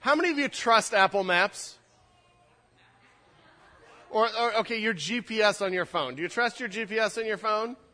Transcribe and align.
How 0.00 0.14
many 0.14 0.30
of 0.30 0.38
you 0.38 0.48
trust 0.48 0.94
Apple 0.94 1.24
Maps? 1.24 1.76
Or, 4.10 4.28
or, 4.40 4.54
okay, 4.60 4.80
your 4.80 4.94
GPS 4.94 5.64
on 5.64 5.72
your 5.72 5.84
phone. 5.84 6.16
Do 6.16 6.22
you 6.22 6.28
trust 6.28 6.58
your 6.58 6.68
GPS 6.68 7.16
on 7.18 7.26
your 7.26 7.38
phone? 7.38 7.76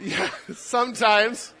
Yeah, 0.00 0.30
sometimes. 0.52 1.52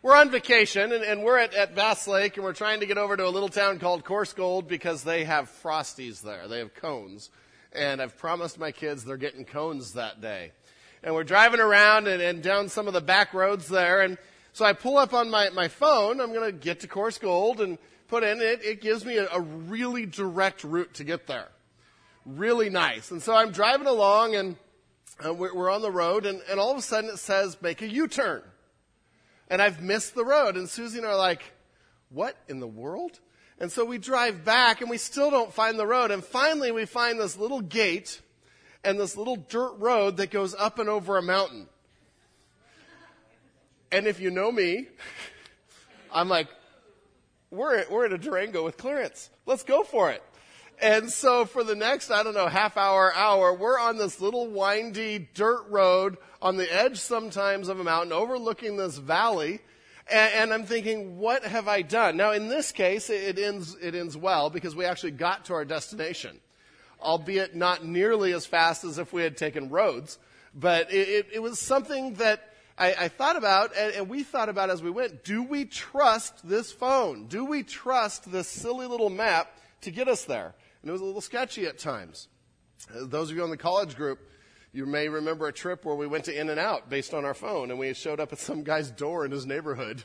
We're 0.00 0.16
on 0.16 0.30
vacation 0.30 0.90
and, 0.90 1.04
and 1.04 1.22
we're 1.22 1.38
at, 1.38 1.54
at 1.54 1.76
Bass 1.76 2.08
Lake 2.08 2.36
and 2.36 2.42
we're 2.42 2.54
trying 2.54 2.80
to 2.80 2.86
get 2.86 2.98
over 2.98 3.16
to 3.16 3.24
a 3.24 3.28
little 3.28 3.50
town 3.50 3.78
called 3.78 4.04
Coarsegold 4.04 4.66
because 4.66 5.04
they 5.04 5.22
have 5.22 5.48
frosties 5.62 6.22
there. 6.22 6.48
They 6.48 6.58
have 6.58 6.74
cones. 6.74 7.30
And 7.72 8.02
I've 8.02 8.18
promised 8.18 8.58
my 8.58 8.72
kids 8.72 9.04
they're 9.04 9.16
getting 9.16 9.44
cones 9.44 9.92
that 9.92 10.20
day. 10.20 10.50
And 11.04 11.14
we're 11.14 11.22
driving 11.22 11.60
around 11.60 12.08
and, 12.08 12.20
and 12.20 12.42
down 12.42 12.68
some 12.68 12.88
of 12.88 12.94
the 12.94 13.00
back 13.00 13.32
roads 13.32 13.68
there 13.68 14.00
and 14.00 14.18
so 14.52 14.64
I 14.64 14.74
pull 14.74 14.98
up 14.98 15.14
on 15.14 15.30
my, 15.30 15.48
my 15.50 15.68
phone. 15.68 16.20
I'm 16.20 16.32
going 16.32 16.50
to 16.50 16.52
get 16.52 16.80
to 16.80 16.88
Coarsegold 16.88 17.60
and 17.60 17.78
put 18.08 18.22
in 18.22 18.40
it. 18.40 18.62
It 18.62 18.82
gives 18.82 19.04
me 19.04 19.16
a, 19.16 19.28
a 19.30 19.40
really 19.40 20.04
direct 20.04 20.62
route 20.64 20.94
to 20.94 21.04
get 21.04 21.26
there. 21.26 21.48
Really 22.26 22.68
nice. 22.68 23.10
And 23.10 23.22
so 23.22 23.34
I'm 23.34 23.50
driving 23.50 23.86
along 23.86 24.34
and 24.34 24.56
uh, 25.24 25.32
we're, 25.32 25.54
we're, 25.54 25.70
on 25.70 25.82
the 25.82 25.90
road 25.90 26.26
and, 26.26 26.42
and 26.50 26.60
all 26.60 26.70
of 26.70 26.76
a 26.76 26.82
sudden 26.82 27.10
it 27.10 27.18
says 27.18 27.56
make 27.62 27.80
a 27.82 27.88
U-turn 27.88 28.42
and 29.48 29.62
I've 29.62 29.82
missed 29.82 30.14
the 30.14 30.24
road. 30.24 30.56
And 30.56 30.68
Susie 30.68 30.98
and 30.98 31.06
I 31.06 31.10
are 31.10 31.16
like, 31.16 31.42
what 32.10 32.36
in 32.48 32.60
the 32.60 32.66
world? 32.66 33.18
And 33.58 33.72
so 33.72 33.84
we 33.84 33.96
drive 33.96 34.44
back 34.44 34.82
and 34.82 34.90
we 34.90 34.98
still 34.98 35.30
don't 35.30 35.52
find 35.52 35.78
the 35.78 35.86
road. 35.86 36.10
And 36.10 36.22
finally 36.22 36.72
we 36.72 36.84
find 36.84 37.18
this 37.18 37.38
little 37.38 37.60
gate 37.60 38.20
and 38.84 39.00
this 39.00 39.16
little 39.16 39.36
dirt 39.36 39.74
road 39.78 40.18
that 40.18 40.30
goes 40.30 40.54
up 40.54 40.78
and 40.78 40.88
over 40.88 41.16
a 41.16 41.22
mountain. 41.22 41.68
And 43.92 44.06
if 44.06 44.20
you 44.20 44.30
know 44.30 44.50
me, 44.50 44.86
I'm 46.10 46.30
like, 46.30 46.48
we're, 47.50 47.84
we're 47.90 48.06
at 48.06 48.12
a 48.12 48.18
Durango 48.18 48.64
with 48.64 48.78
clearance. 48.78 49.28
Let's 49.44 49.62
go 49.62 49.84
for 49.84 50.10
it. 50.10 50.22
And 50.80 51.10
so 51.10 51.44
for 51.44 51.62
the 51.62 51.74
next, 51.74 52.10
I 52.10 52.22
don't 52.22 52.34
know, 52.34 52.48
half 52.48 52.78
hour, 52.78 53.14
hour, 53.14 53.52
we're 53.52 53.78
on 53.78 53.98
this 53.98 54.18
little 54.20 54.48
windy 54.48 55.28
dirt 55.34 55.66
road 55.68 56.16
on 56.40 56.56
the 56.56 56.74
edge 56.74 56.98
sometimes 56.98 57.68
of 57.68 57.78
a 57.78 57.84
mountain 57.84 58.12
overlooking 58.12 58.78
this 58.78 58.96
valley. 58.96 59.60
And, 60.10 60.32
and 60.34 60.54
I'm 60.54 60.64
thinking, 60.64 61.18
what 61.18 61.44
have 61.44 61.68
I 61.68 61.82
done? 61.82 62.16
Now 62.16 62.32
in 62.32 62.48
this 62.48 62.72
case, 62.72 63.10
it 63.10 63.38
ends, 63.38 63.76
it 63.80 63.94
ends 63.94 64.16
well 64.16 64.48
because 64.48 64.74
we 64.74 64.86
actually 64.86 65.12
got 65.12 65.44
to 65.44 65.54
our 65.54 65.66
destination. 65.66 66.40
Albeit 67.00 67.54
not 67.54 67.84
nearly 67.84 68.32
as 68.32 68.46
fast 68.46 68.84
as 68.84 68.96
if 68.96 69.12
we 69.12 69.22
had 69.22 69.36
taken 69.36 69.68
roads. 69.68 70.18
But 70.54 70.90
it, 70.90 71.08
it, 71.08 71.26
it 71.34 71.42
was 71.42 71.58
something 71.58 72.14
that 72.14 72.51
I, 72.78 72.94
I 72.94 73.08
thought 73.08 73.36
about, 73.36 73.76
and, 73.76 73.94
and 73.94 74.08
we 74.08 74.22
thought 74.22 74.48
about 74.48 74.70
as 74.70 74.82
we 74.82 74.90
went, 74.90 75.24
do 75.24 75.42
we 75.42 75.64
trust 75.64 76.48
this 76.48 76.72
phone? 76.72 77.26
Do 77.26 77.44
we 77.44 77.62
trust 77.62 78.30
this 78.30 78.48
silly 78.48 78.86
little 78.86 79.10
map 79.10 79.50
to 79.82 79.90
get 79.90 80.08
us 80.08 80.24
there? 80.24 80.54
And 80.80 80.88
it 80.88 80.92
was 80.92 81.00
a 81.00 81.04
little 81.04 81.20
sketchy 81.20 81.66
at 81.66 81.78
times. 81.78 82.28
Uh, 82.90 83.06
those 83.06 83.30
of 83.30 83.36
you 83.36 83.42
on 83.42 83.50
the 83.50 83.56
college 83.56 83.96
group, 83.96 84.18
you 84.72 84.86
may 84.86 85.08
remember 85.08 85.46
a 85.46 85.52
trip 85.52 85.84
where 85.84 85.94
we 85.94 86.06
went 86.06 86.24
to 86.24 86.38
In-N-Out 86.38 86.88
based 86.88 87.12
on 87.12 87.24
our 87.24 87.34
phone, 87.34 87.70
and 87.70 87.78
we 87.78 87.92
showed 87.92 88.20
up 88.20 88.32
at 88.32 88.38
some 88.38 88.62
guy's 88.62 88.90
door 88.90 89.24
in 89.24 89.30
his 89.30 89.44
neighborhood, 89.44 90.02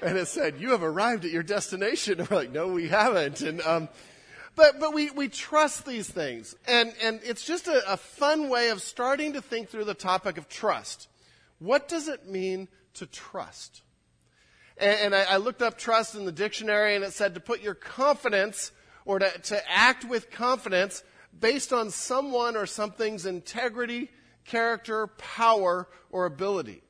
and 0.00 0.16
it 0.16 0.26
said, 0.26 0.58
"You 0.58 0.70
have 0.70 0.82
arrived 0.82 1.24
at 1.24 1.30
your 1.30 1.42
destination." 1.42 2.20
And 2.20 2.30
we're 2.30 2.36
like, 2.36 2.50
"No, 2.50 2.68
we 2.68 2.88
haven't." 2.88 3.42
And 3.42 3.60
um, 3.60 3.88
but 4.54 4.80
but 4.80 4.94
we 4.94 5.10
we 5.10 5.28
trust 5.28 5.84
these 5.84 6.08
things, 6.08 6.56
and 6.66 6.94
and 7.02 7.20
it's 7.24 7.44
just 7.44 7.68
a, 7.68 7.92
a 7.92 7.96
fun 7.98 8.48
way 8.48 8.70
of 8.70 8.80
starting 8.80 9.34
to 9.34 9.42
think 9.42 9.68
through 9.68 9.84
the 9.84 9.94
topic 9.94 10.38
of 10.38 10.48
trust. 10.48 11.08
What 11.58 11.88
does 11.88 12.08
it 12.08 12.28
mean 12.28 12.68
to 12.94 13.06
trust? 13.06 13.82
And, 14.76 15.00
and 15.00 15.14
I, 15.14 15.34
I, 15.34 15.36
looked 15.38 15.62
up 15.62 15.78
trust 15.78 16.14
in 16.14 16.24
the 16.24 16.32
dictionary, 16.32 16.94
and 16.94 17.04
it 17.04 17.12
said 17.12 17.34
to 17.34 17.40
put 17.40 17.62
your 17.62 17.74
confidence 17.74 18.72
or 19.04 19.18
to, 19.18 19.30
to 19.30 19.70
act 19.70 20.04
with 20.04 20.30
confidence 20.30 21.02
based 21.38 21.72
on 21.72 21.90
someone 21.90 22.56
or 22.56 22.66
something's 22.66 23.26
integrity, 23.26 24.10
character, 24.44 25.06
power, 25.06 25.88
or 26.10 26.26
ability. 26.26 26.82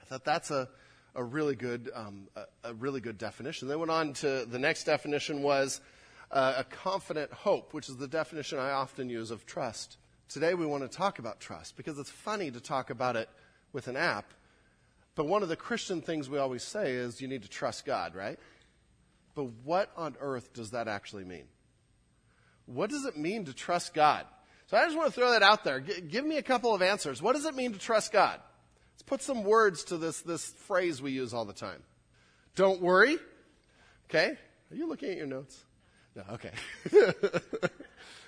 I 0.00 0.04
thought 0.04 0.24
that's 0.24 0.50
a, 0.50 0.68
a 1.14 1.24
really 1.24 1.56
good 1.56 1.90
um, 1.94 2.28
a, 2.36 2.70
a, 2.70 2.74
really 2.74 3.00
good 3.00 3.18
definition. 3.18 3.68
They 3.68 3.76
went 3.76 3.90
on 3.90 4.12
to 4.14 4.46
the 4.46 4.58
next 4.58 4.84
definition 4.84 5.42
was 5.42 5.80
uh, 6.30 6.54
a 6.58 6.64
confident 6.64 7.32
hope, 7.32 7.74
which 7.74 7.88
is 7.88 7.96
the 7.96 8.08
definition 8.08 8.58
I 8.58 8.70
often 8.70 9.08
use 9.08 9.30
of 9.30 9.46
trust. 9.46 9.96
Today 10.28 10.54
we 10.54 10.66
want 10.66 10.82
to 10.82 10.96
talk 10.96 11.18
about 11.18 11.40
trust 11.40 11.76
because 11.76 11.98
it's 11.98 12.10
funny 12.10 12.50
to 12.50 12.60
talk 12.60 12.90
about 12.90 13.16
it 13.16 13.28
with 13.72 13.88
an 13.88 13.96
app. 13.96 14.32
But 15.14 15.26
one 15.26 15.42
of 15.42 15.48
the 15.48 15.56
Christian 15.56 16.00
things 16.00 16.28
we 16.28 16.38
always 16.38 16.62
say 16.62 16.92
is 16.92 17.20
you 17.20 17.28
need 17.28 17.42
to 17.42 17.48
trust 17.48 17.84
God, 17.84 18.14
right? 18.14 18.38
But 19.34 19.44
what 19.64 19.90
on 19.96 20.16
earth 20.20 20.52
does 20.52 20.70
that 20.70 20.88
actually 20.88 21.24
mean? 21.24 21.44
What 22.66 22.90
does 22.90 23.04
it 23.04 23.16
mean 23.16 23.44
to 23.46 23.52
trust 23.52 23.94
God? 23.94 24.26
So 24.66 24.76
I 24.76 24.84
just 24.84 24.96
want 24.96 25.08
to 25.08 25.12
throw 25.12 25.32
that 25.32 25.42
out 25.42 25.64
there. 25.64 25.80
G- 25.80 26.00
give 26.00 26.24
me 26.24 26.38
a 26.38 26.42
couple 26.42 26.74
of 26.74 26.80
answers. 26.80 27.20
What 27.20 27.34
does 27.34 27.44
it 27.44 27.54
mean 27.54 27.72
to 27.72 27.78
trust 27.78 28.12
God? 28.12 28.40
Let's 28.94 29.02
put 29.02 29.22
some 29.22 29.44
words 29.44 29.84
to 29.84 29.98
this, 29.98 30.22
this 30.22 30.46
phrase 30.46 31.02
we 31.02 31.12
use 31.12 31.34
all 31.34 31.44
the 31.44 31.52
time. 31.52 31.82
Don't 32.54 32.80
worry. 32.80 33.18
Okay? 34.08 34.36
Are 34.70 34.74
you 34.74 34.88
looking 34.88 35.10
at 35.10 35.16
your 35.16 35.26
notes? 35.26 35.58
No, 36.14 36.22
okay. 36.32 36.50
no, 36.92 37.10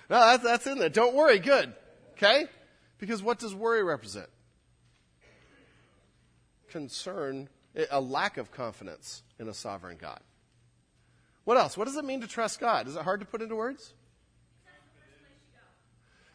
that's, 0.09 0.43
that's 0.43 0.67
in 0.67 0.79
there. 0.79 0.89
Don't 0.89 1.15
worry. 1.15 1.39
Good. 1.39 1.73
Okay? 2.13 2.45
Because 2.97 3.21
what 3.21 3.39
does 3.39 3.53
worry 3.53 3.83
represent? 3.83 4.27
Concern, 6.75 7.47
a 7.89 8.01
lack 8.01 8.35
of 8.35 8.51
confidence 8.51 9.23
in 9.39 9.47
a 9.47 9.53
sovereign 9.53 9.95
God. 9.97 10.19
What 11.45 11.55
else? 11.55 11.77
What 11.77 11.85
does 11.85 11.95
it 11.95 12.03
mean 12.03 12.19
to 12.19 12.27
trust 12.27 12.59
God? 12.59 12.89
Is 12.89 12.97
it 12.97 13.01
hard 13.01 13.21
to 13.21 13.25
put 13.25 13.41
into 13.41 13.55
words? 13.55 13.93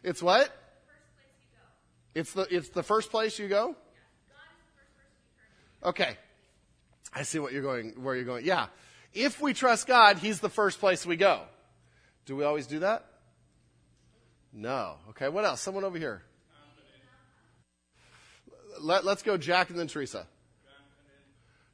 It's 0.03 0.23
what? 0.23 0.49
It's 2.15 2.33
the, 2.33 2.47
it's 2.49 2.69
the 2.69 2.81
first 2.81 3.11
place 3.11 3.37
you 3.37 3.47
go? 3.47 3.75
Okay. 5.83 6.17
I 7.13 7.21
see 7.21 7.37
what 7.37 7.53
you're 7.53 7.61
going, 7.61 7.91
where 8.01 8.15
you're 8.15 8.25
going. 8.25 8.43
Yeah. 8.43 8.65
If 9.13 9.39
we 9.39 9.53
trust 9.53 9.85
God, 9.85 10.17
He's 10.17 10.39
the 10.39 10.49
first 10.49 10.79
place 10.79 11.05
we 11.05 11.17
go. 11.17 11.41
Do 12.25 12.35
we 12.35 12.45
always 12.45 12.65
do 12.65 12.79
that? 12.79 13.05
No. 14.51 14.95
Okay. 15.09 15.29
What 15.29 15.45
else? 15.45 15.61
Someone 15.61 15.83
over 15.83 15.99
here 15.99 16.23
let, 18.83 19.05
us 19.05 19.21
go 19.21 19.37
Jack 19.37 19.69
and 19.69 19.79
then 19.79 19.87
Teresa. 19.87 20.27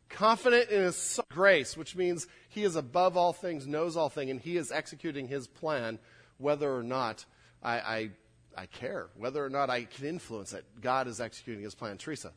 Confident 0.09 0.69
in 0.69 0.83
his 0.83 1.19
grace, 1.29 1.75
which 1.75 1.95
means 1.95 2.27
he 2.49 2.63
is 2.63 2.75
above 2.75 3.17
all 3.17 3.33
things, 3.33 3.67
knows 3.67 3.97
all 3.97 4.09
things, 4.09 4.31
and 4.31 4.39
he 4.39 4.57
is 4.57 4.71
executing 4.71 5.27
his 5.27 5.47
plan, 5.47 5.99
whether 6.37 6.73
or 6.73 6.83
not 6.83 7.25
I, 7.61 7.79
I, 7.79 8.09
I 8.55 8.65
care, 8.67 9.07
whether 9.17 9.43
or 9.43 9.49
not 9.49 9.69
I 9.69 9.83
can 9.83 10.05
influence 10.05 10.53
it. 10.53 10.65
God 10.81 11.07
is 11.07 11.19
executing 11.19 11.63
his 11.63 11.75
plan. 11.75 11.97
Teresa. 11.97 12.31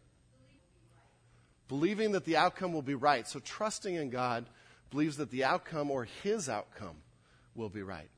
Believing 1.69 2.13
that 2.13 2.25
the 2.25 2.37
outcome 2.37 2.73
will 2.73 2.83
be 2.83 2.97
right. 2.97 3.29
So 3.29 3.39
trusting 3.39 3.95
in 3.95 4.11
God 4.11 4.47
believes 4.91 5.19
that 5.19 5.31
the 5.31 5.45
outcome 5.45 5.91
or 5.91 6.09
his 6.25 6.49
outcome 6.49 6.97
will 7.55 7.69
be 7.69 7.83
right. 7.83 8.11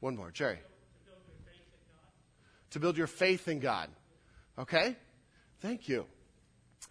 One 0.00 0.16
more. 0.16 0.30
Jerry. 0.30 0.58
To 2.70 2.80
build 2.80 2.98
your 2.98 3.06
faith 3.06 3.48
in 3.48 3.60
God. 3.60 3.88
Okay? 4.58 4.96
Thank 5.60 5.88
you. 5.88 6.06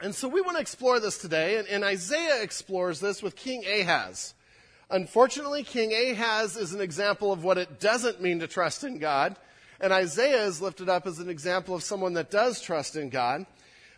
And 0.02 0.14
so 0.14 0.28
we 0.28 0.42
want 0.42 0.58
to 0.58 0.62
explore 0.62 1.00
this 1.00 1.18
today, 1.18 1.58
and, 1.58 1.68
and, 1.68 1.84
Isaiah 1.84 2.42
explores 2.42 3.00
this 3.00 3.24
with 3.24 3.36
King 3.36 3.64
Ahaz. 3.66 4.34
Unfortunately, 4.90 5.64
King 5.64 5.94
Ahaz 5.94 6.58
is 6.58 6.74
an 6.74 6.81
example 6.81 7.31
of 7.31 7.44
what 7.44 7.58
it 7.58 7.80
doesn't 7.80 8.22
mean 8.22 8.40
to 8.40 8.48
trust 8.48 8.84
in 8.84 8.98
God, 8.98 9.38
and 9.80 9.94
Isaiah 9.94 10.44
is 10.44 10.62
lifted 10.62 10.90
up 10.90 11.08
as 11.08 11.20
an 11.20 11.30
example 11.30 11.75
of 11.75 11.84
someone 11.84 12.14
that 12.14 12.31
does 12.31 12.59
trust 12.59 12.96
in 12.96 13.09
God. 13.09 13.46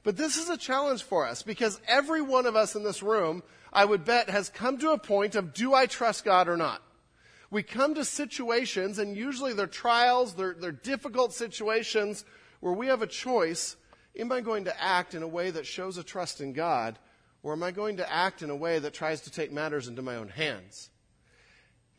But 0.03 0.17
this 0.17 0.38
is 0.38 0.50
a 0.50 0.57
challenge 0.57 1.03
for 1.03 1.25
us 1.25 1.44
because 1.44 1.81
every 1.88 2.22
one 2.22 2.45
of 2.45 2.56
us 2.56 2.75
in 2.75 2.83
this 2.83 3.01
room, 3.01 3.41
I 3.73 3.85
would 3.85 4.06
bet, 4.06 4.29
has 4.29 4.50
come 4.50 4.77
to 4.79 4.91
a 4.91 5.00
point 5.00 5.35
of 5.35 5.53
do 5.53 5.73
I 5.73 5.86
trust 5.86 6.25
God 6.25 6.47
or 6.47 6.57
not? 6.57 6.81
We 7.50 7.63
come 7.63 7.95
to 7.95 8.06
situations, 8.06 9.00
and 9.00 9.18
usually 9.18 9.53
they're 9.53 9.68
trials, 9.68 10.33
they're, 10.36 10.53
they're 10.53 10.71
difficult 10.71 11.33
situations 11.33 12.25
where 12.59 12.74
we 12.74 12.88
have 12.88 13.01
a 13.01 13.07
choice 13.07 13.77
Am 14.17 14.31
I 14.31 14.41
going 14.41 14.65
to 14.65 14.83
act 14.83 15.13
in 15.13 15.21
a 15.21 15.27
way 15.27 15.51
that 15.51 15.65
shows 15.65 15.97
a 15.97 16.03
trust 16.03 16.41
in 16.41 16.53
God, 16.53 16.97
or 17.43 17.53
am 17.53 17.61
I 17.61 17.71
going 17.71 17.97
to 17.97 18.11
act 18.11 18.41
in 18.41 18.49
a 18.49 18.55
way 18.55 18.79
that 18.79 18.93
tries 18.93 19.21
to 19.21 19.31
take 19.31 19.51
matters 19.51 19.87
into 19.87 20.01
my 20.01 20.15
own 20.15 20.29
hands? 20.29 20.89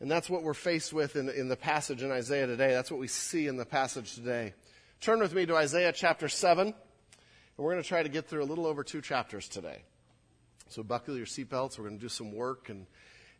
And 0.01 0.11
that's 0.11 0.29
what 0.29 0.43
we're 0.43 0.53
faced 0.53 0.91
with 0.91 1.15
in, 1.15 1.29
in 1.29 1.47
the 1.47 1.55
passage 1.55 2.03
in 2.03 2.11
Isaiah 2.11 2.47
today. 2.47 2.71
That's 2.71 2.91
what 2.91 2.99
we 2.99 3.07
see 3.07 3.47
in 3.47 3.55
the 3.55 3.65
passage 3.65 4.15
today. 4.15 4.53
Turn 4.99 5.19
with 5.19 5.33
me 5.33 5.45
to 5.45 5.55
Isaiah 5.55 5.93
chapter 5.93 6.27
7, 6.27 6.67
and 6.67 6.75
we're 7.57 7.71
going 7.71 7.83
to 7.83 7.87
try 7.87 8.03
to 8.03 8.09
get 8.09 8.27
through 8.27 8.43
a 8.43 8.45
little 8.45 8.67
over 8.67 8.83
two 8.83 9.01
chapters 9.01 9.47
today. 9.47 9.83
So 10.67 10.83
buckle 10.83 11.15
your 11.15 11.25
seatbelts. 11.25 11.77
We're 11.77 11.85
going 11.85 11.97
to 11.97 12.01
do 12.01 12.09
some 12.09 12.33
work 12.33 12.69
and, 12.69 12.85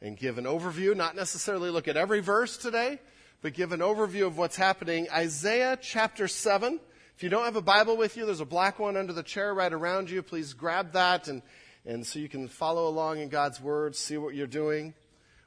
and 0.01 0.17
give 0.17 0.37
an 0.37 0.45
overview, 0.45 0.95
not 0.95 1.17
necessarily 1.17 1.69
look 1.69 1.89
at 1.89 1.97
every 1.97 2.21
verse 2.21 2.55
today, 2.57 2.99
but 3.41 3.53
give 3.53 3.73
an 3.73 3.81
overview 3.81 4.25
of 4.25 4.37
what's 4.37 4.55
happening. 4.55 5.07
Isaiah 5.11 5.77
chapter 5.81 6.29
7. 6.29 6.79
If 7.19 7.23
you 7.23 7.29
don't 7.29 7.43
have 7.43 7.57
a 7.57 7.61
Bible 7.61 7.97
with 7.97 8.15
you, 8.15 8.25
there's 8.25 8.39
a 8.39 8.45
black 8.45 8.79
one 8.79 8.95
under 8.95 9.11
the 9.11 9.23
chair 9.23 9.53
right 9.53 9.73
around 9.73 10.09
you. 10.09 10.23
Please 10.23 10.53
grab 10.53 10.93
that 10.93 11.27
and, 11.27 11.41
and 11.85 12.07
so 12.07 12.17
you 12.17 12.29
can 12.29 12.47
follow 12.47 12.87
along 12.87 13.19
in 13.19 13.27
God's 13.27 13.59
Word, 13.59 13.93
see 13.97 14.15
what 14.15 14.35
you're 14.35 14.47
doing. 14.47 14.93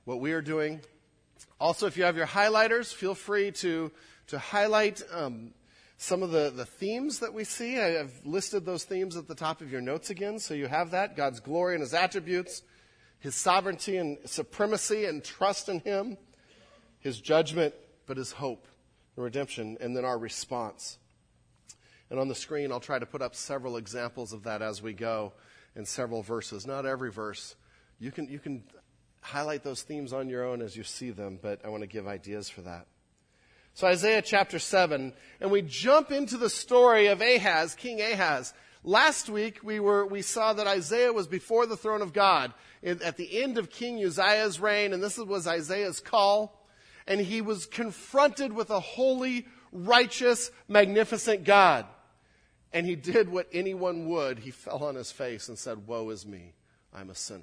what 0.05 0.21
we 0.21 0.33
are 0.33 0.43
doing. 0.43 0.83
Also, 1.59 1.87
if 1.87 1.97
you 1.97 2.05
have 2.05 2.15
your 2.15 2.27
highlighters, 2.27 2.93
feel 2.93 3.15
free 3.15 3.53
to, 3.53 3.91
to 4.27 4.39
highlight 4.39 5.01
um, 5.15 5.55
some 5.97 6.23
of 6.23 6.31
the, 6.31 6.53
the 6.55 6.67
themes 6.67 7.21
that 7.21 7.33
we 7.33 7.43
see. 7.43 7.81
I 7.81 7.93
have 7.93 8.13
listed 8.27 8.67
those 8.67 8.85
themes 8.85 9.17
at 9.17 9.27
the 9.27 9.35
top 9.35 9.63
of 9.63 9.73
your 9.73 9.81
notes 9.81 10.11
again, 10.11 10.41
so 10.41 10.53
you 10.53 10.67
have 10.67 10.91
that 10.91 11.17
God's 11.17 11.41
glory 11.41 11.77
and 11.77 11.81
his 11.81 11.95
attributes, 11.95 12.61
his 13.19 13.35
sovereignty 13.35 13.97
and 13.97 14.19
supremacy 14.27 15.07
and 15.07 15.25
trust 15.25 15.71
in 15.71 15.81
him, 15.81 16.19
his 17.01 17.19
judgment, 17.19 17.75
but 18.05 18.19
his 18.19 18.33
hope 18.33 18.67
and 19.17 19.25
redemption, 19.25 19.79
and 19.81 19.97
then 19.97 20.05
our 20.05 20.19
response. 20.19 20.99
And 22.13 22.21
on 22.21 22.29
the 22.29 22.35
screen, 22.35 22.71
I'll 22.71 22.79
try 22.79 22.99
to 22.99 23.07
put 23.07 23.23
up 23.23 23.35
several 23.35 23.79
examples 23.79 24.35
of 24.35 24.43
that 24.43 24.61
as 24.61 24.83
we 24.83 24.93
go 24.93 25.33
in 25.75 25.87
several 25.87 26.23
verses. 26.23 26.67
Not 26.67 26.85
every 26.85 27.11
verse. 27.11 27.57
You 27.99 28.13
can, 28.13 28.29
you 28.29 28.39
can 28.39 28.65
highlight 29.23 29.65
those 29.65 29.81
themes 29.81 30.13
on 30.13 30.29
your 30.29 30.45
own 30.45 30.61
as 30.61 30.77
you 30.77 30.85
see 30.85 31.09
them, 31.09 31.39
but 31.41 31.65
I 31.65 31.71
want 31.71 31.85
to 31.85 31.87
give 31.87 32.07
ideas 32.07 32.51
for 32.51 32.61
that. 32.61 32.87
So 33.73 33.87
Isaiah 33.87 34.21
chapter 34.21 34.59
7, 34.59 35.15
and 35.41 35.51
we 35.51 35.63
jump 35.63 36.13
into 36.13 36.37
the 36.37 36.51
story 36.51 37.07
of 37.07 37.23
Ahaz, 37.23 37.75
King 37.75 38.03
Ahaz. 38.03 38.53
Last 38.85 39.31
week 39.31 39.61
we 39.63 39.81
were, 39.81 40.05
we 40.05 40.21
saw 40.21 40.53
that 40.53 40.67
Isaiah 40.67 41.15
was 41.15 41.27
before 41.27 41.65
the 41.65 41.79
throne 41.79 42.03
of 42.03 42.13
God 42.13 42.53
at 42.85 43.17
the 43.17 43.43
end 43.43 43.57
of 43.57 43.71
King 43.71 44.05
Uzziah's 44.05 44.61
reign, 44.61 44.93
and 44.93 45.03
this 45.03 45.17
was 45.17 45.47
Isaiah's 45.47 45.99
call. 45.99 46.63
And 47.07 47.23
he 47.23 47.41
was 47.41 47.65
confronted 47.65 48.53
with 48.53 48.69
a 48.69 48.81
holy, 48.81 49.47
righteous, 49.73 50.51
magnificent 50.69 51.45
God. 51.45 51.87
And 52.73 52.87
he 52.87 52.97
did 52.97 53.29
what 53.31 53.49
anyone 53.53 54.09
would. 54.09 54.39
He 54.39 54.51
fell 54.51 54.85
on 54.85 54.95
his 54.95 55.13
face 55.13 55.49
and 55.49 55.59
said, 55.59 55.87
Woe 55.87 56.09
is 56.11 56.27
me, 56.27 56.55
I'm 56.93 57.11
a 57.11 57.15
sinner. 57.15 57.43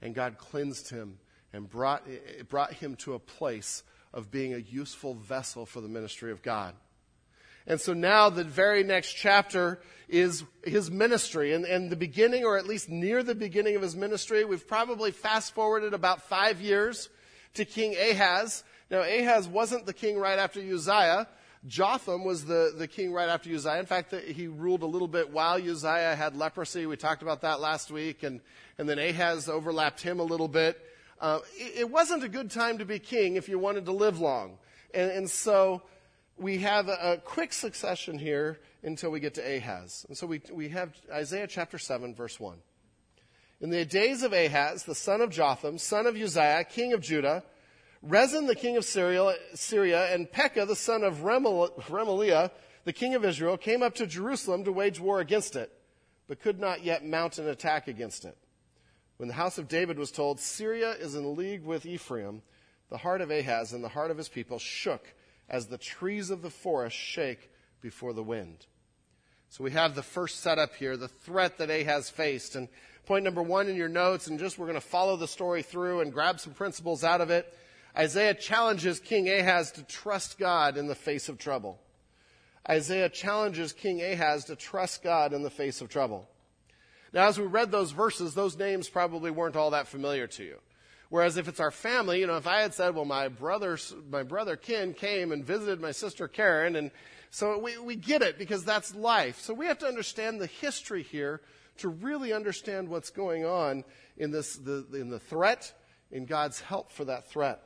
And 0.00 0.14
God 0.14 0.38
cleansed 0.38 0.90
him 0.90 1.18
and 1.52 1.68
brought, 1.68 2.06
brought 2.48 2.74
him 2.74 2.96
to 2.96 3.14
a 3.14 3.18
place 3.18 3.82
of 4.12 4.30
being 4.30 4.54
a 4.54 4.58
useful 4.58 5.14
vessel 5.14 5.66
for 5.66 5.80
the 5.80 5.88
ministry 5.88 6.32
of 6.32 6.42
God. 6.42 6.74
And 7.66 7.80
so 7.80 7.92
now 7.92 8.30
the 8.30 8.44
very 8.44 8.82
next 8.82 9.12
chapter 9.12 9.80
is 10.08 10.44
his 10.64 10.90
ministry. 10.90 11.52
And, 11.52 11.64
and 11.64 11.90
the 11.90 11.96
beginning, 11.96 12.44
or 12.44 12.56
at 12.56 12.66
least 12.66 12.88
near 12.88 13.22
the 13.22 13.34
beginning 13.34 13.76
of 13.76 13.82
his 13.82 13.94
ministry, 13.94 14.44
we've 14.44 14.66
probably 14.66 15.10
fast 15.10 15.54
forwarded 15.54 15.94
about 15.94 16.22
five 16.22 16.60
years 16.60 17.08
to 17.54 17.64
King 17.64 17.94
Ahaz. 17.94 18.64
Now, 18.90 19.02
Ahaz 19.02 19.46
wasn't 19.46 19.86
the 19.86 19.92
king 19.92 20.18
right 20.18 20.38
after 20.38 20.60
Uzziah. 20.60 21.28
Jotham 21.66 22.24
was 22.24 22.46
the, 22.46 22.72
the 22.76 22.88
king 22.88 23.12
right 23.12 23.28
after 23.28 23.54
Uzziah. 23.54 23.78
In 23.78 23.86
fact, 23.86 24.10
the, 24.12 24.20
he 24.20 24.46
ruled 24.46 24.82
a 24.82 24.86
little 24.86 25.08
bit 25.08 25.30
while 25.30 25.56
Uzziah 25.56 26.16
had 26.16 26.34
leprosy. 26.34 26.86
We 26.86 26.96
talked 26.96 27.22
about 27.22 27.42
that 27.42 27.60
last 27.60 27.90
week. 27.90 28.22
And, 28.22 28.40
and 28.78 28.88
then 28.88 28.98
Ahaz 28.98 29.48
overlapped 29.48 30.00
him 30.00 30.20
a 30.20 30.24
little 30.24 30.48
bit. 30.48 30.80
Uh, 31.20 31.40
it, 31.54 31.80
it, 31.80 31.90
wasn't 31.90 32.24
a 32.24 32.28
good 32.30 32.50
time 32.50 32.78
to 32.78 32.86
be 32.86 32.98
king 32.98 33.36
if 33.36 33.46
you 33.46 33.58
wanted 33.58 33.84
to 33.84 33.92
live 33.92 34.18
long. 34.20 34.56
And, 34.94 35.10
and 35.10 35.30
so 35.30 35.82
we 36.38 36.58
have 36.58 36.88
a, 36.88 37.12
a, 37.12 37.16
quick 37.18 37.52
succession 37.52 38.18
here 38.18 38.58
until 38.82 39.10
we 39.10 39.20
get 39.20 39.34
to 39.34 39.56
Ahaz. 39.56 40.06
And 40.08 40.16
so 40.16 40.26
we, 40.26 40.40
we 40.50 40.70
have 40.70 40.94
Isaiah 41.12 41.46
chapter 41.46 41.76
7, 41.76 42.14
verse 42.14 42.40
1. 42.40 42.56
In 43.60 43.68
the 43.68 43.84
days 43.84 44.22
of 44.22 44.32
Ahaz, 44.32 44.84
the 44.84 44.94
son 44.94 45.20
of 45.20 45.28
Jotham, 45.28 45.76
son 45.76 46.06
of 46.06 46.16
Uzziah, 46.16 46.64
king 46.64 46.94
of 46.94 47.02
Judah, 47.02 47.44
Rezin, 48.02 48.46
the 48.46 48.54
king 48.54 48.76
of 48.76 48.84
Syria, 48.84 49.34
and 50.14 50.30
Pekah, 50.30 50.66
the 50.66 50.76
son 50.76 51.02
of 51.02 51.18
Remaliah, 51.18 52.50
the 52.84 52.92
king 52.92 53.14
of 53.14 53.24
Israel, 53.24 53.56
came 53.56 53.82
up 53.82 53.94
to 53.96 54.06
Jerusalem 54.06 54.64
to 54.64 54.72
wage 54.72 54.98
war 54.98 55.20
against 55.20 55.54
it, 55.54 55.70
but 56.26 56.40
could 56.40 56.58
not 56.58 56.82
yet 56.82 57.04
mount 57.04 57.38
an 57.38 57.48
attack 57.48 57.88
against 57.88 58.24
it. 58.24 58.38
When 59.18 59.28
the 59.28 59.34
house 59.34 59.58
of 59.58 59.68
David 59.68 59.98
was 59.98 60.10
told, 60.10 60.40
Syria 60.40 60.92
is 60.92 61.14
in 61.14 61.36
league 61.36 61.62
with 61.62 61.84
Ephraim, 61.84 62.40
the 62.88 62.96
heart 62.96 63.20
of 63.20 63.30
Ahaz 63.30 63.74
and 63.74 63.84
the 63.84 63.88
heart 63.88 64.10
of 64.10 64.16
his 64.16 64.28
people 64.28 64.58
shook 64.58 65.06
as 65.48 65.66
the 65.66 65.76
trees 65.76 66.30
of 66.30 66.40
the 66.40 66.50
forest 66.50 66.96
shake 66.96 67.50
before 67.82 68.14
the 68.14 68.22
wind. 68.22 68.66
So 69.50 69.62
we 69.62 69.72
have 69.72 69.94
the 69.94 70.02
first 70.02 70.40
setup 70.40 70.74
here, 70.74 70.96
the 70.96 71.08
threat 71.08 71.58
that 71.58 71.70
Ahaz 71.70 72.08
faced. 72.08 72.56
And 72.56 72.68
point 73.04 73.24
number 73.24 73.42
one 73.42 73.68
in 73.68 73.76
your 73.76 73.88
notes, 73.88 74.26
and 74.28 74.38
just 74.38 74.58
we're 74.58 74.66
going 74.66 74.74
to 74.74 74.80
follow 74.80 75.16
the 75.16 75.28
story 75.28 75.62
through 75.62 76.00
and 76.00 76.12
grab 76.12 76.40
some 76.40 76.54
principles 76.54 77.04
out 77.04 77.20
of 77.20 77.30
it. 77.30 77.52
Isaiah 77.96 78.34
challenges 78.34 79.00
King 79.00 79.28
Ahaz 79.28 79.72
to 79.72 79.82
trust 79.82 80.38
God 80.38 80.76
in 80.76 80.86
the 80.86 80.94
face 80.94 81.28
of 81.28 81.38
trouble. 81.38 81.78
Isaiah 82.68 83.08
challenges 83.08 83.72
King 83.72 84.00
Ahaz 84.02 84.44
to 84.44 84.56
trust 84.56 85.02
God 85.02 85.32
in 85.32 85.42
the 85.42 85.50
face 85.50 85.80
of 85.80 85.88
trouble. 85.88 86.28
Now, 87.12 87.26
as 87.26 87.38
we 87.38 87.46
read 87.46 87.72
those 87.72 87.90
verses, 87.90 88.34
those 88.34 88.56
names 88.56 88.88
probably 88.88 89.30
weren't 89.30 89.56
all 89.56 89.70
that 89.70 89.88
familiar 89.88 90.26
to 90.28 90.44
you. 90.44 90.58
Whereas 91.08 91.36
if 91.36 91.48
it's 91.48 91.58
our 91.58 91.72
family, 91.72 92.20
you 92.20 92.28
know, 92.28 92.36
if 92.36 92.46
I 92.46 92.60
had 92.60 92.72
said, 92.72 92.94
well, 92.94 93.04
my 93.04 93.26
brother, 93.26 93.76
my 94.08 94.22
brother 94.22 94.54
Ken 94.54 94.94
came 94.94 95.32
and 95.32 95.44
visited 95.44 95.80
my 95.80 95.90
sister 95.90 96.28
Karen, 96.28 96.76
and 96.76 96.92
so 97.30 97.58
we, 97.58 97.76
we 97.78 97.96
get 97.96 98.22
it 98.22 98.38
because 98.38 98.64
that's 98.64 98.94
life. 98.94 99.40
So 99.40 99.52
we 99.52 99.66
have 99.66 99.78
to 99.80 99.86
understand 99.86 100.40
the 100.40 100.46
history 100.46 101.02
here 101.02 101.40
to 101.78 101.88
really 101.88 102.32
understand 102.32 102.88
what's 102.88 103.10
going 103.10 103.44
on 103.44 103.82
in 104.16 104.30
this, 104.30 104.54
the, 104.56 104.86
in 104.92 105.10
the 105.10 105.18
threat, 105.18 105.72
in 106.12 106.26
God's 106.26 106.60
help 106.60 106.92
for 106.92 107.04
that 107.06 107.28
threat. 107.28 107.60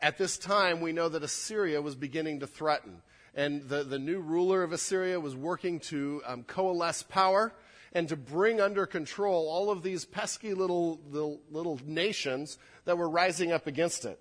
At 0.00 0.16
this 0.16 0.38
time, 0.38 0.80
we 0.80 0.92
know 0.92 1.08
that 1.08 1.22
Assyria 1.24 1.82
was 1.82 1.96
beginning 1.96 2.40
to 2.40 2.46
threaten. 2.46 3.02
And 3.34 3.68
the, 3.68 3.84
the 3.84 3.98
new 3.98 4.20
ruler 4.20 4.62
of 4.62 4.72
Assyria 4.72 5.18
was 5.18 5.34
working 5.34 5.80
to 5.80 6.22
um, 6.26 6.44
coalesce 6.44 7.02
power 7.02 7.52
and 7.92 8.08
to 8.08 8.16
bring 8.16 8.60
under 8.60 8.86
control 8.86 9.48
all 9.48 9.70
of 9.70 9.82
these 9.82 10.04
pesky 10.04 10.54
little, 10.54 11.00
little, 11.10 11.40
little 11.50 11.80
nations 11.84 12.58
that 12.84 12.98
were 12.98 13.08
rising 13.08 13.50
up 13.52 13.66
against 13.66 14.04
it. 14.04 14.18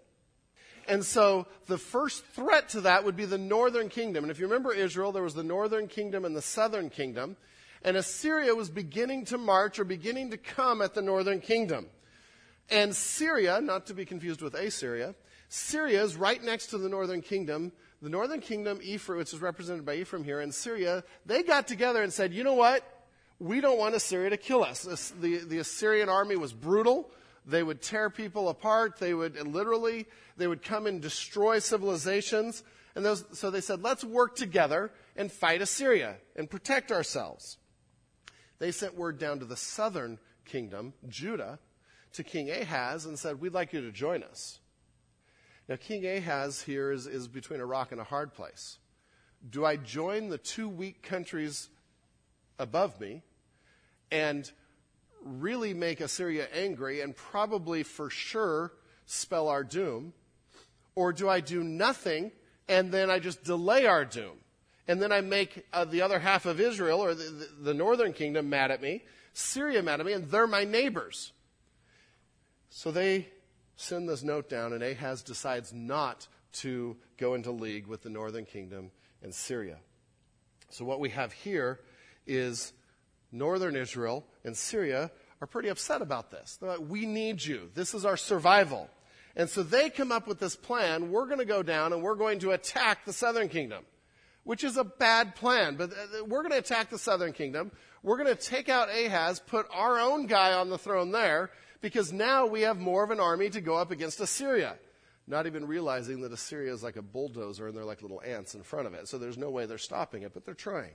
And 0.88 1.04
so 1.04 1.48
the 1.68 1.78
first 1.78 2.26
threat 2.26 2.70
to 2.70 2.82
that 2.82 3.04
would 3.04 3.18
be 3.18 3.26
the 3.26 3.38
northern 3.38 3.90
kingdom. 3.90 4.24
And 4.24 4.32
if 4.32 4.40
you 4.40 4.46
remember 4.46 4.74
Israel, 4.74 5.12
there 5.12 5.24
was 5.24 5.34
the 5.34 5.44
northern 5.44 5.88
kingdom 5.88 6.24
and 6.24 6.36
the 6.36 6.42
southern 6.42 6.90
kingdom. 6.90 7.36
And 7.84 7.98
Assyria 7.98 8.56
was 8.56 8.70
beginning 8.70 9.26
to 9.26 9.38
march 9.38 9.80
or 9.80 9.84
beginning 9.84 10.32
to 10.32 10.38
come 10.38 10.82
at 10.82 10.94
the 10.94 11.02
northern 11.02 11.42
kingdom. 11.42 11.88
And 12.70 12.96
Syria, 12.96 13.62
not 13.62 13.88
to 13.88 13.94
be 13.94 14.06
confused 14.06 14.42
with 14.42 14.56
Assyria, 14.56 15.16
Syria 15.50 16.04
is 16.04 16.16
right 16.16 16.44
next 16.44 16.68
to 16.68 16.78
the 16.78 16.90
northern 16.90 17.22
kingdom. 17.22 17.72
The 18.02 18.10
northern 18.10 18.42
kingdom, 18.42 18.80
Ephraim, 18.84 19.20
which 19.20 19.34
is 19.34 19.42
represented 19.42 19.86
by 19.86 19.96
Ephraim 19.96 20.24
here, 20.24 20.40
and 20.40 20.54
Syria, 20.54 21.04
they 21.26 21.42
got 21.42 21.68
together 21.68 22.04
and 22.04 22.14
said, 22.14 22.34
you 22.34 22.44
know 22.44 22.54
what? 22.54 22.84
we 23.40 23.62
don't 23.62 23.78
want 23.78 23.96
Assyria 23.96 24.30
to 24.32 24.38
kill 24.38 24.64
us. 24.64 24.84
The, 25.20 25.38
the 25.38 25.60
Assyrian 25.60 26.10
army 26.10 26.36
was 26.36 26.54
brutal. 26.54 27.10
They 27.46 27.64
would 27.64 27.82
tear 27.82 28.10
people 28.10 28.50
apart. 28.50 28.98
They 29.00 29.14
would 29.14 29.36
literally, 29.48 30.08
they 30.38 30.48
would 30.48 30.64
come 30.64 30.88
and 30.88 31.02
destroy 31.02 31.60
civilizations. 31.60 32.64
And 32.96 33.06
those, 33.06 33.24
so 33.34 33.52
they 33.52 33.62
said, 33.62 33.84
let's 33.84 34.04
work 34.04 34.36
together 34.36 34.92
and 35.16 35.32
fight 35.32 35.62
Assyria 35.62 36.16
and 36.36 36.50
protect 36.50 36.92
ourselves. 36.92 37.58
They 38.60 38.72
sent 38.72 38.98
word 38.98 39.20
down 39.20 39.40
to 39.40 39.46
the 39.46 39.56
southern 39.56 40.18
kingdom, 40.46 40.94
Judah, 41.08 41.60
to 42.14 42.24
King 42.24 42.50
Ahaz 42.50 43.06
and 43.06 43.20
said, 43.20 43.40
we'd 43.40 43.54
like 43.54 43.72
you 43.72 43.82
to 43.82 43.92
join 43.92 44.24
us. 44.24 44.60
Now, 45.68 45.76
King 45.76 46.06
Ahaz 46.06 46.62
here 46.62 46.92
is, 46.92 47.08
is 47.08 47.28
between 47.28 47.60
a 47.60 47.66
rock 47.66 47.92
and 47.92 48.00
a 48.00 48.06
hard 48.06 48.34
place. 48.34 48.78
Do 49.50 49.66
I 49.66 49.76
join 49.76 50.30
the 50.30 50.38
two 50.38 50.70
weak 50.70 51.04
countries 51.04 51.70
above 52.58 53.00
me 53.02 53.22
and 54.10 54.50
really 55.24 55.74
make 55.74 56.00
Assyria 56.00 56.48
angry 56.54 57.02
and 57.02 57.16
probably 57.16 57.84
for 57.84 58.10
sure 58.10 58.72
spell 59.06 59.50
our 59.50 59.64
doom? 59.64 60.14
Or 60.96 61.12
do 61.12 61.28
I 61.30 61.42
do 61.42 61.64
nothing 61.64 62.32
and 62.70 62.92
then 62.92 63.10
I 63.12 63.20
just 63.20 63.44
delay 63.44 63.86
our 63.86 64.06
doom? 64.06 64.38
And 64.88 65.02
then 65.02 65.12
I 65.12 65.20
make 65.20 65.66
uh, 65.74 65.84
the 65.84 66.02
other 66.02 66.18
half 66.18 66.46
of 66.46 66.62
Israel 66.62 67.04
or 67.04 67.14
the, 67.14 67.24
the, 67.24 67.50
the 67.62 67.74
northern 67.74 68.14
kingdom 68.14 68.50
mad 68.50 68.72
at 68.72 68.82
me, 68.82 69.04
Syria 69.34 69.84
mad 69.84 70.00
at 70.00 70.06
me, 70.06 70.14
and 70.14 70.32
they're 70.32 70.48
my 70.48 70.64
neighbors. 70.64 71.34
So 72.70 72.92
they 72.92 73.28
send 73.78 74.10
this 74.10 74.24
note 74.24 74.50
down, 74.50 74.74
and 74.74 74.84
Ahaz 74.84 75.22
decides 75.22 75.72
not 75.72 76.28
to 76.54 76.98
go 77.18 77.36
into 77.36 77.52
league 77.52 77.88
with 77.88 78.02
the 78.02 78.10
northern 78.10 78.46
kingdom 78.46 78.92
and 79.24 79.34
Syria. 79.34 79.78
So 80.70 80.84
what 80.84 81.00
we 81.00 81.10
have 81.10 81.32
here 81.32 81.80
is 82.26 82.74
northern 83.32 83.76
Israel 83.76 84.26
and 84.44 84.58
Syria 84.58 85.12
are 85.40 85.48
pretty 85.48 85.70
upset 85.70 86.02
about 86.02 86.32
this. 86.32 86.58
Like, 86.62 86.80
we 86.80 87.06
need 87.06 87.44
you. 87.44 87.70
This 87.74 87.94
is 87.94 88.06
our 88.06 88.18
survival. 88.18 88.90
And 89.36 89.50
so 89.50 89.62
they 89.62 89.90
come 89.90 90.12
up 90.12 90.28
with 90.28 90.40
this 90.40 90.56
plan. 90.56 91.12
We're 91.12 91.28
going 91.28 91.38
to 91.38 91.46
go 91.46 91.62
down 91.62 91.94
and 91.94 92.02
we're 92.02 92.16
going 92.16 92.40
to 92.40 92.52
attack 92.52 93.06
the 93.06 93.14
southern 93.14 93.50
kingdom, 93.50 93.86
which 94.44 94.64
is 94.64 94.78
a 94.78 94.84
bad 94.84 95.36
plan. 95.36 95.76
But 95.76 95.92
uh, 95.92 96.26
we're 96.26 96.42
going 96.42 96.52
to 96.52 96.58
attack 96.58 96.90
the 96.90 96.98
southern 96.98 97.34
kingdom. 97.34 97.72
We're 98.02 98.18
going 98.18 98.36
to 98.36 98.42
take 98.42 98.68
out 98.68 98.90
Ahaz, 98.90 99.40
put 99.40 99.68
our 99.72 100.00
own 100.00 100.26
guy 100.26 100.54
on 100.54 100.70
the 100.70 100.78
throne 100.78 101.12
there, 101.12 101.52
because 101.82 102.12
now 102.12 102.46
we 102.46 102.62
have 102.62 102.78
more 102.78 103.04
of 103.04 103.12
an 103.12 103.20
army 103.20 103.50
to 103.50 103.62
go 103.62 103.76
up 103.76 103.92
against 103.92 104.20
Assyria. 104.20 104.76
Not 105.28 105.46
even 105.46 105.68
realizing 105.68 106.22
that 106.22 106.32
Assyria 106.32 106.74
is 106.74 106.84
like 106.84 106.96
a 106.96 107.02
bulldozer 107.02 107.68
and 107.68 107.76
they're 107.76 107.84
like 107.84 108.02
little 108.02 108.22
ants 108.26 108.56
in 108.56 108.64
front 108.64 108.88
of 108.88 108.94
it. 108.94 109.08
So 109.08 109.18
there's 109.18 109.38
no 109.38 109.50
way 109.50 109.66
they're 109.66 109.78
stopping 109.78 110.24
it, 110.24 110.34
but 110.34 110.46
they're 110.46 110.54
trying. 110.54 110.94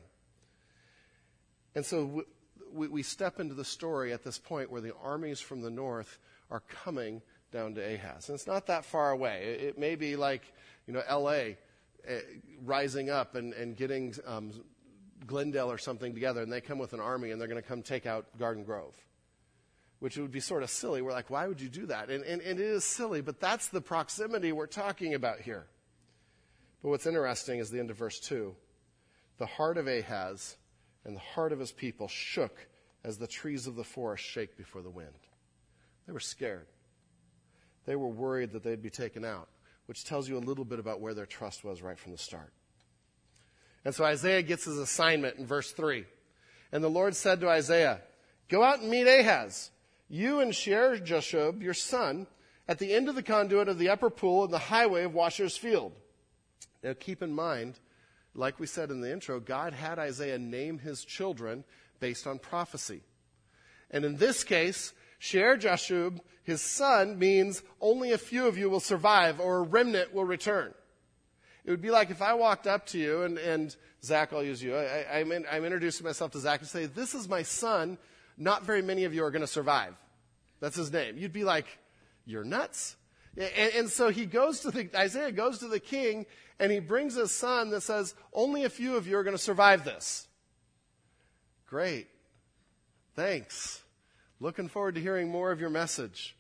And 1.75 1.85
so 1.85 2.25
we, 2.73 2.89
we 2.89 3.03
step 3.03 3.41
into 3.41 3.55
the 3.55 3.65
story 3.65 4.12
at 4.12 4.25
this 4.25 4.39
point 4.39 4.71
where 4.71 4.81
the 4.81 4.95
armies 5.03 5.41
from 5.41 5.61
the 5.61 5.71
north 5.71 6.19
are 6.51 6.62
coming 6.85 7.21
down 7.51 7.75
to 7.75 7.95
Ahaz. 7.95 8.29
And 8.29 8.35
it's 8.35 8.47
not 8.47 8.67
that 8.69 8.85
far 8.85 9.11
away. 9.11 9.45
It, 9.45 9.61
it 9.69 9.79
may 9.79 9.95
be 9.97 10.17
like, 10.17 10.43
you 10.87 10.95
know, 10.95 11.03
L.A. 11.07 11.59
Uh, 12.09 12.15
rising 12.65 13.11
up 13.11 13.35
and, 13.35 13.53
and 13.53 13.77
getting 13.77 14.15
um, 14.27 14.51
Glendale 15.27 15.71
or 15.71 15.79
something 15.79 16.15
together, 16.15 16.43
and 16.43 16.53
they 16.53 16.61
come 16.61 16.79
with 16.79 16.93
an 16.95 17.01
army 17.01 17.31
and 17.31 17.41
they're 17.41 17.49
going 17.49 17.62
to 17.62 17.69
come 17.69 17.83
take 17.83 18.07
out 18.07 18.27
Garden 18.39 18.65
Grove, 18.65 18.95
which 20.02 20.16
would 20.16 20.32
be 20.32 20.40
sort 20.40 20.64
of 20.64 20.71
silly. 20.71 21.00
We're 21.00 21.12
like, 21.12 21.30
why 21.30 21.47
would 21.47 21.61
you 21.61 21.68
do 21.68 21.87
that? 21.87 22.11
And, 22.11 22.25
and, 22.25 22.42
and 22.42 22.59
it 22.59 22.66
is 22.66 22.82
silly, 22.82 23.21
but 23.21 23.38
that's 23.38 23.68
the 23.68 23.80
proximity 23.80 24.50
we're 24.50 24.66
talking 24.66 25.14
about 25.14 25.38
here. 25.38 25.64
But 26.82 26.88
what's 26.88 27.06
interesting 27.06 27.61
is 27.61 27.71
the 27.71 27.78
end 27.78 27.88
of 27.88 27.99
verse 27.99 28.18
2. 28.18 28.52
The 29.38 29.47
heart 29.47 29.78
of 29.78 29.87
Ahaz 29.87 30.56
and 31.04 31.14
the 31.14 31.21
heart 31.21 31.52
of 31.52 31.61
his 31.61 31.71
people 31.71 32.09
shook 32.09 32.66
as 33.04 33.16
the 33.16 33.28
trees 33.28 33.68
of 33.68 33.76
the 33.76 33.85
forest 33.85 34.25
shake 34.25 34.56
before 34.56 34.82
the 34.82 34.90
wind. 34.90 35.14
They 36.09 36.12
were 36.12 36.18
scared. 36.18 36.66
They 37.87 37.94
were 37.94 38.09
worried 38.09 38.50
that 38.54 38.64
they'd 38.64 38.82
be 38.82 38.90
taken 38.90 39.25
out, 39.25 39.47
which 39.87 40.04
tells 40.04 40.28
you 40.28 40.37
a 40.37 40.40
little 40.40 40.64
bit 40.64 40.80
about 40.80 41.00
where 41.00 41.14
their 41.14 41.26
trust 41.26 41.62
was 41.62 41.80
right 41.80 41.97
from 41.97 42.11
the 42.11 42.18
start. 42.18 42.52
And 43.85 43.94
so 43.94 44.04
Isaiah 44.04 44.42
gets 44.42 44.64
his 44.64 44.78
assignment 44.78 45.37
in 45.37 45.47
verse 45.47 45.71
3. 45.71 46.06
And 46.73 46.82
the 46.82 46.90
Lord 46.90 47.14
said 47.14 47.40
to 47.42 47.49
Isaiah, 47.49 48.00
Go 48.49 48.64
out 48.64 48.80
and 48.80 48.90
meet 48.90 49.06
Ahaz, 49.06 49.71
you 50.12 50.40
and 50.40 50.54
Shear 50.54 50.99
Jashub, 50.99 51.62
your 51.62 51.73
son, 51.73 52.26
at 52.69 52.78
the 52.78 52.92
end 52.92 53.09
of 53.09 53.14
the 53.14 53.23
conduit 53.23 53.69
of 53.69 53.78
the 53.78 53.88
upper 53.88 54.11
pool 54.11 54.45
in 54.45 54.50
the 54.50 54.59
highway 54.59 55.04
of 55.04 55.14
Washer's 55.14 55.57
Field. 55.57 55.92
Now 56.85 56.92
keep 56.92 57.23
in 57.23 57.33
mind, 57.33 57.78
like 58.35 58.61
we 58.61 58.66
said 58.66 58.90
in 58.90 59.00
the 59.00 59.11
intro, 59.11 59.40
God 59.40 59.73
had 59.73 59.99
Isaiah 59.99 60.38
name 60.38 60.78
his 60.78 61.02
children 61.02 61.64
based 61.99 62.26
on 62.26 62.38
prophecy. 62.38 63.00
And 63.90 64.04
in 64.04 64.19
this 64.19 64.45
case, 64.45 64.92
Shear 65.19 65.57
Jashub, 65.57 66.19
his 66.45 66.61
son, 66.61 67.19
means 67.19 67.62
only 67.81 68.12
a 68.12 68.19
few 68.19 68.47
of 68.47 68.59
you 68.59 68.69
will 68.69 68.81
survive 68.81 69.40
or 69.40 69.59
a 69.59 69.62
remnant 69.62 70.12
will 70.12 70.26
return. 70.26 70.75
It 71.64 71.71
would 71.71 71.81
be 71.81 71.90
like 71.90 72.11
if 72.11 72.21
I 72.21 72.35
walked 72.35 72.66
up 72.66 72.85
to 72.88 72.99
you 72.99 73.23
and, 73.23 73.38
and 73.38 73.75
Zach, 74.04 74.35
I'll 74.35 74.45
use 74.45 74.62
you. 74.62 74.76
I, 74.76 75.21
am 75.21 75.33
in, 75.33 75.47
I'm 75.50 75.64
introducing 75.64 76.04
myself 76.04 76.33
to 76.33 76.38
Zach 76.38 76.61
and 76.61 76.69
say, 76.69 76.85
this 76.85 77.14
is 77.14 77.28
my 77.31 77.42
son. 77.42 77.97
Not 78.37 78.65
very 78.65 78.83
many 78.83 79.05
of 79.05 79.15
you 79.15 79.25
are 79.25 79.31
going 79.31 79.43
to 79.43 79.47
survive. 79.47 79.95
That's 80.61 80.77
his 80.77 80.93
name. 80.93 81.19
You'd 81.19 81.33
be 81.33 81.45
like, 81.45 81.67
you're 82.25 82.45
nuts. 82.45 82.97
And, 83.37 83.73
and, 83.75 83.91
so 83.91 84.11
he 84.11 84.27
goes 84.27 84.61
to 84.61 84.71
the, 84.71 84.89
Isaiah 84.95 85.33
goes 85.33 85.59
to 85.59 85.69
the 85.69 85.81
king 85.81 86.27
and 86.59 86.71
he 86.71 86.81
brings 86.81 87.15
his 87.15 87.33
son 87.33 87.71
that 87.71 87.83
says, 87.83 88.15
only 88.33 88.65
a 88.65 88.69
few 88.69 88.97
of 88.97 89.07
you 89.07 89.17
are 89.17 89.25
going 89.25 89.37
to 89.37 89.43
survive 89.43 89.85
this. 89.85 90.29
Great. 91.67 92.09
Thanks. 93.17 93.83
Looking 94.39 94.69
forward 94.69 94.97
to 94.97 95.01
hearing 95.01 95.31
more 95.31 95.51
of 95.51 95.61
your 95.61 95.71
message. 95.71 96.37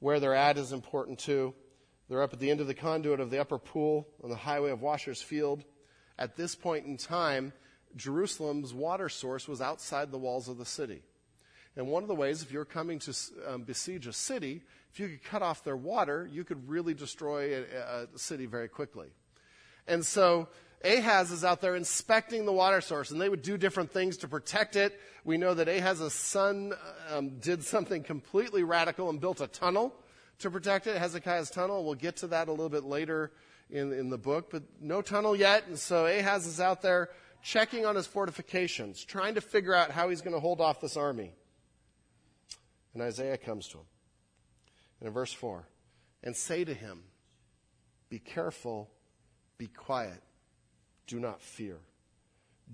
Where 0.00 0.18
they're 0.18 0.34
at 0.34 0.58
is 0.58 0.72
important 0.72 1.18
too. 1.18 1.54
They're 2.08 2.22
up 2.22 2.32
at 2.32 2.40
the 2.40 2.50
end 2.50 2.60
of 2.60 2.66
the 2.66 2.74
conduit 2.74 3.20
of 3.20 3.30
the 3.30 3.40
upper 3.40 3.58
pool 3.58 4.08
on 4.24 4.30
the 4.30 4.36
highway 4.36 4.70
of 4.70 4.82
Washer's 4.82 5.22
Field. 5.22 5.62
At 6.18 6.36
this 6.36 6.54
point 6.54 6.86
in 6.86 6.96
time, 6.96 7.52
Jerusalem's 7.96 8.72
water 8.72 9.08
source 9.08 9.48
was 9.48 9.60
outside 9.60 10.10
the 10.10 10.18
walls 10.18 10.48
of 10.48 10.58
the 10.58 10.64
city. 10.64 11.02
And 11.76 11.88
one 11.88 12.02
of 12.02 12.08
the 12.08 12.14
ways, 12.14 12.42
if 12.42 12.50
you're 12.50 12.64
coming 12.64 12.98
to 13.00 13.16
um, 13.48 13.62
besiege 13.62 14.06
a 14.06 14.12
city, 14.12 14.62
if 14.92 14.98
you 14.98 15.08
could 15.08 15.24
cut 15.24 15.42
off 15.42 15.62
their 15.62 15.76
water, 15.76 16.28
you 16.30 16.44
could 16.44 16.68
really 16.68 16.94
destroy 16.94 17.62
a, 17.62 18.06
a 18.14 18.18
city 18.18 18.46
very 18.46 18.68
quickly. 18.68 19.08
And 19.86 20.04
so 20.04 20.48
Ahaz 20.84 21.30
is 21.30 21.44
out 21.44 21.60
there 21.60 21.76
inspecting 21.76 22.44
the 22.44 22.52
water 22.52 22.80
source, 22.80 23.10
and 23.10 23.20
they 23.20 23.28
would 23.28 23.42
do 23.42 23.56
different 23.56 23.92
things 23.92 24.16
to 24.18 24.28
protect 24.28 24.76
it. 24.76 24.98
We 25.24 25.36
know 25.36 25.54
that 25.54 25.68
Ahaz's 25.68 26.14
son 26.14 26.72
um, 27.12 27.38
did 27.38 27.62
something 27.62 28.02
completely 28.02 28.64
radical 28.64 29.10
and 29.10 29.20
built 29.20 29.40
a 29.40 29.46
tunnel 29.46 29.94
to 30.38 30.50
protect 30.50 30.86
it. 30.86 30.96
Hezekiah's 30.96 31.50
tunnel. 31.50 31.84
We'll 31.84 31.94
get 31.94 32.16
to 32.18 32.28
that 32.28 32.48
a 32.48 32.50
little 32.50 32.70
bit 32.70 32.84
later 32.84 33.30
in, 33.68 33.92
in 33.92 34.10
the 34.10 34.18
book, 34.18 34.50
but 34.50 34.62
no 34.80 35.02
tunnel 35.02 35.36
yet. 35.36 35.66
And 35.68 35.78
so 35.78 36.06
Ahaz 36.06 36.46
is 36.46 36.60
out 36.60 36.82
there 36.82 37.10
checking 37.42 37.86
on 37.86 37.96
his 37.96 38.06
fortifications, 38.06 39.04
trying 39.04 39.34
to 39.34 39.40
figure 39.40 39.74
out 39.74 39.90
how 39.90 40.08
he's 40.08 40.20
going 40.20 40.34
to 40.34 40.40
hold 40.40 40.60
off 40.60 40.80
this 40.80 40.96
army. 40.96 41.32
And 42.94 43.02
Isaiah 43.02 43.38
comes 43.38 43.68
to 43.68 43.78
him. 43.78 43.84
And 45.00 45.08
in 45.08 45.12
verse 45.12 45.32
4, 45.32 45.66
and 46.22 46.36
say 46.36 46.64
to 46.64 46.74
him, 46.74 47.02
Be 48.08 48.18
careful, 48.18 48.90
be 49.58 49.68
quiet, 49.68 50.22
do 51.06 51.18
not 51.18 51.40
fear. 51.40 51.78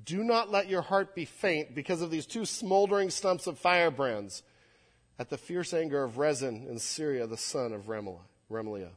Do 0.04 0.22
not 0.22 0.50
let 0.50 0.68
your 0.68 0.82
heart 0.82 1.14
be 1.14 1.24
faint 1.24 1.74
because 1.74 2.02
of 2.02 2.10
these 2.10 2.26
two 2.26 2.44
smoldering 2.44 3.08
stumps 3.10 3.46
of 3.46 3.58
firebrands 3.58 4.42
at 5.18 5.30
the 5.30 5.38
fierce 5.38 5.72
anger 5.72 6.02
of 6.02 6.18
Rezin 6.18 6.66
in 6.68 6.78
Syria, 6.78 7.26
the 7.26 7.38
son 7.38 7.72
of 7.72 7.86
Remaliah. 7.86 8.90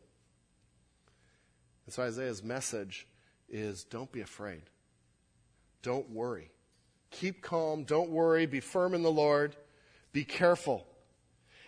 And 1.85 1.93
so 1.93 2.03
Isaiah's 2.03 2.43
message 2.43 3.07
is 3.47 3.83
don't 3.83 4.11
be 4.11 4.21
afraid. 4.21 4.63
Don't 5.81 6.09
worry. 6.09 6.51
Keep 7.11 7.41
calm. 7.41 7.83
Don't 7.83 8.09
worry. 8.09 8.45
Be 8.45 8.59
firm 8.59 8.93
in 8.93 9.01
the 9.01 9.11
Lord. 9.11 9.55
Be 10.11 10.23
careful. 10.23 10.85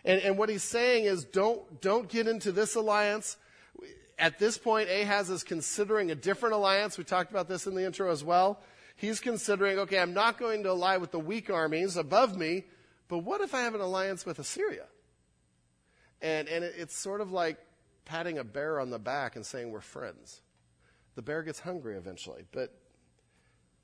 And, 0.03 0.21
and 0.21 0.37
what 0.37 0.49
he's 0.49 0.63
saying 0.63 1.05
is 1.05 1.25
don't, 1.25 1.81
don't 1.81 2.09
get 2.09 2.27
into 2.27 2.51
this 2.51 2.75
alliance. 2.75 3.37
At 4.17 4.39
this 4.39 4.57
point, 4.57 4.89
Ahaz 4.89 5.29
is 5.29 5.43
considering 5.43 6.11
a 6.11 6.15
different 6.15 6.55
alliance. 6.55 6.97
We 6.97 7.03
talked 7.03 7.31
about 7.31 7.47
this 7.47 7.67
in 7.67 7.75
the 7.75 7.85
intro 7.85 8.11
as 8.11 8.23
well. 8.23 8.61
He's 8.95 9.19
considering, 9.19 9.79
okay, 9.79 9.99
I'm 9.99 10.13
not 10.13 10.37
going 10.37 10.63
to 10.63 10.69
ally 10.69 10.97
with 10.97 11.11
the 11.11 11.19
weak 11.19 11.49
armies 11.49 11.97
above 11.97 12.37
me, 12.37 12.65
but 13.07 13.19
what 13.19 13.41
if 13.41 13.55
I 13.55 13.61
have 13.61 13.73
an 13.73 13.81
alliance 13.81 14.25
with 14.25 14.37
Assyria? 14.37 14.85
And, 16.21 16.47
and 16.47 16.63
it, 16.63 16.75
it's 16.77 16.95
sort 16.95 17.21
of 17.21 17.31
like 17.31 17.57
patting 18.05 18.37
a 18.37 18.43
bear 18.43 18.79
on 18.79 18.91
the 18.91 18.99
back 18.99 19.35
and 19.35 19.45
saying 19.45 19.71
we're 19.71 19.81
friends. 19.81 20.41
The 21.15 21.21
bear 21.21 21.41
gets 21.41 21.59
hungry 21.59 21.95
eventually, 21.97 22.43
but 22.51 22.73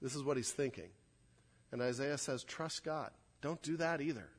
this 0.02 0.16
is 0.16 0.24
what 0.24 0.38
he's 0.38 0.52
thinking. 0.52 0.90
And 1.72 1.82
Isaiah 1.82 2.18
says, 2.18 2.44
trust 2.44 2.84
God. 2.84 3.12
Don't 3.42 3.62
do 3.62 3.78
that 3.78 4.02
either. 4.02 4.30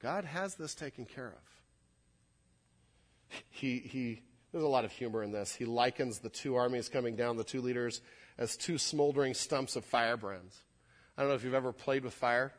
God 0.00 0.24
has 0.24 0.54
this 0.54 0.74
taken 0.74 1.04
care 1.04 1.28
of. 1.28 3.40
He, 3.50 3.78
he, 3.78 4.22
there's 4.52 4.64
a 4.64 4.68
lot 4.68 4.84
of 4.84 4.92
humor 4.92 5.22
in 5.22 5.32
this. 5.32 5.54
He 5.54 5.64
likens 5.64 6.18
the 6.18 6.28
two 6.28 6.56
armies 6.56 6.88
coming 6.88 7.16
down, 7.16 7.36
the 7.36 7.44
two 7.44 7.60
leaders, 7.60 8.00
as 8.38 8.56
two 8.56 8.78
smoldering 8.78 9.34
stumps 9.34 9.76
of 9.76 9.84
firebrands. 9.84 10.56
I 11.16 11.22
don't 11.22 11.30
know 11.30 11.36
if 11.36 11.44
you've 11.44 11.54
ever 11.54 11.72
played 11.72 12.04
with 12.04 12.14
fire. 12.14 12.52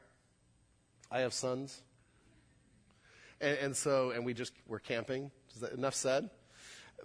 I 1.12 1.20
have 1.20 1.34
sons. 1.34 1.82
And, 3.39 3.58
and 3.60 3.77
so, 3.77 4.12
and 4.12 4.25
we 4.25 4.34
just, 4.34 4.54
we're 4.68 4.80
camping. 4.80 5.32
Is 5.54 5.62
that 5.62 5.74
enough 5.74 5.94
said? 5.94 6.30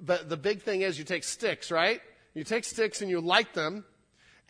But 0.01 0.29
the 0.29 0.37
big 0.37 0.63
thing 0.63 0.81
is 0.81 0.99
you 0.99 1.05
take 1.05 1.25
sticks, 1.25 1.71
right? 1.71 2.01
You 2.35 2.45
take 2.45 2.65
sticks 2.65 3.03
and 3.03 3.11
you 3.11 3.21
light 3.21 3.53
them, 3.53 3.85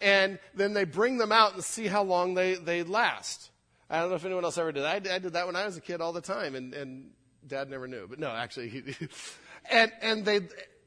and 0.02 0.38
then 0.54 0.74
they 0.74 0.84
bring 0.84 1.16
them 1.16 1.32
out 1.32 1.54
and 1.54 1.62
see 1.64 1.86
how 1.86 2.02
long 2.02 2.34
they, 2.34 2.54
they 2.54 2.82
last. 2.82 3.50
I 3.88 4.00
don't 4.00 4.10
know 4.10 4.16
if 4.16 4.24
anyone 4.24 4.44
else 4.44 4.58
ever 4.58 4.72
did. 4.72 4.84
I, 4.84 4.96
I 4.96 5.18
did 5.18 5.34
that 5.34 5.46
when 5.46 5.54
I 5.54 5.64
was 5.64 5.76
a 5.76 5.80
kid 5.80 6.00
all 6.00 6.12
the 6.12 6.20
time, 6.20 6.54
and, 6.54 6.74
and 6.74 7.10
dad 7.46 7.70
never 7.70 7.86
knew. 7.86 8.06
But 8.08 8.18
no, 8.18 8.30
actually, 8.30 8.68
he, 8.68 8.82
and, 9.70 9.92
and 10.02 10.24
they, 10.24 10.40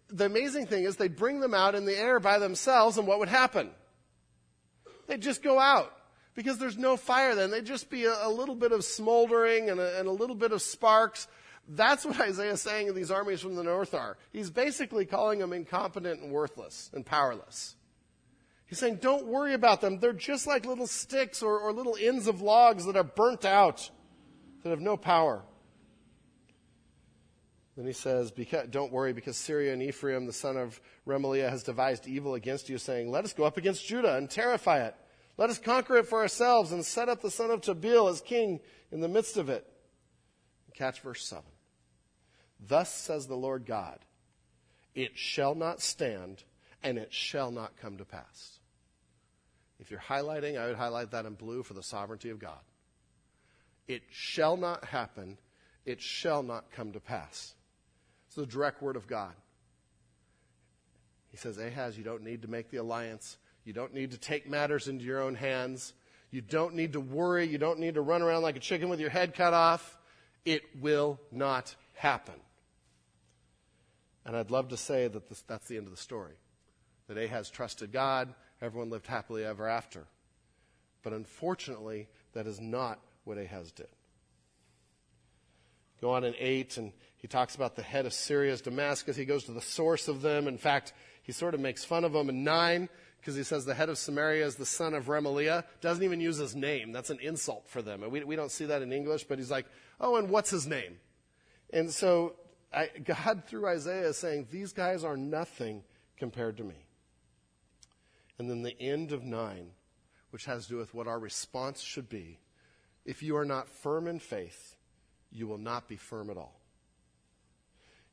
the 0.10 0.25
amazing 0.25 0.67
thing 0.67 0.84
is 0.84 0.98
they'd 0.98 1.15
bring 1.15 1.39
them 1.39 1.53
out 1.53 1.75
in 1.75 1.86
the 1.86 1.98
air 1.98 2.19
by 2.19 2.39
themselves, 2.39 2.98
and 2.98 3.07
what 3.07 3.19
would 3.19 3.29
happen? 3.29 3.72
They'd 5.07 5.22
just 5.22 5.41
go 5.41 5.60
out 5.60 5.93
because 6.36 6.57
there's 6.57 6.77
no 6.77 6.98
fire 6.98 7.36
then. 7.36 7.51
They'd 7.51 7.65
just 7.65 7.89
be 7.89 8.05
a, 8.05 8.27
a 8.27 8.29
little 8.29 8.55
bit 8.55 8.72
of 8.72 8.84
smoldering 8.84 9.69
and 9.69 9.79
a, 9.79 10.00
and 10.00 10.07
a 10.07 10.12
little 10.12 10.36
bit 10.36 10.51
of 10.51 10.62
sparks. 10.62 11.27
That's 11.69 12.05
what 12.05 12.19
Isaiah's 12.19 12.62
saying 12.62 12.89
of 12.89 12.95
these 12.95 13.12
armies 13.12 13.39
from 13.39 13.55
the 13.55 13.63
north 13.63 13.93
are. 13.93 14.17
He's 14.34 14.50
basically 14.50 15.05
calling 15.05 15.39
them 15.39 15.53
incompetent 15.53 16.22
and 16.22 16.31
worthless 16.31 16.89
and 16.93 17.05
powerless. 17.05 17.75
He's 18.67 18.79
saying, 18.79 18.98
don't 19.01 19.27
worry 19.27 19.53
about 19.53 19.81
them. 19.81 20.00
They're 20.00 20.13
just 20.13 20.48
like 20.48 20.65
little 20.65 20.88
sticks 20.88 21.43
or, 21.43 21.60
or 21.60 21.72
little 21.72 21.98
ends 22.00 22.27
of 22.27 22.41
logs 22.41 22.86
that 22.86 22.98
are 22.98 23.03
burnt 23.03 23.45
out, 23.45 23.89
that 24.63 24.69
have 24.69 24.81
no 24.81 24.98
power. 24.98 25.43
Then 27.75 27.86
he 27.86 27.93
says, 27.93 28.31
Don't 28.69 28.91
worry, 28.91 29.12
because 29.12 29.36
Syria 29.36 29.74
and 29.74 29.84
Ephraim, 29.84 30.25
the 30.25 30.34
son 30.34 30.55
of 30.55 30.79
Remaliah, 31.05 31.50
has 31.50 31.63
devised 31.63 32.07
evil 32.07 32.34
against 32.36 32.69
you, 32.69 32.77
saying, 32.77 33.12
Let 33.12 33.25
us 33.25 33.34
go 33.34 33.43
up 33.43 33.57
against 33.57 33.86
Judah 33.86 34.15
and 34.15 34.29
terrify 34.29 34.86
it. 34.86 34.95
Let 35.38 35.50
us 35.50 35.60
conquer 35.60 35.98
it 35.98 36.07
for 36.07 36.19
ourselves 36.22 36.72
and 36.72 36.86
set 36.86 37.10
up 37.10 37.22
the 37.22 37.29
son 37.29 37.51
of 37.51 37.62
Tabeel 37.62 38.10
as 38.10 38.22
king 38.22 38.62
in 38.91 39.01
the 39.01 39.10
midst 39.10 39.36
of 39.36 39.50
it. 39.50 39.67
Catch 40.74 41.01
verse 41.01 41.25
7. 41.25 41.43
Thus 42.65 42.93
says 42.93 43.27
the 43.27 43.36
Lord 43.36 43.65
God, 43.65 44.00
It 44.93 45.17
shall 45.17 45.55
not 45.55 45.81
stand, 45.81 46.45
and 46.85 46.99
it 46.99 47.11
shall 47.11 47.49
not 47.49 47.75
come 47.81 47.97
to 47.97 48.05
pass. 48.05 48.59
If 49.79 49.89
you're 49.89 49.99
highlighting, 49.99 50.57
I 50.57 50.67
would 50.67 50.75
highlight 50.75 51.11
that 51.11 51.25
in 51.25 51.33
blue 51.33 51.63
for 51.63 51.73
the 51.73 51.81
sovereignty 51.81 52.29
of 52.29 52.37
God. 52.37 52.59
It 53.87 54.03
shall 54.11 54.55
not 54.55 54.85
happen. 54.85 55.39
It 55.83 55.99
shall 55.99 56.43
not 56.43 56.71
come 56.71 56.93
to 56.93 56.99
pass. 56.99 57.55
It's 58.27 58.35
the 58.35 58.45
direct 58.45 58.83
word 58.83 58.95
of 58.95 59.07
God. 59.07 59.33
He 61.31 61.37
says, 61.37 61.57
Ahaz, 61.57 61.97
you 61.97 62.03
don't 62.03 62.23
need 62.23 62.43
to 62.43 62.47
make 62.47 62.69
the 62.69 62.77
alliance. 62.77 63.37
You 63.65 63.73
don't 63.73 63.93
need 63.95 64.11
to 64.11 64.17
take 64.19 64.47
matters 64.47 64.87
into 64.87 65.03
your 65.03 65.21
own 65.21 65.33
hands. 65.33 65.91
You 66.29 66.41
don't 66.41 66.75
need 66.75 66.93
to 66.93 66.99
worry. 66.99 67.47
You 67.47 67.57
don't 67.57 67.79
need 67.79 67.95
to 67.95 68.01
run 68.01 68.21
around 68.21 68.43
like 68.43 68.57
a 68.57 68.61
chicken 68.61 68.89
with 68.89 68.99
your 68.99 69.09
head 69.09 69.33
cut 69.33 69.55
off. 69.55 69.97
It 70.45 70.61
will 70.79 71.19
not 71.31 71.75
happen. 71.95 72.35
And 74.23 74.35
I'd 74.35 74.51
love 74.51 74.69
to 74.69 74.77
say 74.77 75.07
that 75.07 75.27
this, 75.29 75.41
that's 75.47 75.67
the 75.67 75.77
end 75.77 75.87
of 75.87 75.91
the 75.91 76.01
story. 76.01 76.35
That 77.07 77.17
Ahaz 77.17 77.50
trusted 77.50 77.91
God, 77.91 78.33
everyone 78.62 78.89
lived 78.89 79.07
happily 79.07 79.45
ever 79.45 79.67
after. 79.67 80.05
But 81.03 81.13
unfortunately, 81.13 82.07
that 82.33 82.47
is 82.47 82.59
not 82.59 83.00
what 83.24 83.38
Ahaz 83.38 83.71
did. 83.71 83.88
Go 86.01 86.12
on 86.12 86.24
in 86.24 86.33
8, 86.38 86.77
and 86.77 86.91
he 87.17 87.27
talks 87.27 87.55
about 87.55 87.75
the 87.75 87.81
head 87.81 88.05
of 88.05 88.13
Syria's 88.13 88.62
Damascus. 88.62 89.15
He 89.15 89.25
goes 89.25 89.45
to 89.45 89.51
the 89.51 89.62
source 89.62 90.07
of 90.07 90.21
them. 90.21 90.47
In 90.47 90.57
fact, 90.57 90.93
he 91.24 91.31
sort 91.31 91.53
of 91.53 91.59
makes 91.59 91.83
fun 91.83 92.03
of 92.03 92.13
them 92.13 92.29
in 92.29 92.43
9 92.43 92.89
because 93.19 93.35
he 93.35 93.43
says 93.43 93.65
the 93.65 93.74
head 93.74 93.89
of 93.89 93.97
Samaria 93.97 94.45
is 94.45 94.55
the 94.55 94.65
son 94.65 94.93
of 94.93 95.05
Remaliah. 95.05 95.63
Doesn't 95.81 96.03
even 96.03 96.21
use 96.21 96.38
his 96.38 96.55
name. 96.55 96.91
That's 96.91 97.09
an 97.09 97.19
insult 97.19 97.67
for 97.67 97.81
them. 97.81 98.03
And 98.03 98.12
we, 98.12 98.24
we 98.24 98.35
don't 98.35 98.51
see 98.51 98.65
that 98.65 98.83
in 98.83 98.93
English, 98.93 99.24
but 99.24 99.39
he's 99.39 99.50
like, 99.50 99.65
oh, 100.00 100.17
and 100.17 100.29
what's 100.29 100.51
his 100.51 100.67
name? 100.67 100.97
And 101.74 101.89
so 101.89 102.35
I, 102.71 102.89
God, 103.03 103.43
through 103.47 103.67
Isaiah, 103.67 104.09
is 104.09 104.17
saying, 104.17 104.47
these 104.51 104.74
guys 104.74 105.03
are 105.03 105.17
nothing 105.17 105.83
compared 106.17 106.57
to 106.57 106.63
me. 106.63 106.84
And 108.37 108.49
then 108.49 108.63
the 108.63 108.79
end 108.79 109.11
of 109.11 109.23
9, 109.23 109.71
which 110.31 110.45
has 110.45 110.65
to 110.65 110.73
do 110.73 110.77
with 110.77 110.93
what 110.93 111.07
our 111.07 111.19
response 111.19 111.81
should 111.81 112.09
be. 112.09 112.39
If 113.05 113.23
you 113.23 113.37
are 113.37 113.45
not 113.45 113.69
firm 113.69 114.07
in 114.07 114.19
faith, 114.19 114.75
you 115.31 115.47
will 115.47 115.57
not 115.57 115.87
be 115.87 115.95
firm 115.95 116.29
at 116.29 116.37
all. 116.37 116.59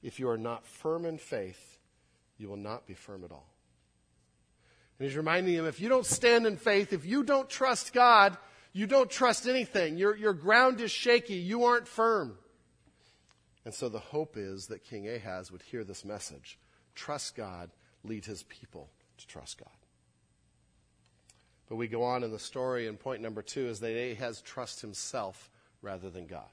If 0.02 0.18
you 0.18 0.28
are 0.28 0.38
not 0.38 0.66
firm 0.66 1.04
in 1.04 1.18
faith, 1.18 1.78
you 2.36 2.48
will 2.48 2.56
not 2.56 2.86
be 2.86 2.94
firm 2.94 3.24
at 3.24 3.32
all. 3.32 3.48
And 4.98 5.08
he's 5.08 5.16
reminding 5.16 5.56
them 5.56 5.66
if 5.66 5.80
you 5.80 5.88
don't 5.88 6.06
stand 6.06 6.46
in 6.46 6.56
faith, 6.56 6.92
if 6.92 7.04
you 7.04 7.22
don't 7.22 7.48
trust 7.48 7.92
God, 7.92 8.36
you 8.72 8.86
don't 8.86 9.10
trust 9.10 9.46
anything. 9.46 9.96
Your, 9.96 10.16
your 10.16 10.32
ground 10.32 10.80
is 10.80 10.90
shaky. 10.90 11.34
You 11.34 11.64
aren't 11.64 11.88
firm. 11.88 12.38
And 13.64 13.72
so 13.72 13.88
the 13.88 13.98
hope 13.98 14.36
is 14.36 14.66
that 14.66 14.84
King 14.84 15.08
Ahaz 15.08 15.52
would 15.52 15.62
hear 15.62 15.84
this 15.84 16.04
message 16.04 16.58
trust 16.94 17.36
God, 17.36 17.70
lead 18.04 18.24
his 18.24 18.42
people 18.44 18.90
to 19.18 19.26
trust 19.26 19.58
God. 19.58 19.81
But 21.72 21.78
we 21.78 21.88
go 21.88 22.02
on 22.02 22.22
in 22.22 22.30
the 22.30 22.38
story, 22.38 22.86
and 22.86 23.00
point 23.00 23.22
number 23.22 23.40
two 23.40 23.66
is 23.66 23.80
that 23.80 23.96
Ahaz 23.96 24.42
trusts 24.42 24.82
himself 24.82 25.50
rather 25.80 26.10
than 26.10 26.26
God. 26.26 26.50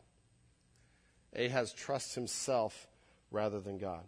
Ahaz 1.35 1.73
trusts 1.73 2.15
himself 2.15 2.87
rather 3.29 3.59
than 3.59 3.79
God. 3.79 4.05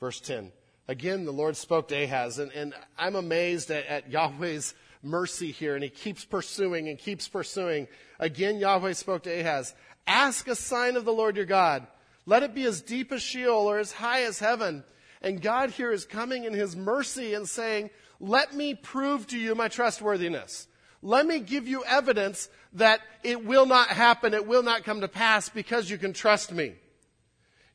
Verse 0.00 0.22
10 0.22 0.50
Again, 0.88 1.26
the 1.26 1.30
Lord 1.30 1.58
spoke 1.58 1.88
to 1.88 2.02
Ahaz, 2.02 2.38
and, 2.38 2.50
and 2.52 2.72
I'm 2.96 3.16
amazed 3.16 3.70
at, 3.70 3.84
at 3.84 4.10
Yahweh's 4.10 4.72
mercy 5.02 5.50
here, 5.50 5.74
and 5.74 5.84
he 5.84 5.90
keeps 5.90 6.24
pursuing 6.24 6.88
and 6.88 6.98
keeps 6.98 7.28
pursuing. 7.28 7.86
Again, 8.18 8.56
Yahweh 8.56 8.94
spoke 8.94 9.24
to 9.24 9.40
Ahaz 9.40 9.74
Ask 10.06 10.48
a 10.48 10.54
sign 10.54 10.96
of 10.96 11.04
the 11.04 11.12
Lord 11.12 11.36
your 11.36 11.44
God. 11.44 11.86
Let 12.24 12.42
it 12.42 12.54
be 12.54 12.64
as 12.64 12.80
deep 12.80 13.12
as 13.12 13.20
Sheol 13.20 13.70
or 13.70 13.78
as 13.78 13.92
high 13.92 14.22
as 14.22 14.38
heaven. 14.38 14.84
And 15.20 15.42
God 15.42 15.68
here 15.68 15.90
is 15.92 16.06
coming 16.06 16.44
in 16.44 16.54
his 16.54 16.74
mercy 16.74 17.34
and 17.34 17.46
saying, 17.46 17.90
Let 18.24 18.54
me 18.54 18.74
prove 18.74 19.26
to 19.28 19.38
you 19.38 19.54
my 19.54 19.68
trustworthiness. 19.68 20.66
Let 21.02 21.26
me 21.26 21.40
give 21.40 21.68
you 21.68 21.84
evidence 21.84 22.48
that 22.72 23.00
it 23.22 23.44
will 23.44 23.66
not 23.66 23.88
happen, 23.88 24.32
it 24.32 24.46
will 24.46 24.62
not 24.62 24.84
come 24.84 25.02
to 25.02 25.08
pass 25.08 25.50
because 25.50 25.90
you 25.90 25.98
can 25.98 26.14
trust 26.14 26.50
me. 26.50 26.72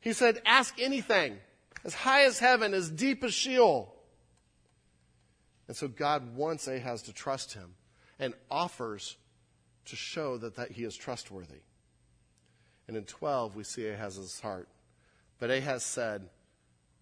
He 0.00 0.12
said, 0.12 0.42
Ask 0.44 0.80
anything 0.80 1.38
as 1.84 1.94
high 1.94 2.24
as 2.24 2.40
heaven, 2.40 2.74
as 2.74 2.90
deep 2.90 3.22
as 3.22 3.32
Sheol. 3.32 3.94
And 5.68 5.76
so 5.76 5.86
God 5.86 6.34
wants 6.34 6.66
Ahaz 6.66 7.02
to 7.02 7.12
trust 7.12 7.54
him 7.54 7.74
and 8.18 8.34
offers 8.50 9.16
to 9.84 9.94
show 9.94 10.36
that, 10.38 10.56
that 10.56 10.72
he 10.72 10.82
is 10.82 10.96
trustworthy. 10.96 11.60
And 12.88 12.96
in 12.96 13.04
12, 13.04 13.54
we 13.54 13.62
see 13.62 13.86
Ahaz's 13.86 14.40
heart. 14.40 14.68
But 15.38 15.50
Ahaz 15.50 15.84
said, 15.84 16.28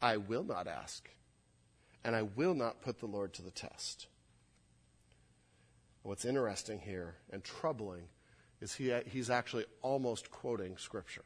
I 0.02 0.18
will 0.18 0.44
not 0.44 0.66
ask, 0.66 1.08
and 2.04 2.14
I 2.14 2.22
will 2.22 2.54
not 2.54 2.82
put 2.82 3.00
the 3.00 3.06
Lord 3.06 3.34
to 3.34 3.42
the 3.42 3.50
test. 3.50 4.06
What's 6.02 6.24
interesting 6.24 6.80
here 6.80 7.16
and 7.30 7.44
troubling 7.44 8.04
is 8.60 8.74
he, 8.74 8.92
he's 9.06 9.30
actually 9.30 9.66
almost 9.82 10.30
quoting 10.30 10.76
Scripture. 10.76 11.24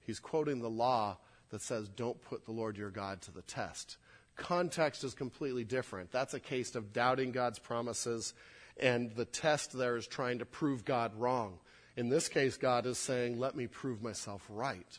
He's 0.00 0.20
quoting 0.20 0.60
the 0.60 0.70
law 0.70 1.18
that 1.50 1.62
says, 1.62 1.88
Don't 1.88 2.20
put 2.22 2.44
the 2.44 2.52
Lord 2.52 2.76
your 2.76 2.90
God 2.90 3.22
to 3.22 3.30
the 3.30 3.42
test. 3.42 3.96
Context 4.36 5.04
is 5.04 5.14
completely 5.14 5.64
different. 5.64 6.10
That's 6.10 6.34
a 6.34 6.40
case 6.40 6.74
of 6.74 6.92
doubting 6.92 7.32
God's 7.32 7.58
promises, 7.58 8.34
and 8.78 9.14
the 9.16 9.24
test 9.24 9.72
there 9.72 9.96
is 9.96 10.06
trying 10.06 10.38
to 10.38 10.44
prove 10.44 10.84
God 10.84 11.12
wrong. 11.16 11.58
In 11.96 12.08
this 12.08 12.28
case, 12.28 12.56
God 12.56 12.86
is 12.86 12.98
saying, 12.98 13.38
Let 13.38 13.56
me 13.56 13.66
prove 13.66 14.02
myself 14.02 14.44
right. 14.48 14.98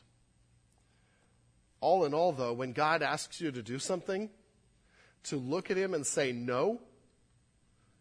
All 1.81 2.05
in 2.05 2.13
all, 2.13 2.33
though, 2.33 2.53
when 2.53 2.73
God 2.73 3.01
asks 3.01 3.39
you 3.39 3.51
to 3.51 3.61
do 3.61 3.79
something, 3.79 4.29
to 5.23 5.37
look 5.37 5.69
at 5.71 5.77
Him 5.77 5.93
and 5.93 6.05
say 6.05 6.31
no 6.31 6.79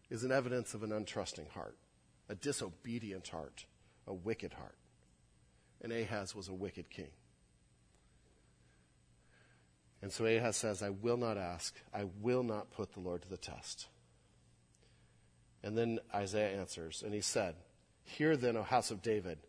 is 0.09 0.23
an 0.23 0.31
evidence 0.31 0.73
of 0.73 0.83
an 0.83 0.91
untrusting 0.91 1.49
heart, 1.49 1.77
a 2.27 2.35
disobedient 2.35 3.27
heart, 3.27 3.65
a 4.07 4.13
wicked 4.13 4.53
heart. 4.53 4.77
And 5.81 5.93
Ahaz 5.93 6.35
was 6.35 6.47
a 6.47 6.53
wicked 6.53 6.89
king. 6.89 7.11
And 10.01 10.11
so 10.11 10.25
Ahaz 10.25 10.57
says, 10.57 10.81
I 10.81 10.89
will 10.89 11.17
not 11.17 11.37
ask, 11.37 11.75
I 11.93 12.05
will 12.21 12.43
not 12.43 12.71
put 12.71 12.93
the 12.93 13.01
Lord 13.01 13.21
to 13.23 13.29
the 13.29 13.37
test. 13.37 13.87
And 15.61 15.77
then 15.77 15.99
Isaiah 16.13 16.57
answers, 16.57 17.03
and 17.03 17.13
he 17.13 17.21
said, 17.21 17.55
Hear 18.03 18.37
then, 18.37 18.55
O 18.57 18.63
house 18.63 18.91
of 18.91 19.01
David, 19.01 19.39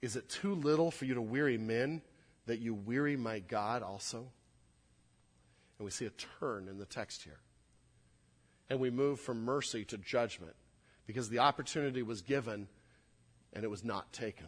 is 0.00 0.16
it 0.16 0.28
too 0.28 0.54
little 0.54 0.90
for 0.90 1.04
you 1.04 1.14
to 1.14 1.22
weary 1.22 1.58
men 1.58 2.02
that 2.46 2.60
you 2.60 2.74
weary 2.74 3.16
my 3.16 3.38
God 3.38 3.82
also? 3.82 4.32
And 5.78 5.84
we 5.84 5.90
see 5.90 6.06
a 6.06 6.10
turn 6.40 6.68
in 6.68 6.78
the 6.78 6.86
text 6.86 7.22
here. 7.22 7.40
And 8.70 8.80
we 8.80 8.90
move 8.90 9.20
from 9.20 9.44
mercy 9.44 9.84
to 9.86 9.98
judgment 9.98 10.54
because 11.06 11.28
the 11.28 11.40
opportunity 11.40 12.02
was 12.02 12.22
given 12.22 12.68
and 13.52 13.64
it 13.64 13.70
was 13.70 13.84
not 13.84 14.12
taken. 14.12 14.46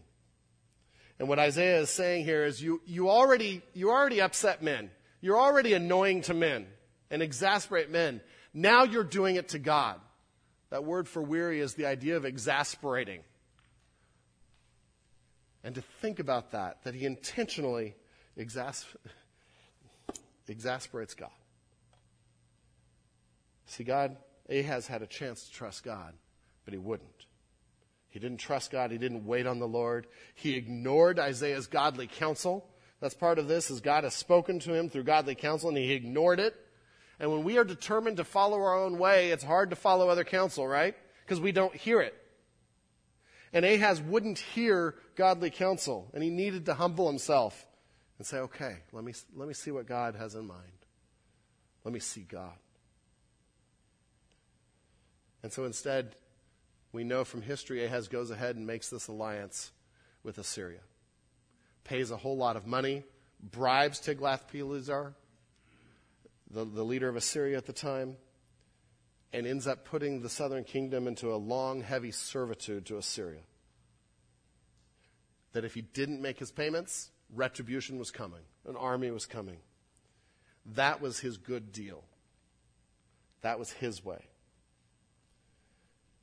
And 1.19 1.29
what 1.29 1.39
Isaiah 1.39 1.81
is 1.81 1.91
saying 1.91 2.25
here 2.25 2.45
is 2.45 2.62
you, 2.62 2.81
you, 2.87 3.09
already, 3.09 3.62
you 3.73 3.91
already 3.91 4.21
upset 4.21 4.62
men. 4.62 4.91
You're 5.21 5.39
already 5.39 5.73
annoying 5.73 6.23
to 6.23 6.35
men 6.35 6.67
and 7.11 7.23
exasperate 7.23 7.91
men. 7.91 8.21
Now 8.53 8.85
you're 8.85 9.05
doing 9.05 9.37
it 9.37 9.49
to 9.49 9.59
God. 9.59 10.01
That 10.71 10.85
word 10.85 11.09
for 11.09 11.23
weary 11.23 11.61
is 11.61 11.75
the 11.75 11.87
idea 11.87 12.17
of 12.17 12.25
exasperating. 12.25 13.21
And 15.62 15.75
to 15.75 15.83
think 16.01 16.19
about 16.19 16.53
that, 16.53 16.85
that 16.85 16.95
he 16.95 17.07
intentionally 17.07 17.97
exas- 18.39 18.85
exasperates 20.53 21.15
God. 21.15 21.31
See, 23.67 23.85
God, 23.85 24.17
Ahaz 24.49 24.87
had 24.87 25.03
a 25.03 25.07
chance 25.07 25.45
to 25.45 25.53
trust 25.53 25.85
God, 25.85 26.15
but 26.65 26.73
he 26.73 26.79
wouldn't. 26.79 27.27
He 28.09 28.19
didn't 28.19 28.39
trust 28.39 28.71
God. 28.71 28.91
He 28.91 28.99
didn't 28.99 29.27
wait 29.27 29.47
on 29.47 29.59
the 29.59 29.69
Lord. 29.69 30.07
He 30.35 30.57
ignored 30.57 31.19
Isaiah's 31.19 31.67
godly 31.67 32.07
counsel. 32.07 32.67
That's 33.01 33.15
part 33.15 33.39
of 33.39 33.49
this 33.49 33.71
is 33.71 33.81
God 33.81 34.05
has 34.05 34.15
spoken 34.15 34.59
to 34.61 34.73
him 34.73 34.89
through 34.89 35.03
godly 35.03 35.35
counsel 35.35 35.69
and 35.69 35.77
he 35.77 35.93
ignored 35.93 36.41
it. 36.41 36.55
And 37.19 37.31
when 37.31 37.45
we 37.45 37.59
are 37.59 37.65
determined 37.65 38.19
to 38.19 38.25
follow 38.25 38.59
our 38.59 38.83
own 38.83 38.99
way, 38.99 39.31
it's 39.31 39.45
hard 39.45 39.71
to 39.71 39.77
follow 39.77 40.09
other 40.09 40.25
counsel, 40.25 40.67
right? 40.67 40.95
Because 41.25 41.41
we 41.41 41.53
don't 41.53 41.75
hear 41.75 42.01
it. 42.01 42.15
And 43.53 43.65
Ahaz 43.65 44.01
wouldn't 44.01 44.39
hear 44.39 44.95
godly 45.15 45.51
counsel, 45.51 46.11
and 46.13 46.23
he 46.23 46.31
needed 46.31 46.67
to 46.67 46.75
humble 46.75 47.07
himself 47.07 47.66
and 48.19 48.27
say, 48.27 48.39
okay, 48.39 48.79
let 48.93 49.05
me, 49.05 49.13
let 49.35 49.49
me 49.49 49.55
see 49.55 49.71
what 49.71 49.87
God 49.87 50.15
has 50.15 50.35
in 50.35 50.47
mind. 50.47 50.61
Let 51.85 51.93
me 51.93 52.01
see 52.01 52.23
God. 52.23 52.57
And 55.43 55.53
so 55.53 55.65
instead, 55.65 56.17
we 56.93 57.05
know 57.05 57.25
from 57.25 57.43
history 57.43 57.85
Ahaz 57.85 58.09
goes 58.09 58.31
ahead 58.31 58.57
and 58.57 58.67
makes 58.67 58.89
this 58.89 59.09
alliance 59.09 59.71
with 60.23 60.39
Assyria 60.39 60.81
pays 61.87 62.11
a 62.11 62.17
whole 62.17 62.37
lot 62.37 62.57
of 62.57 62.67
money, 62.67 63.05
bribes 63.41 64.01
Tiglath-Pileser, 64.01 65.15
the, 66.51 66.65
the 66.65 66.83
leader 66.83 67.09
of 67.09 67.17
Assyria 67.17 67.57
at 67.57 67.67
the 67.67 67.73
time, 67.73 68.17
and 69.33 69.47
ends 69.47 69.67
up 69.67 69.85
putting 69.85 70.21
the 70.21 70.29
southern 70.29 70.65
kingdom 70.65 71.07
into 71.07 71.33
a 71.33 71.37
long, 71.37 71.83
heavy 71.83 72.11
servitude 72.11 72.87
to 72.87 72.99
Assyria. 72.99 73.43
That 75.53 75.65
if 75.65 75.75
he 75.75 75.83
didn't 75.83 76.21
make 76.21 76.39
his 76.39 76.51
payments, 76.51 77.11
retribution 77.35 77.99
was 77.99 78.11
coming, 78.11 78.43
an 78.67 78.77
army 78.77 79.11
was 79.11 79.27
coming. 79.27 79.59
That 80.75 81.01
was 81.01 81.21
his 81.21 81.37
good 81.37 81.73
deal. 81.73 82.03
That 83.43 83.59
was 83.59 83.71
his 83.71 84.05
way. 84.05 84.25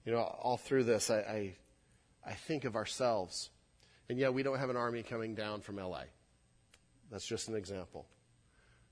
You 0.06 0.12
know, 0.12 0.20
all 0.20 0.58
through 0.58 0.84
this, 0.84 1.10
I, 1.10 1.18
I, 1.20 1.56
I 2.26 2.34
think 2.34 2.66
of 2.66 2.76
ourselves 2.76 3.50
and 4.10 4.20
yet 4.20 4.34
we 4.34 4.44
don't 4.44 4.60
have 4.60 4.70
an 4.70 4.78
army 4.78 5.04
coming 5.04 5.36
down 5.36 5.62
from 5.62 5.78
LA. 5.78 6.04
That's 7.12 7.26
just 7.26 7.48
an 7.48 7.56
example. 7.56 8.06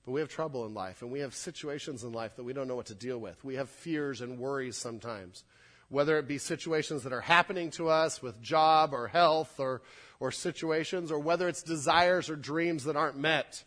But 0.06 0.14
we 0.14 0.20
have 0.20 0.30
trouble 0.30 0.66
in 0.66 0.74
life, 0.74 1.02
and 1.02 1.12
we 1.12 1.20
have 1.20 1.36
situations 1.36 2.04
in 2.04 2.12
life 2.12 2.36
that 2.38 2.44
we 2.44 2.54
don't 2.54 2.68
know 2.68 2.76
what 2.76 2.88
to 2.88 2.96
deal 2.96 3.20
with. 3.20 3.44
We 3.44 3.56
have 3.56 3.70
fears 3.70 4.22
and 4.22 4.40
worries 4.40 4.78
sometimes, 4.78 5.44
whether 5.90 6.18
it 6.18 6.28
be 6.28 6.38
situations 6.38 7.04
that 7.04 7.14
are 7.14 7.22
happening 7.22 7.72
to 7.72 7.90
us 7.90 8.22
with 8.22 8.42
job 8.42 8.94
or 8.94 9.08
health 9.08 9.60
or, 9.60 9.82
or 10.22 10.32
situations, 10.32 11.12
or 11.12 11.18
whether 11.18 11.50
it's 11.50 11.64
desires 11.64 12.30
or 12.30 12.36
dreams 12.36 12.84
that 12.84 12.96
aren't 12.96 13.18
met. 13.18 13.64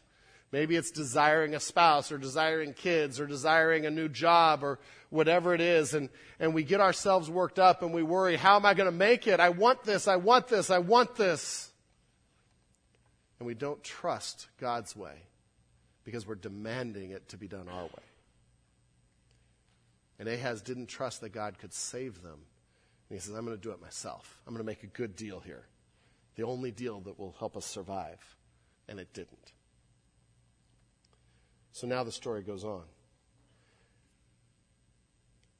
Maybe 0.53 0.77
it's 0.77 0.93
desiring 0.93 1.53
a 1.57 1.59
spouse 1.59 2.13
or 2.13 2.17
desiring 2.17 2.75
kids 2.75 3.19
or 3.19 3.27
desiring 3.27 3.87
a 3.87 3.91
new 3.91 4.09
job 4.09 4.63
or 4.63 4.79
whatever 5.11 5.53
it 5.53 5.61
is. 5.61 5.95
And, 5.95 6.11
and 6.39 6.55
we 6.55 6.63
get 6.63 6.81
ourselves 6.81 7.29
worked 7.29 7.59
up 7.59 7.83
and 7.83 7.93
we 7.93 8.05
worry, 8.05 8.37
how 8.37 8.55
am 8.55 8.65
I 8.65 8.75
going 8.75 8.87
to 8.87 8.97
make 8.97 9.27
it? 9.27 9.41
I 9.41 9.49
want 9.49 9.83
this, 9.83 10.07
I 10.07 10.15
want 10.15 10.47
this, 10.47 10.71
I 10.71 10.79
want 10.79 11.17
this. 11.17 11.73
And 13.41 13.49
we 13.49 13.55
don't 13.55 13.83
trust 13.83 14.47
God's 14.61 14.95
way 14.95 15.25
because 16.05 16.25
we're 16.25 16.37
demanding 16.37 17.11
it 17.11 17.31
to 17.31 17.37
be 17.37 17.49
done 17.49 17.67
our 17.69 17.83
way. 17.83 18.05
And 20.21 20.29
Ahaz 20.29 20.63
didn't 20.63 20.87
trust 20.87 21.21
that 21.23 21.31
God 21.31 21.59
could 21.59 21.75
save 21.75 22.23
them. 22.23 22.39
And 23.11 23.19
he 23.19 23.19
says, 23.19 23.35
I'm 23.35 23.45
going 23.45 23.57
to 23.57 23.63
do 23.63 23.73
it 23.73 23.81
myself. 23.81 24.41
I'm 24.47 24.55
going 24.55 24.65
to 24.65 24.67
make 24.67 24.85
a 24.85 24.87
good 24.87 25.17
deal 25.17 25.41
here. 25.41 25.65
The 26.37 26.45
only 26.45 26.71
deal 26.71 27.01
that 27.01 27.19
will 27.19 27.35
help 27.39 27.57
us 27.57 27.67
survive. 27.67 28.21
And 28.89 28.99
it 28.99 29.13
didn't. 29.13 29.53
So 31.73 31.87
now 31.87 32.05
the 32.05 32.13
story 32.13 32.43
goes 32.43 32.65
on. 32.65 32.85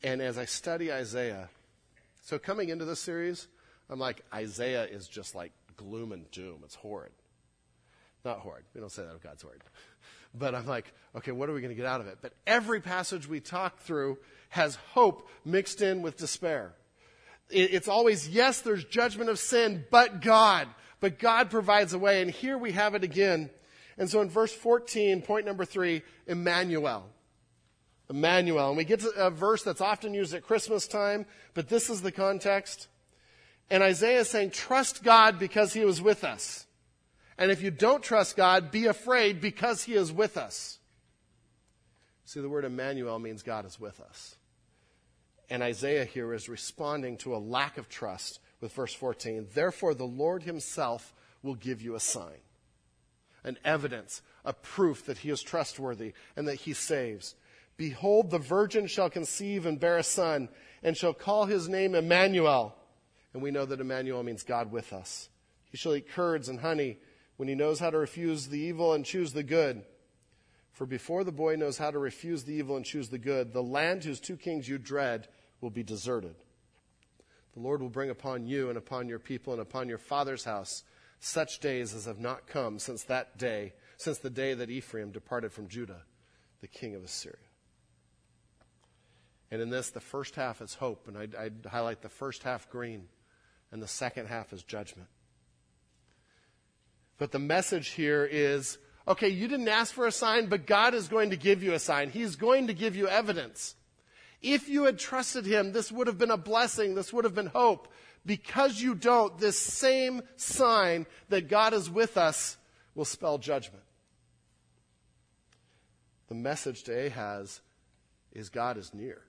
And 0.03 0.21
as 0.21 0.37
I 0.37 0.45
study 0.45 0.93
Isaiah, 0.93 1.49
so 2.25 2.39
coming 2.39 2.69
into 2.69 2.85
this 2.85 3.01
series, 3.01 3.49
I'm 3.89 3.99
like, 3.99 4.23
Isaiah 4.33 4.85
is 4.85 5.09
just 5.09 5.35
like 5.35 5.53
gloom 5.77 6.13
and 6.13 6.31
doom. 6.31 6.61
It's 6.65 6.75
horrid. 6.75 7.13
Not 8.25 8.41
horrid. 8.41 8.65
We 8.75 8.81
don't 8.81 8.93
say 8.93 9.03
that 9.03 9.15
of 9.15 9.23
God's 9.23 9.45
word. 9.45 9.63
But 10.37 10.57
I'm 10.57 10.67
like, 10.67 10.93
okay, 11.15 11.31
what 11.31 11.49
are 11.49 11.53
we 11.53 11.61
going 11.61 11.71
to 11.71 11.77
get 11.77 11.87
out 11.87 12.01
of 12.01 12.09
it? 12.09 12.19
But 12.21 12.33
every 12.45 12.81
passage 12.81 13.29
we 13.29 13.39
talk 13.39 13.79
through 13.79 14.19
has 14.49 14.75
hope 14.91 15.29
mixed 15.45 15.81
in 15.81 16.03
with 16.03 16.17
despair. 16.17 16.73
It's 17.51 17.89
always, 17.89 18.29
yes, 18.29 18.61
there's 18.61 18.85
judgment 18.85 19.31
of 19.31 19.39
sin, 19.39 19.85
but 19.91 20.21
God. 20.23 20.69
But 21.01 21.19
God 21.19 21.51
provides 21.51 21.93
a 21.93 21.99
way. 21.99 22.23
And 22.23 22.31
here 22.31 22.57
we 22.57 22.73
have 22.73 22.95
it 22.95 23.05
again 23.05 23.51
and 23.97 24.11
so 24.11 24.21
in 24.21 24.29
verse 24.29 24.53
14, 24.53 25.23
point 25.23 25.47
number 25.47 25.65
three, 25.65 26.03
Emmanuel. 26.27 27.09
Emmanuel. 28.11 28.69
And 28.69 28.77
we 28.77 28.85
get 28.85 29.01
to 29.01 29.11
a 29.11 29.31
verse 29.31 29.63
that's 29.63 29.81
often 29.81 30.15
used 30.15 30.35
at 30.35 30.43
Christmas 30.43 30.87
time, 30.87 31.27
but 31.55 31.69
this 31.69 31.91
is 31.91 32.03
the 32.03 32.13
context. 32.13 32.89
And 33.71 33.83
Isaiah 33.83 34.21
is 34.21 34.29
saying, 34.29 34.51
trust 34.51 35.03
God 35.03 35.39
because 35.39 35.73
he 35.73 35.85
was 35.85 36.03
with 36.03 36.25
us. 36.25 36.67
And 37.39 37.51
if 37.51 37.63
you 37.63 37.71
don't 37.71 38.03
trust 38.03 38.37
God, 38.37 38.71
be 38.71 38.87
afraid 38.87 39.41
because 39.41 39.85
he 39.85 39.95
is 39.95 40.13
with 40.13 40.37
us. 40.37 40.79
See, 42.25 42.41
the 42.41 42.49
word 42.49 42.65
Emmanuel 42.65 43.19
means 43.19 43.43
God 43.43 43.65
is 43.65 43.79
with 43.79 44.01
us. 44.01 44.37
And 45.51 45.63
Isaiah 45.63 46.05
here 46.05 46.33
is 46.33 46.49
responding 46.49 47.17
to 47.19 47.35
a 47.35 47.39
lack 47.39 47.79
of 47.79 47.89
trust 47.89 48.41
with 48.61 48.73
verse 48.73 48.95
14. 48.95 49.49
Therefore, 49.53 49.95
the 49.95 50.05
Lord 50.05 50.43
himself 50.43 51.13
will 51.43 51.55
give 51.55 51.83
you 51.83 51.95
a 51.95 52.01
sign 52.01 52.39
an 53.45 53.59
evidence, 53.63 54.23
a 54.45 54.55
proof 54.55 55.05
that 55.05 55.19
he 55.19 55.29
is 55.29 55.43
trustworthy 55.43 56.15
and 56.35 56.49
that 56.49 56.55
he 56.55 56.73
saves. 56.73 57.35
Behold, 57.77 58.31
the 58.31 58.39
virgin 58.39 58.87
shall 58.87 59.11
conceive 59.11 59.67
and 59.67 59.79
bear 59.79 59.99
a 59.99 60.03
son, 60.03 60.49
and 60.83 60.97
shall 60.97 61.13
call 61.13 61.45
his 61.45 61.69
name 61.69 61.95
Emmanuel. 61.95 62.75
And 63.33 63.43
we 63.43 63.51
know 63.51 63.67
that 63.67 63.81
Emmanuel 63.81 64.23
means 64.23 64.45
God 64.45 64.73
with 64.73 64.93
us. 64.93 65.29
He 65.71 65.77
shall 65.77 65.95
eat 65.95 66.11
curds 66.11 66.49
and 66.49 66.61
honey 66.61 66.99
when 67.37 67.49
he 67.49 67.55
knows 67.55 67.81
how 67.81 67.91
to 67.91 67.99
refuse 67.99 68.47
the 68.47 68.61
evil 68.61 68.93
and 68.93 69.05
choose 69.05 69.33
the 69.33 69.43
good. 69.43 69.83
For 70.73 70.87
before 70.87 71.25
the 71.25 71.33
boy 71.33 71.57
knows 71.57 71.79
how 71.79 71.91
to 71.91 71.99
refuse 71.99 72.45
the 72.45 72.55
evil 72.55 72.77
and 72.77 72.85
choose 72.85 73.09
the 73.09 73.19
good, 73.19 73.53
the 73.53 73.63
land 73.63 74.05
whose 74.05 74.21
two 74.21 74.37
kings 74.37 74.69
you 74.69 74.79
dread 74.79 75.29
will 75.65 75.71
be 75.71 75.83
deserted. 75.83 76.37
The 77.55 77.61
Lord 77.61 77.81
will 77.81 77.89
bring 77.89 78.11
upon 78.11 78.47
you 78.47 78.69
and 78.69 78.77
upon 78.79 79.09
your 79.09 79.19
people 79.19 79.55
and 79.55 79.63
upon 79.63 79.89
your 79.89 79.99
father's 79.99 80.45
house 80.45 80.85
such 81.21 81.59
days 81.59 81.95
as 81.95 82.05
have 82.05 82.21
not 82.21 82.47
come 82.47 82.79
since 82.79 83.05
that 83.05 83.39
day, 83.39 83.73
since 83.97 84.19
the 84.19 84.31
day 84.31 84.53
that 84.55 84.71
Ephraim 84.71 85.11
departed 85.11 85.53
from 85.53 85.69
Judah, 85.69 86.03
the 86.61 86.69
king 86.69 86.95
of 86.95 87.03
Assyria. 87.03 87.39
And 89.51 89.63
in 89.63 89.71
this, 89.71 89.91
the 89.91 90.01
first 90.01 90.35
half 90.35 90.61
is 90.61 90.75
hope, 90.75 91.09
and 91.09 91.17
I'd, 91.17 91.35
I'd 91.35 91.67
highlight 91.67 92.03
the 92.03 92.09
first 92.09 92.43
half 92.43 92.69
green, 92.69 93.09
and 93.73 93.83
the 93.83 93.89
second 93.89 94.27
half 94.27 94.53
is 94.53 94.63
judgment. 94.63 95.09
But 97.17 97.33
the 97.33 97.39
message 97.39 97.89
here 97.89 98.29
is 98.31 98.77
okay, 99.07 99.29
you 99.29 99.49
didn't 99.49 99.69
ask 99.69 99.95
for 99.95 100.07
a 100.07 100.13
sign, 100.13 100.47
but 100.47 100.67
God 100.67 100.93
is 100.93 101.09
going 101.09 101.31
to 101.31 101.37
give 101.37 101.63
you 101.63 101.73
a 101.73 101.79
sign. 101.79 102.11
He's 102.11 102.37
going 102.37 102.67
to 102.67 102.75
give 102.75 102.97
you 102.97 103.07
evidence. 103.07 103.77
If 104.45 104.69
you 104.69 104.85
had 104.85 104.99
trusted 104.99 105.47
Him, 105.47 105.73
this 105.73 105.91
would 105.91 106.07
have 106.07 106.19
been 106.19 106.31
a 106.31 106.37
blessing. 106.37 106.95
This 106.95 107.15
would 107.15 107.25
have 107.25 107.35
been 107.35 107.47
hope. 107.47 107.89
Because 108.27 108.79
you 108.79 108.95
don't, 108.95 109.39
this 109.39 109.59
same 109.59 110.21
sign 110.37 111.07
that 111.31 111.49
God 111.49 111.73
is 111.73 111.89
with 111.89 112.19
us 112.19 112.59
will 112.95 113.07
spell 113.07 113.39
judgment. 113.39 113.83
The 116.29 116.35
message 116.35 116.83
to 116.85 117.07
Ahaz 117.07 117.63
is 118.33 118.51
God 118.51 118.77
is 118.77 118.93
near. 118.93 119.23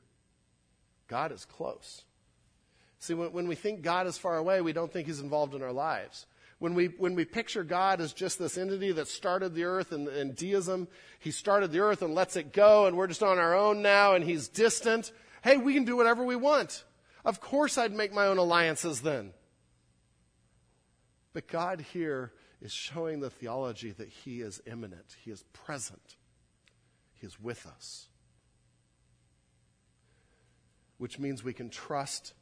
God 1.07 1.31
is 1.31 1.45
close. 1.45 2.03
See, 2.99 3.13
when, 3.13 3.31
when, 3.31 3.47
we 3.47 3.55
think 3.55 3.83
God 3.83 4.07
is 4.07 4.17
far 4.17 4.35
away, 4.35 4.59
we 4.59 4.73
don't 4.73 4.91
think 4.91 5.07
He's 5.07 5.21
involved 5.21 5.55
in 5.55 5.63
our 5.63 5.71
lives. 5.71 6.25
When 6.59 6.73
we, 6.73 6.87
when 6.87 7.15
we 7.15 7.25
picture 7.25 7.63
God 7.63 7.99
as 7.99 8.13
just 8.13 8.39
this 8.39 8.57
entity 8.57 8.93
that 8.93 9.07
started 9.07 9.53
the 9.53 9.65
earth 9.65 9.91
and, 9.91 10.07
and 10.07 10.35
deism, 10.35 10.87
He 11.19 11.31
started 11.31 11.71
the 11.71 11.81
earth 11.81 12.01
and 12.01 12.15
lets 12.15 12.37
it 12.37 12.53
go, 12.53 12.85
and 12.85 12.95
we're 12.95 13.07
just 13.07 13.23
on 13.23 13.37
our 13.37 13.55
own 13.55 13.81
now, 13.81 14.13
and 14.13 14.23
He's 14.23 14.47
distant. 14.47 15.11
Hey, 15.43 15.57
we 15.57 15.73
can 15.73 15.83
do 15.83 15.97
whatever 15.97 16.23
we 16.23 16.35
want. 16.35 16.85
Of 17.25 17.41
course, 17.41 17.77
I'd 17.77 17.93
make 17.93 18.13
my 18.13 18.27
own 18.27 18.37
alliances 18.37 19.01
then. 19.01 19.33
But 21.33 21.47
God 21.47 21.81
here 21.91 22.31
is 22.61 22.71
showing 22.71 23.19
the 23.19 23.29
theology 23.29 23.91
that 23.91 24.07
He 24.07 24.39
is 24.39 24.61
immanent, 24.65 25.17
He 25.23 25.31
is 25.31 25.43
present, 25.51 26.15
He 27.13 27.27
is 27.27 27.37
with 27.37 27.65
us. 27.65 28.07
Which 30.97 31.19
means 31.19 31.43
we 31.43 31.53
can 31.53 31.69
trust, 31.69 32.33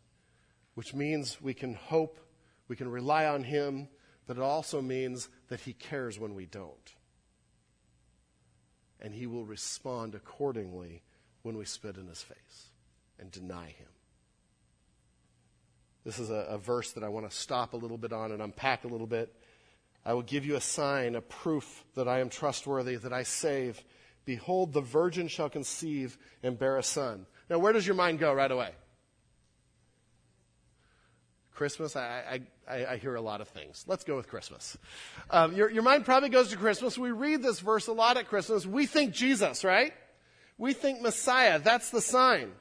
which 0.76 0.94
means 0.94 1.42
we 1.42 1.56
can 1.56 1.74
hope, 1.74 2.20
we 2.68 2.76
can 2.76 2.88
rely 2.88 3.26
on 3.26 3.44
Him, 3.44 3.88
but 4.28 4.38
it 4.38 4.44
also 4.44 4.82
means 4.82 5.30
that 5.50 5.62
He 5.62 5.74
cares 5.74 6.20
when 6.20 6.36
we 6.36 6.46
don't. 6.46 6.94
And 9.02 9.14
He 9.14 9.28
will 9.28 9.46
respond 9.46 10.16
accordingly 10.16 11.04
when 11.42 11.58
we 11.58 11.66
spit 11.66 11.98
in 11.98 12.08
His 12.08 12.22
face 12.22 12.70
and 13.20 13.32
deny 13.32 13.68
Him. 13.68 13.88
This 16.06 16.20
is 16.20 16.30
a, 16.30 16.46
a 16.50 16.58
verse 16.58 16.92
that 16.94 17.04
I 17.04 17.10
want 17.10 17.30
to 17.30 17.36
stop 17.36 17.74
a 17.74 17.78
little 17.78 17.98
bit 17.98 18.14
on 18.14 18.32
and 18.32 18.42
unpack 18.42 18.84
a 18.84 18.90
little 18.90 19.08
bit. 19.08 19.34
I 20.06 20.14
will 20.14 20.22
give 20.22 20.46
you 20.46 20.56
a 20.56 20.62
sign, 20.62 21.16
a 21.16 21.22
proof 21.22 21.84
that 21.96 22.08
I 22.08 22.20
am 22.20 22.30
trustworthy, 22.30 22.98
that 22.98 23.14
I 23.14 23.24
save. 23.24 23.82
Behold, 24.26 24.74
the 24.74 24.82
virgin 24.82 25.28
shall 25.28 25.50
conceive 25.50 26.18
and 26.42 26.60
bear 26.60 26.78
a 26.78 26.84
son. 26.84 27.26
Now, 27.50 27.60
where 27.60 27.74
does 27.74 27.88
your 27.88 27.96
mind 27.96 28.20
go 28.20 28.34
right 28.34 28.52
away? 28.52 28.72
Christmas, 31.54 31.96
I, 31.96 32.42
I, 32.68 32.86
I, 32.86 32.98
hear 32.98 33.16
a 33.16 33.22
lot 33.22 33.42
of 33.42 33.48
things. 33.50 33.84
Let's 33.88 34.04
go 34.04 34.16
with 34.16 34.28
Christmas. 34.28 34.78
Um, 35.30 35.56
your, 35.56 35.70
your 35.70 35.84
mind 35.84 36.06
probably 36.06 36.30
goes 36.30 36.50
to 36.50 36.58
Christmas. 36.58 36.98
We 36.98 37.12
read 37.12 37.44
this 37.44 37.60
verse 37.60 37.88
a 37.88 37.94
lot 37.94 38.18
at 38.18 38.28
Christmas. 38.28 38.66
We 38.66 38.86
think 38.86 39.14
Jesus, 39.14 39.64
right? 39.64 39.94
We 40.58 40.74
think 40.74 41.02
Messiah. 41.02 41.60
That's 41.60 41.90
the 41.90 42.02
sign. 42.02 42.52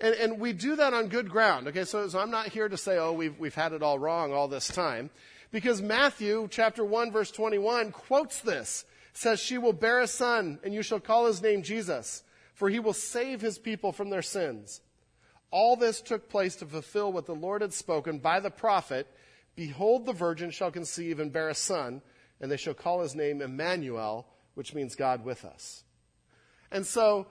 And, 0.00 0.14
and 0.14 0.40
we 0.40 0.52
do 0.52 0.76
that 0.76 0.94
on 0.94 1.08
good 1.08 1.30
ground. 1.30 1.68
Okay, 1.68 1.84
so, 1.84 2.06
so 2.08 2.18
I'm 2.18 2.30
not 2.30 2.48
here 2.48 2.68
to 2.68 2.76
say, 2.76 2.98
oh, 2.98 3.12
we've, 3.12 3.38
we've 3.38 3.54
had 3.54 3.72
it 3.72 3.82
all 3.82 3.98
wrong 3.98 4.32
all 4.32 4.48
this 4.48 4.68
time. 4.68 5.10
Because 5.50 5.80
Matthew 5.80 6.48
chapter 6.50 6.84
1 6.84 7.12
verse 7.12 7.30
21 7.30 7.92
quotes 7.92 8.40
this. 8.40 8.84
says, 9.12 9.40
she 9.40 9.58
will 9.58 9.72
bear 9.72 10.00
a 10.00 10.06
son 10.06 10.58
and 10.64 10.74
you 10.74 10.82
shall 10.82 11.00
call 11.00 11.26
his 11.26 11.40
name 11.40 11.62
Jesus, 11.62 12.22
for 12.54 12.68
he 12.68 12.78
will 12.78 12.92
save 12.92 13.40
his 13.40 13.58
people 13.58 13.92
from 13.92 14.10
their 14.10 14.22
sins. 14.22 14.80
All 15.50 15.76
this 15.76 16.00
took 16.00 16.28
place 16.28 16.56
to 16.56 16.66
fulfill 16.66 17.12
what 17.12 17.26
the 17.26 17.34
Lord 17.34 17.62
had 17.62 17.72
spoken 17.72 18.18
by 18.18 18.40
the 18.40 18.50
prophet. 18.50 19.06
Behold, 19.56 20.04
the 20.04 20.12
virgin 20.12 20.50
shall 20.50 20.70
conceive 20.70 21.18
and 21.18 21.32
bear 21.32 21.48
a 21.48 21.54
son, 21.54 22.02
and 22.40 22.52
they 22.52 22.58
shall 22.58 22.74
call 22.74 23.00
his 23.00 23.14
name 23.14 23.40
Emmanuel, 23.40 24.26
which 24.54 24.74
means 24.74 24.94
God 24.94 25.24
with 25.24 25.44
us. 25.44 25.82
And 26.70 26.86
so 26.86 27.26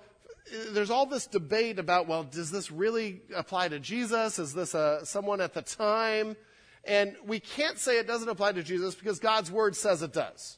there's 0.71 0.89
all 0.89 1.05
this 1.05 1.27
debate 1.27 1.79
about, 1.79 2.07
well, 2.07 2.23
does 2.23 2.51
this 2.51 2.71
really 2.71 3.21
apply 3.35 3.69
to 3.69 3.79
Jesus? 3.79 4.39
Is 4.39 4.53
this 4.53 4.73
a, 4.73 5.01
someone 5.05 5.39
at 5.39 5.53
the 5.53 5.61
time? 5.61 6.35
And 6.83 7.15
we 7.25 7.39
can't 7.39 7.77
say 7.77 7.99
it 7.99 8.07
doesn't 8.07 8.29
apply 8.29 8.53
to 8.53 8.63
Jesus 8.63 8.95
because 8.95 9.19
God's 9.19 9.51
word 9.51 9.75
says 9.75 10.01
it 10.01 10.13
does. 10.13 10.57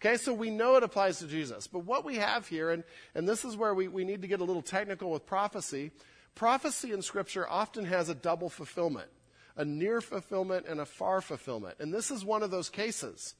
Okay, 0.00 0.16
so 0.16 0.32
we 0.32 0.50
know 0.50 0.76
it 0.76 0.84
applies 0.84 1.18
to 1.18 1.26
Jesus. 1.26 1.66
But 1.66 1.80
what 1.80 2.04
we 2.04 2.16
have 2.16 2.46
here, 2.46 2.70
and, 2.70 2.84
and 3.16 3.28
this 3.28 3.44
is 3.44 3.56
where 3.56 3.74
we, 3.74 3.88
we 3.88 4.04
need 4.04 4.22
to 4.22 4.28
get 4.28 4.40
a 4.40 4.44
little 4.44 4.62
technical 4.62 5.10
with 5.10 5.26
prophecy, 5.26 5.90
prophecy 6.36 6.92
in 6.92 7.02
Scripture 7.02 7.48
often 7.48 7.84
has 7.84 8.08
a 8.08 8.14
double 8.14 8.48
fulfillment 8.48 9.08
a 9.58 9.64
near 9.64 10.00
fulfillment 10.00 10.64
and 10.66 10.80
a 10.80 10.86
far 10.86 11.20
fulfillment. 11.20 11.76
And 11.78 11.92
this 11.92 12.10
is 12.10 12.24
one 12.24 12.42
of 12.42 12.50
those 12.50 12.70
cases 12.70 13.34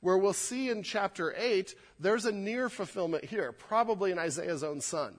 where 0.00 0.16
we'll 0.16 0.32
see 0.32 0.70
in 0.70 0.82
chapter 0.82 1.34
8, 1.36 1.74
there's 2.00 2.24
a 2.24 2.32
near 2.32 2.70
fulfillment 2.70 3.26
here, 3.26 3.52
probably 3.52 4.10
in 4.10 4.18
Isaiah's 4.18 4.64
own 4.64 4.80
son 4.80 5.18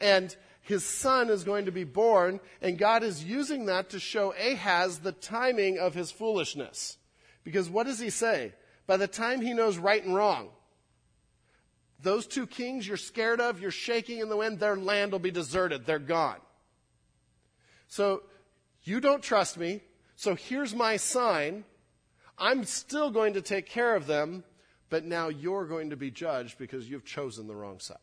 and 0.00 0.34
his 0.62 0.84
son 0.84 1.30
is 1.30 1.44
going 1.44 1.66
to 1.66 1.72
be 1.72 1.84
born, 1.84 2.40
and 2.60 2.78
God 2.78 3.02
is 3.02 3.24
using 3.24 3.66
that 3.66 3.90
to 3.90 4.00
show 4.00 4.32
Ahaz 4.34 4.98
the 4.98 5.12
timing 5.12 5.78
of 5.78 5.94
his 5.94 6.10
foolishness. 6.10 6.96
Because 7.44 7.68
what 7.68 7.86
does 7.86 7.98
he 7.98 8.10
say? 8.10 8.52
By 8.86 8.96
the 8.96 9.08
time 9.08 9.40
he 9.40 9.54
knows 9.54 9.78
right 9.78 10.02
and 10.02 10.14
wrong, 10.14 10.48
those 12.02 12.26
two 12.26 12.46
kings 12.46 12.86
you're 12.86 12.96
scared 12.96 13.40
of, 13.40 13.60
you're 13.60 13.70
shaking 13.70 14.20
in 14.20 14.28
the 14.28 14.36
wind, 14.36 14.58
their 14.58 14.76
land 14.76 15.12
will 15.12 15.18
be 15.18 15.30
deserted. 15.30 15.84
They're 15.84 15.98
gone. 15.98 16.38
So 17.88 18.22
you 18.82 19.00
don't 19.00 19.22
trust 19.22 19.58
me. 19.58 19.82
So 20.16 20.34
here's 20.34 20.74
my 20.74 20.96
sign. 20.96 21.64
I'm 22.38 22.64
still 22.64 23.10
going 23.10 23.34
to 23.34 23.42
take 23.42 23.66
care 23.66 23.94
of 23.94 24.06
them, 24.06 24.44
but 24.88 25.04
now 25.04 25.28
you're 25.28 25.66
going 25.66 25.90
to 25.90 25.96
be 25.96 26.10
judged 26.10 26.58
because 26.58 26.88
you've 26.88 27.04
chosen 27.04 27.46
the 27.46 27.54
wrong 27.54 27.80
side. 27.80 27.98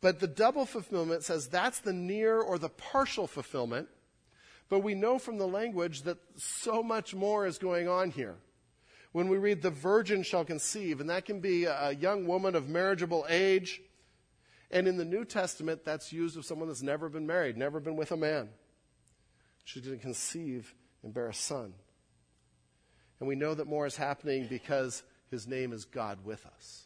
But 0.00 0.20
the 0.20 0.28
double 0.28 0.64
fulfillment 0.64 1.24
says 1.24 1.48
that's 1.48 1.80
the 1.80 1.92
near 1.92 2.40
or 2.40 2.58
the 2.58 2.68
partial 2.68 3.26
fulfillment. 3.26 3.88
But 4.68 4.80
we 4.80 4.94
know 4.94 5.18
from 5.18 5.38
the 5.38 5.48
language 5.48 6.02
that 6.02 6.18
so 6.36 6.82
much 6.82 7.14
more 7.14 7.46
is 7.46 7.58
going 7.58 7.88
on 7.88 8.10
here. 8.10 8.36
When 9.12 9.28
we 9.28 9.38
read, 9.38 9.62
the 9.62 9.70
virgin 9.70 10.22
shall 10.22 10.44
conceive, 10.44 11.00
and 11.00 11.08
that 11.08 11.24
can 11.24 11.40
be 11.40 11.64
a 11.64 11.92
young 11.92 12.26
woman 12.26 12.54
of 12.54 12.68
marriageable 12.68 13.24
age. 13.28 13.80
And 14.70 14.86
in 14.86 14.96
the 14.96 15.04
New 15.04 15.24
Testament, 15.24 15.84
that's 15.84 16.12
used 16.12 16.36
of 16.36 16.44
someone 16.44 16.68
that's 16.68 16.82
never 16.82 17.08
been 17.08 17.26
married, 17.26 17.56
never 17.56 17.80
been 17.80 17.96
with 17.96 18.12
a 18.12 18.16
man. 18.16 18.50
Going 19.74 19.98
to 19.98 20.02
conceive 20.02 20.74
and 21.02 21.12
bear 21.12 21.28
a 21.28 21.34
son. 21.34 21.74
And 23.20 23.28
we 23.28 23.34
know 23.34 23.54
that 23.54 23.66
more 23.66 23.86
is 23.86 23.96
happening 23.96 24.46
because 24.48 25.02
his 25.30 25.46
name 25.46 25.72
is 25.72 25.84
God 25.84 26.24
with 26.24 26.46
us. 26.46 26.84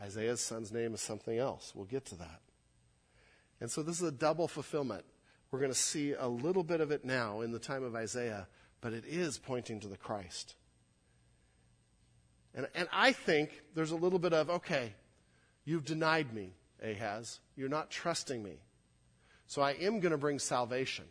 Isaiah's 0.00 0.40
son's 0.40 0.72
name 0.72 0.92
is 0.92 1.00
something 1.00 1.38
else. 1.38 1.72
We'll 1.74 1.86
get 1.86 2.04
to 2.06 2.16
that. 2.16 2.40
And 3.60 3.70
so 3.70 3.82
this 3.82 4.00
is 4.00 4.08
a 4.08 4.12
double 4.12 4.48
fulfillment. 4.48 5.04
We're 5.50 5.60
going 5.60 5.70
to 5.70 5.78
see 5.78 6.12
a 6.12 6.26
little 6.26 6.64
bit 6.64 6.80
of 6.80 6.90
it 6.90 7.04
now 7.04 7.40
in 7.42 7.52
the 7.52 7.58
time 7.58 7.84
of 7.84 7.94
Isaiah, 7.94 8.48
but 8.80 8.92
it 8.92 9.04
is 9.06 9.38
pointing 9.38 9.80
to 9.80 9.88
the 9.88 9.96
Christ. 9.96 10.56
And, 12.54 12.68
and 12.74 12.88
I 12.92 13.12
think 13.12 13.62
there's 13.74 13.92
a 13.92 13.96
little 13.96 14.18
bit 14.18 14.32
of, 14.32 14.50
okay, 14.50 14.94
you've 15.64 15.84
denied 15.84 16.32
me, 16.32 16.54
Ahaz. 16.82 17.40
You're 17.56 17.68
not 17.68 17.90
trusting 17.90 18.42
me. 18.42 18.58
So 19.46 19.62
I 19.62 19.72
am 19.72 20.00
going 20.00 20.12
to 20.12 20.18
bring 20.18 20.38
salvation. 20.38 21.04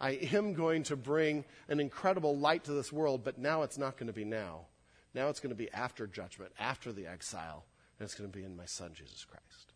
I 0.00 0.12
am 0.32 0.54
going 0.54 0.82
to 0.84 0.96
bring 0.96 1.44
an 1.68 1.78
incredible 1.78 2.36
light 2.36 2.64
to 2.64 2.72
this 2.72 2.92
world, 2.92 3.22
but 3.24 3.38
now 3.38 3.62
it's 3.62 3.78
not 3.78 3.96
going 3.96 4.08
to 4.08 4.12
be 4.12 4.24
now. 4.24 4.62
Now 5.14 5.28
it's 5.28 5.38
going 5.40 5.54
to 5.54 5.56
be 5.56 5.70
after 5.72 6.06
judgment, 6.06 6.52
after 6.58 6.92
the 6.92 7.06
exile, 7.06 7.64
and 7.98 8.04
it's 8.04 8.14
going 8.14 8.30
to 8.30 8.36
be 8.36 8.44
in 8.44 8.56
my 8.56 8.64
son, 8.64 8.92
Jesus 8.94 9.24
Christ. 9.24 9.72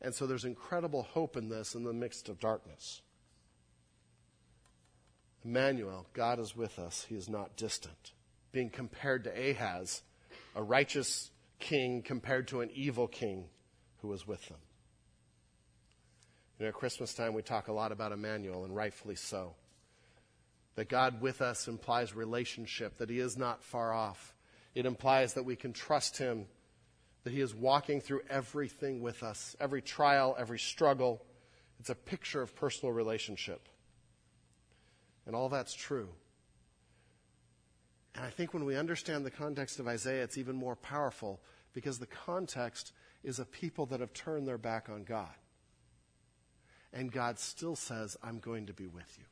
And 0.00 0.14
so 0.14 0.26
there's 0.26 0.44
incredible 0.44 1.02
hope 1.02 1.36
in 1.36 1.48
this 1.48 1.74
in 1.74 1.82
the 1.82 1.92
midst 1.92 2.28
of 2.28 2.38
darkness. 2.38 3.02
Emmanuel, 5.44 6.06
God 6.12 6.38
is 6.38 6.56
with 6.56 6.78
us. 6.78 7.06
He 7.08 7.16
is 7.16 7.28
not 7.28 7.56
distant. 7.56 8.12
Being 8.52 8.70
compared 8.70 9.24
to 9.24 9.50
Ahaz, 9.50 10.02
a 10.54 10.62
righteous 10.62 11.31
king 11.62 12.02
compared 12.02 12.48
to 12.48 12.60
an 12.60 12.70
evil 12.74 13.08
king 13.08 13.46
who 14.02 14.08
was 14.08 14.26
with 14.26 14.46
them. 14.48 14.58
You 16.58 16.66
know, 16.66 16.68
at 16.68 16.74
Christmas 16.74 17.14
time, 17.14 17.32
we 17.32 17.42
talk 17.42 17.68
a 17.68 17.72
lot 17.72 17.92
about 17.92 18.12
Emmanuel, 18.12 18.64
and 18.64 18.76
rightfully 18.76 19.16
so. 19.16 19.54
That 20.74 20.88
God 20.88 21.20
with 21.20 21.40
us 21.40 21.68
implies 21.68 22.14
relationship, 22.14 22.98
that 22.98 23.08
He 23.08 23.18
is 23.18 23.38
not 23.38 23.62
far 23.62 23.92
off. 23.92 24.34
It 24.74 24.86
implies 24.86 25.34
that 25.34 25.44
we 25.44 25.56
can 25.56 25.72
trust 25.72 26.18
Him, 26.18 26.46
that 27.24 27.32
He 27.32 27.40
is 27.40 27.54
walking 27.54 28.00
through 28.00 28.22
everything 28.28 29.00
with 29.00 29.22
us, 29.22 29.56
every 29.60 29.82
trial, 29.82 30.36
every 30.38 30.58
struggle. 30.58 31.22
It's 31.80 31.90
a 31.90 31.94
picture 31.94 32.42
of 32.42 32.54
personal 32.54 32.92
relationship. 32.92 33.68
And 35.26 35.36
all 35.36 35.48
that's 35.48 35.74
true. 35.74 36.08
And 38.14 38.24
I 38.24 38.30
think 38.30 38.52
when 38.52 38.64
we 38.64 38.76
understand 38.76 39.24
the 39.24 39.30
context 39.30 39.78
of 39.80 39.88
Isaiah, 39.88 40.22
it's 40.22 40.38
even 40.38 40.56
more 40.56 40.76
powerful 40.76 41.40
because 41.72 41.98
the 41.98 42.06
context 42.06 42.92
is 43.22 43.38
a 43.38 43.44
people 43.44 43.86
that 43.86 44.00
have 44.00 44.12
turned 44.12 44.46
their 44.46 44.58
back 44.58 44.88
on 44.88 45.04
God. 45.04 45.34
And 46.92 47.10
God 47.10 47.38
still 47.38 47.76
says, 47.76 48.16
I'm 48.22 48.38
going 48.38 48.66
to 48.66 48.72
be 48.72 48.86
with 48.86 49.16
you. 49.18 49.24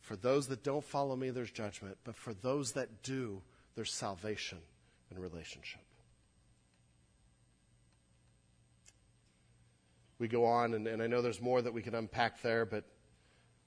For 0.00 0.16
those 0.16 0.46
that 0.48 0.62
don't 0.62 0.84
follow 0.84 1.16
me, 1.16 1.30
there's 1.30 1.50
judgment. 1.50 1.98
But 2.04 2.16
for 2.16 2.32
those 2.32 2.72
that 2.72 3.02
do, 3.02 3.42
there's 3.74 3.92
salvation 3.92 4.58
and 5.10 5.18
relationship. 5.18 5.82
We 10.18 10.28
go 10.28 10.46
on, 10.46 10.72
and, 10.72 10.86
and 10.86 11.02
I 11.02 11.08
know 11.08 11.20
there's 11.20 11.42
more 11.42 11.60
that 11.60 11.74
we 11.74 11.82
can 11.82 11.94
unpack 11.94 12.40
there, 12.40 12.64
but 12.64 12.84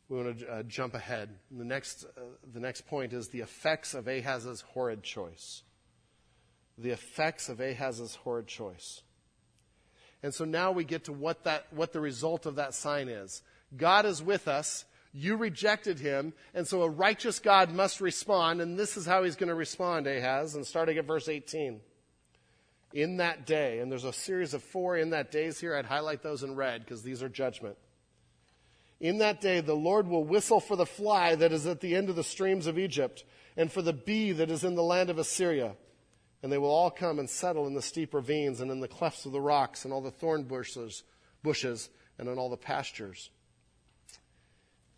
we 0.07 0.17
want 0.17 0.39
to 0.39 0.47
uh, 0.47 0.63
jump 0.63 0.95
ahead. 0.95 1.29
The 1.51 1.63
next, 1.63 2.05
uh, 2.05 2.21
the 2.51 2.59
next 2.59 2.87
point 2.87 3.13
is 3.13 3.27
the 3.27 3.41
effects 3.41 3.93
of 3.93 4.07
Ahaz's 4.07 4.61
horrid 4.61 5.03
choice. 5.03 5.61
The 6.79 6.91
effects 6.91 7.49
of 7.49 7.59
Ahaz's 7.59 8.15
horrid 8.15 8.47
choice. 8.47 9.01
And 10.21 10.33
so 10.33 10.45
now 10.45 10.71
we 10.71 10.83
get 10.83 11.05
to 11.05 11.13
what, 11.13 11.43
that, 11.43 11.67
what 11.71 11.93
the 11.93 12.01
result 12.01 12.45
of 12.45 12.55
that 12.55 12.73
sign 12.73 13.07
is. 13.07 13.41
God 13.75 14.05
is 14.05 14.21
with 14.21 14.47
us. 14.47 14.85
You 15.13 15.37
rejected 15.37 15.99
him. 15.99 16.33
And 16.53 16.67
so 16.67 16.81
a 16.83 16.89
righteous 16.89 17.39
God 17.39 17.71
must 17.71 18.01
respond. 18.01 18.61
And 18.61 18.77
this 18.77 18.97
is 18.97 19.05
how 19.05 19.23
he's 19.23 19.35
going 19.35 19.49
to 19.49 19.55
respond, 19.55 20.07
Ahaz. 20.07 20.55
And 20.55 20.65
starting 20.65 20.97
at 20.97 21.05
verse 21.05 21.29
18. 21.29 21.79
In 22.91 23.17
that 23.17 23.45
day, 23.45 23.79
and 23.79 23.91
there's 23.91 24.03
a 24.03 24.11
series 24.11 24.53
of 24.53 24.63
four 24.63 24.97
in 24.97 25.11
that 25.11 25.31
days 25.31 25.59
here. 25.59 25.75
I'd 25.75 25.85
highlight 25.85 26.23
those 26.23 26.43
in 26.43 26.55
red 26.55 26.83
because 26.83 27.03
these 27.03 27.21
are 27.21 27.29
judgment. 27.29 27.77
In 28.99 29.19
that 29.19 29.39
day, 29.39 29.61
the 29.61 29.75
Lord 29.75 30.07
will 30.07 30.23
whistle 30.23 30.59
for 30.59 30.75
the 30.75 30.85
fly 30.85 31.35
that 31.35 31.53
is 31.53 31.65
at 31.65 31.81
the 31.81 31.95
end 31.95 32.09
of 32.09 32.15
the 32.15 32.23
streams 32.23 32.67
of 32.67 32.77
Egypt, 32.79 33.23
and 33.55 33.71
for 33.71 33.81
the 33.81 33.93
bee 33.93 34.31
that 34.31 34.49
is 34.49 34.63
in 34.63 34.75
the 34.75 34.83
land 34.83 35.09
of 35.09 35.19
Assyria. 35.19 35.75
And 36.41 36.51
they 36.51 36.57
will 36.57 36.71
all 36.71 36.89
come 36.91 37.19
and 37.19 37.29
settle 37.29 37.67
in 37.67 37.73
the 37.73 37.81
steep 37.81 38.13
ravines 38.13 38.61
and 38.61 38.71
in 38.71 38.79
the 38.79 38.87
clefts 38.87 39.25
of 39.25 39.31
the 39.31 39.41
rocks 39.41 39.83
and 39.83 39.93
all 39.93 40.01
the 40.01 40.11
thorn 40.11 40.43
bushes, 40.43 41.03
bushes 41.43 41.89
and 42.17 42.29
in 42.29 42.37
all 42.37 42.49
the 42.49 42.57
pastures. 42.57 43.29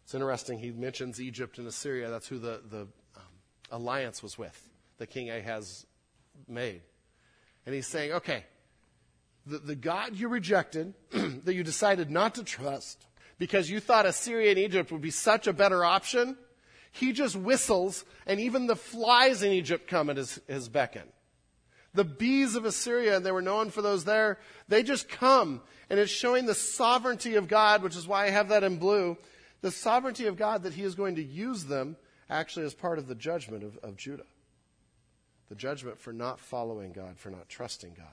It's 0.04 0.14
interesting. 0.14 0.60
He 0.60 0.72
mentions 0.72 1.22
Egypt 1.22 1.58
and 1.58 1.68
Assyria. 1.68 2.10
That's 2.10 2.28
who 2.28 2.38
the, 2.38 2.62
the 2.70 2.82
um, 2.82 3.24
alliance 3.72 4.22
was 4.22 4.38
with, 4.38 4.70
that 4.98 5.08
King 5.08 5.30
Ahaz 5.30 5.86
made. 6.48 6.82
And 7.66 7.74
he's 7.74 7.88
saying, 7.88 8.12
okay, 8.14 8.44
the, 9.46 9.60
the 9.60 9.76
God 9.76 10.16
you 10.16 10.28
rejected, 10.28 10.94
that 11.12 11.54
you 11.54 11.64
decided 11.64 12.12
not 12.12 12.36
to 12.36 12.44
trust, 12.44 13.06
because 13.38 13.70
you 13.70 13.80
thought 13.80 14.06
Assyria 14.06 14.52
and 14.52 14.60
Egypt 14.60 14.92
would 14.92 15.02
be 15.02 15.12
such 15.12 15.48
a 15.48 15.54
better 15.54 15.84
option, 15.84 16.38
he 16.92 17.14
just 17.14 17.36
whistles, 17.36 18.04
and 18.26 18.40
even 18.40 18.68
the 18.68 18.76
flies 18.76 19.44
in 19.44 19.52
Egypt 19.52 19.88
come 19.88 20.10
at 20.10 20.18
his, 20.18 20.40
his 20.48 20.68
beckon. 20.70 21.08
The 21.94 22.06
bees 22.06 22.56
of 22.56 22.66
Assyria, 22.66 23.18
and 23.18 23.26
they 23.26 23.32
were 23.32 23.42
known 23.42 23.70
for 23.70 23.82
those 23.82 24.06
there, 24.06 24.40
they 24.68 24.82
just 24.82 25.10
come. 25.10 25.62
And 25.90 26.00
it's 26.00 26.12
showing 26.12 26.46
the 26.46 26.56
sovereignty 26.56 27.36
of 27.36 27.50
God, 27.50 27.84
which 27.84 27.98
is 27.98 28.08
why 28.08 28.26
I 28.26 28.30
have 28.30 28.50
that 28.50 28.64
in 28.64 28.78
blue. 28.78 29.18
The 29.62 29.72
sovereignty 29.72 30.28
of 30.28 30.38
God 30.38 30.64
that 30.64 30.74
He 30.74 30.84
is 30.84 30.96
going 30.96 31.16
to 31.16 31.24
use 31.24 31.66
them 31.66 31.98
actually 32.30 32.66
as 32.66 32.74
part 32.74 32.98
of 32.98 33.08
the 33.08 33.16
judgment 33.16 33.64
of, 33.64 33.78
of 33.84 33.98
Judah. 33.98 34.26
The 35.50 35.56
judgment 35.56 36.00
for 36.00 36.14
not 36.14 36.40
following 36.40 36.94
God, 36.94 37.18
for 37.18 37.30
not 37.30 37.50
trusting 37.50 37.94
God. 37.98 38.08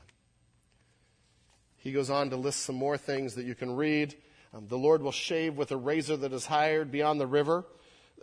He 1.77 1.93
goes 1.93 2.11
on 2.11 2.31
to 2.31 2.37
list 2.37 2.63
some 2.63 2.75
more 2.75 2.99
things 2.99 3.37
that 3.37 3.47
you 3.47 3.55
can 3.55 3.77
read. 3.77 4.17
Um, 4.53 4.67
the 4.67 4.77
Lord 4.77 5.03
will 5.03 5.13
shave 5.13 5.57
with 5.57 5.71
a 5.71 5.77
razor 5.77 6.17
that 6.17 6.33
is 6.33 6.47
hired 6.47 6.91
beyond 6.91 7.21
the 7.21 7.27
river, 7.27 7.65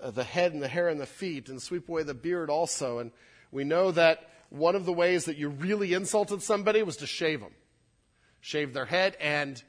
uh, 0.01 0.11
the 0.11 0.25
head 0.25 0.51
and 0.51 0.61
the 0.61 0.67
hair 0.67 0.89
and 0.89 0.99
the 0.99 1.05
feet, 1.05 1.47
and 1.47 1.61
sweep 1.61 1.87
away 1.87 2.03
the 2.03 2.13
beard 2.13 2.49
also. 2.49 2.99
And 2.99 3.11
we 3.51 3.63
know 3.63 3.91
that 3.91 4.29
one 4.55 4.75
of 4.75 4.85
the 4.85 4.93
ways 4.93 5.25
that 5.25 5.37
you 5.37 5.49
really 5.49 5.93
insulted 5.93 6.41
somebody 6.41 6.83
was 6.83 6.97
to 6.97 7.07
shave 7.07 7.41
them. 7.41 7.53
Shave 8.41 8.73
their 8.73 8.85
head 8.85 9.17
and 9.19 9.61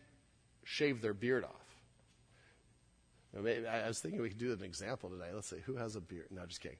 shave 0.64 1.00
their 1.00 1.14
beard 1.14 1.44
off. 1.44 1.66
I 3.38 3.86
was 3.86 3.98
thinking 3.98 4.22
we 4.22 4.30
could 4.30 4.38
do 4.38 4.52
an 4.52 4.62
example 4.62 5.10
today. 5.10 5.30
Let's 5.34 5.50
see, 5.50 5.58
who 5.66 5.76
has 5.76 5.94
a 5.94 6.00
beard? 6.00 6.28
No, 6.30 6.46
just 6.46 6.60
kidding. 6.60 6.78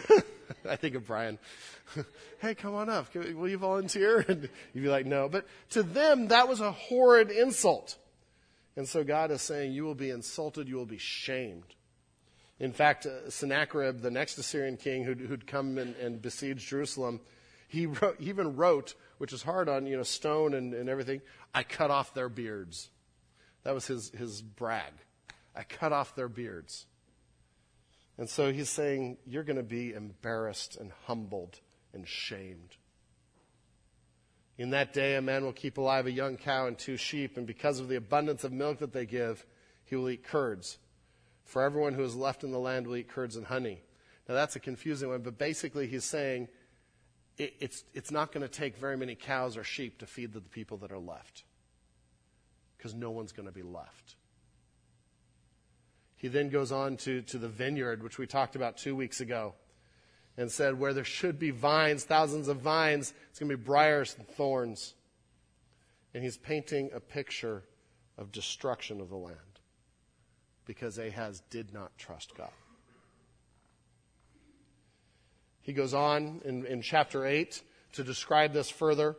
I 0.68 0.76
think 0.76 0.96
of 0.96 1.06
Brian. 1.06 1.38
hey, 2.40 2.54
come 2.54 2.74
on 2.74 2.90
up. 2.90 3.14
Will 3.14 3.48
you 3.48 3.58
volunteer? 3.58 4.24
And 4.28 4.48
you'd 4.74 4.82
be 4.82 4.88
like, 4.88 5.06
no. 5.06 5.28
But 5.28 5.46
to 5.70 5.82
them, 5.82 6.28
that 6.28 6.48
was 6.48 6.60
a 6.60 6.72
horrid 6.72 7.30
insult. 7.30 7.96
And 8.76 8.88
so 8.88 9.04
God 9.04 9.30
is 9.30 9.40
saying, 9.40 9.72
you 9.72 9.84
will 9.84 9.94
be 9.94 10.10
insulted, 10.10 10.68
you 10.68 10.76
will 10.76 10.84
be 10.84 10.98
shamed. 10.98 11.74
In 12.60 12.72
fact, 12.72 13.06
uh, 13.06 13.30
Sennacherib, 13.30 14.00
the 14.00 14.10
next 14.10 14.36
Assyrian 14.38 14.76
king 14.76 15.04
who'd, 15.04 15.20
who'd 15.20 15.46
come 15.46 15.78
and, 15.78 15.96
and 15.96 16.20
besieged 16.20 16.68
Jerusalem, 16.68 17.20
he, 17.74 17.86
wrote, 17.86 18.16
even 18.20 18.56
wrote, 18.56 18.94
which 19.18 19.32
is 19.32 19.42
hard 19.42 19.68
on 19.68 19.86
you 19.86 19.96
know 19.96 20.02
stone 20.02 20.54
and, 20.54 20.72
and 20.72 20.88
everything, 20.88 21.20
I 21.52 21.64
cut 21.64 21.90
off 21.90 22.14
their 22.14 22.28
beards. 22.28 22.88
That 23.64 23.74
was 23.74 23.86
his, 23.86 24.10
his 24.10 24.42
brag. 24.42 24.92
I 25.56 25.64
cut 25.64 25.92
off 25.92 26.14
their 26.14 26.28
beards. 26.28 26.86
And 28.16 28.28
so 28.28 28.52
he's 28.52 28.70
saying, 28.70 29.18
You're 29.26 29.42
going 29.42 29.56
to 29.56 29.62
be 29.62 29.92
embarrassed 29.92 30.76
and 30.76 30.92
humbled 31.06 31.60
and 31.92 32.06
shamed. 32.06 32.76
In 34.56 34.70
that 34.70 34.92
day, 34.92 35.16
a 35.16 35.22
man 35.22 35.44
will 35.44 35.52
keep 35.52 35.78
alive 35.78 36.06
a 36.06 36.12
young 36.12 36.36
cow 36.36 36.68
and 36.68 36.78
two 36.78 36.96
sheep, 36.96 37.36
and 37.36 37.44
because 37.44 37.80
of 37.80 37.88
the 37.88 37.96
abundance 37.96 38.44
of 38.44 38.52
milk 38.52 38.78
that 38.78 38.92
they 38.92 39.04
give, 39.04 39.44
he 39.84 39.96
will 39.96 40.08
eat 40.08 40.22
curds. 40.22 40.78
For 41.44 41.62
everyone 41.62 41.94
who 41.94 42.04
is 42.04 42.14
left 42.14 42.44
in 42.44 42.52
the 42.52 42.58
land 42.58 42.86
will 42.86 42.96
eat 42.96 43.08
curds 43.08 43.34
and 43.34 43.46
honey. 43.46 43.82
Now 44.28 44.34
that's 44.34 44.54
a 44.54 44.60
confusing 44.60 45.08
one, 45.08 45.22
but 45.22 45.38
basically 45.38 45.88
he's 45.88 46.04
saying 46.04 46.48
it, 47.38 47.54
it's, 47.60 47.84
it's 47.94 48.10
not 48.10 48.32
going 48.32 48.42
to 48.42 48.48
take 48.48 48.76
very 48.76 48.96
many 48.96 49.14
cows 49.14 49.56
or 49.56 49.64
sheep 49.64 49.98
to 49.98 50.06
feed 50.06 50.32
the 50.32 50.40
people 50.40 50.78
that 50.78 50.92
are 50.92 50.98
left. 50.98 51.44
Because 52.76 52.94
no 52.94 53.10
one's 53.10 53.32
going 53.32 53.48
to 53.48 53.54
be 53.54 53.62
left. 53.62 54.16
He 56.16 56.28
then 56.28 56.48
goes 56.48 56.72
on 56.72 56.96
to, 56.98 57.22
to 57.22 57.38
the 57.38 57.48
vineyard, 57.48 58.02
which 58.02 58.18
we 58.18 58.26
talked 58.26 58.56
about 58.56 58.76
two 58.76 58.94
weeks 58.96 59.20
ago, 59.20 59.54
and 60.36 60.50
said, 60.50 60.78
Where 60.78 60.94
there 60.94 61.04
should 61.04 61.38
be 61.38 61.50
vines, 61.50 62.04
thousands 62.04 62.48
of 62.48 62.58
vines, 62.58 63.12
it's 63.30 63.38
going 63.38 63.50
to 63.50 63.56
be 63.56 63.62
briars 63.62 64.14
and 64.18 64.26
thorns. 64.28 64.94
And 66.14 66.22
he's 66.22 66.36
painting 66.36 66.90
a 66.94 67.00
picture 67.00 67.64
of 68.16 68.32
destruction 68.32 69.00
of 69.00 69.10
the 69.10 69.16
land 69.16 69.38
because 70.64 70.98
Ahaz 70.98 71.42
did 71.50 71.74
not 71.74 71.96
trust 71.98 72.36
God. 72.36 72.50
He 75.64 75.72
goes 75.72 75.94
on 75.94 76.42
in, 76.44 76.64
in 76.66 76.82
chapter 76.82 77.26
8 77.26 77.60
to 77.94 78.04
describe 78.04 78.52
this 78.52 78.70
further. 78.70 79.16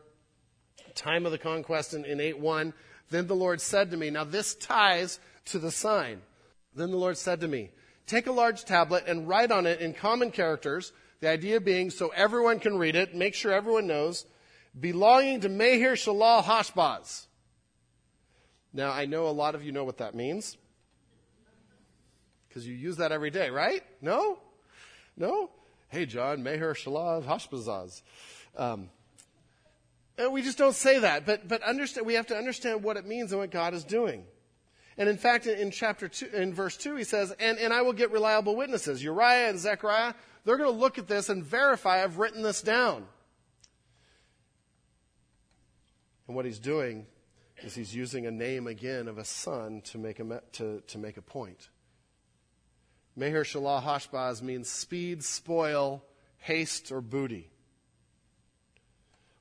Time 0.93 1.25
of 1.25 1.33
the 1.33 1.37
conquest 1.37 1.93
in, 1.93 2.05
in 2.05 2.21
8 2.21 2.39
1. 2.39 2.73
Then 3.09 3.27
the 3.27 3.35
Lord 3.35 3.59
said 3.59 3.91
to 3.91 3.97
me, 3.97 4.09
Now 4.09 4.23
this 4.23 4.55
ties 4.55 5.19
to 5.45 5.59
the 5.59 5.71
sign. 5.71 6.21
Then 6.73 6.91
the 6.91 6.97
Lord 6.97 7.17
said 7.17 7.41
to 7.41 7.47
me, 7.47 7.71
Take 8.07 8.27
a 8.27 8.31
large 8.31 8.63
tablet 8.63 9.05
and 9.07 9.27
write 9.27 9.51
on 9.51 9.65
it 9.65 9.81
in 9.81 9.93
common 9.93 10.31
characters, 10.31 10.93
the 11.19 11.29
idea 11.29 11.59
being 11.59 11.89
so 11.89 12.09
everyone 12.15 12.59
can 12.59 12.77
read 12.77 12.95
it, 12.95 13.15
make 13.15 13.33
sure 13.33 13.51
everyone 13.51 13.87
knows 13.87 14.25
belonging 14.79 15.41
to 15.41 15.49
Maher 15.49 15.95
Shalal 15.95 16.43
Hashbaz. 16.43 17.25
Now, 18.73 18.91
I 18.91 19.05
know 19.05 19.27
a 19.27 19.31
lot 19.31 19.55
of 19.55 19.63
you 19.63 19.71
know 19.71 19.83
what 19.83 19.97
that 19.97 20.15
means. 20.15 20.57
Because 22.47 22.67
you 22.67 22.75
use 22.75 22.97
that 22.97 23.11
every 23.11 23.31
day, 23.31 23.49
right? 23.49 23.81
No? 24.01 24.37
No? 25.17 25.49
Hey, 25.95 26.05
John, 26.05 26.43
Maher 26.43 26.73
Shalal 26.73 27.23
Hashbazaz. 27.23 28.01
Um, 28.57 28.89
and 30.17 30.33
we 30.33 30.41
just 30.41 30.57
don't 30.57 30.75
say 30.75 30.99
that, 30.99 31.25
but, 31.25 31.47
but 31.47 31.63
understand, 31.63 32.05
we 32.05 32.15
have 32.15 32.27
to 32.27 32.35
understand 32.35 32.83
what 32.83 32.97
it 32.97 33.05
means 33.05 33.31
and 33.31 33.39
what 33.39 33.49
God 33.49 33.73
is 33.73 33.85
doing. 33.85 34.25
And 34.97 35.07
in 35.07 35.15
fact, 35.17 35.47
in 35.47 35.71
chapter 35.71 36.09
two, 36.09 36.25
in 36.33 36.53
verse 36.53 36.75
two, 36.75 36.97
he 36.97 37.05
says, 37.05 37.33
and, 37.39 37.57
and 37.59 37.71
I 37.71 37.81
will 37.81 37.93
get 37.93 38.11
reliable 38.11 38.57
witnesses. 38.57 39.01
Uriah 39.01 39.47
and 39.47 39.57
Zechariah, 39.57 40.15
they're 40.43 40.57
going 40.57 40.69
to 40.69 40.77
look 40.77 40.97
at 40.97 41.07
this 41.07 41.29
and 41.29 41.41
verify 41.41 42.03
I've 42.03 42.17
written 42.17 42.43
this 42.43 42.61
down. 42.61 43.05
And 46.27 46.35
what 46.35 46.43
he's 46.43 46.59
doing 46.59 47.05
is 47.63 47.73
he's 47.73 47.95
using 47.95 48.25
a 48.25 48.31
name 48.31 48.67
again 48.67 49.07
of 49.07 49.17
a 49.17 49.23
son 49.23 49.79
to 49.85 49.97
make 49.97 50.19
a, 50.19 50.41
to, 50.51 50.81
to 50.87 50.97
make 50.97 51.15
a 51.15 51.21
point. 51.21 51.69
Maher 53.15 53.43
Shalal 53.43 53.81
Hashbaz 53.81 54.41
means 54.41 54.69
speed, 54.69 55.23
spoil, 55.23 56.03
haste, 56.37 56.91
or 56.91 57.01
booty. 57.01 57.49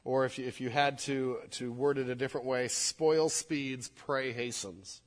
Or 0.05 0.25
if 0.27 0.39
you, 0.39 0.47
if 0.47 0.61
you 0.61 0.71
had 0.71 0.99
to, 1.01 1.39
to 1.53 1.73
word 1.73 1.99
it 1.99 2.09
a 2.09 2.15
different 2.15 2.47
way, 2.47 2.69
spoil 2.69 3.29
speeds, 3.29 3.89
prey 3.89 4.33
hastens. 4.33 5.01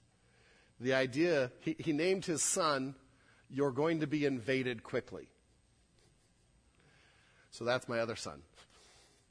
The 0.80 0.94
idea, 0.94 1.52
he, 1.62 1.76
he 1.80 1.94
named 1.94 2.26
his 2.26 2.44
son, 2.44 2.96
You're 3.50 3.72
going 3.72 4.02
to 4.02 4.08
be 4.08 4.26
invaded 4.26 4.84
quickly. 4.84 5.30
So 7.52 7.64
that's 7.64 7.88
my 7.88 8.00
other 8.00 8.16
son 8.16 8.42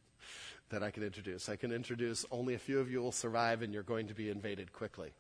that 0.70 0.83
I 0.83 0.90
can 0.90 1.03
introduce. 1.03 1.49
I 1.49 1.57
can 1.57 1.72
introduce 1.72 2.25
only 2.31 2.55
a 2.55 2.59
few 2.59 2.81
of 2.81 2.90
you 2.90 3.01
will 3.01 3.12
survive 3.12 3.62
and 3.62 3.75
you're 3.75 3.83
going 3.83 4.09
to 4.09 4.14
be 4.14 4.31
invaded 4.31 4.72
quickly. 4.72 5.12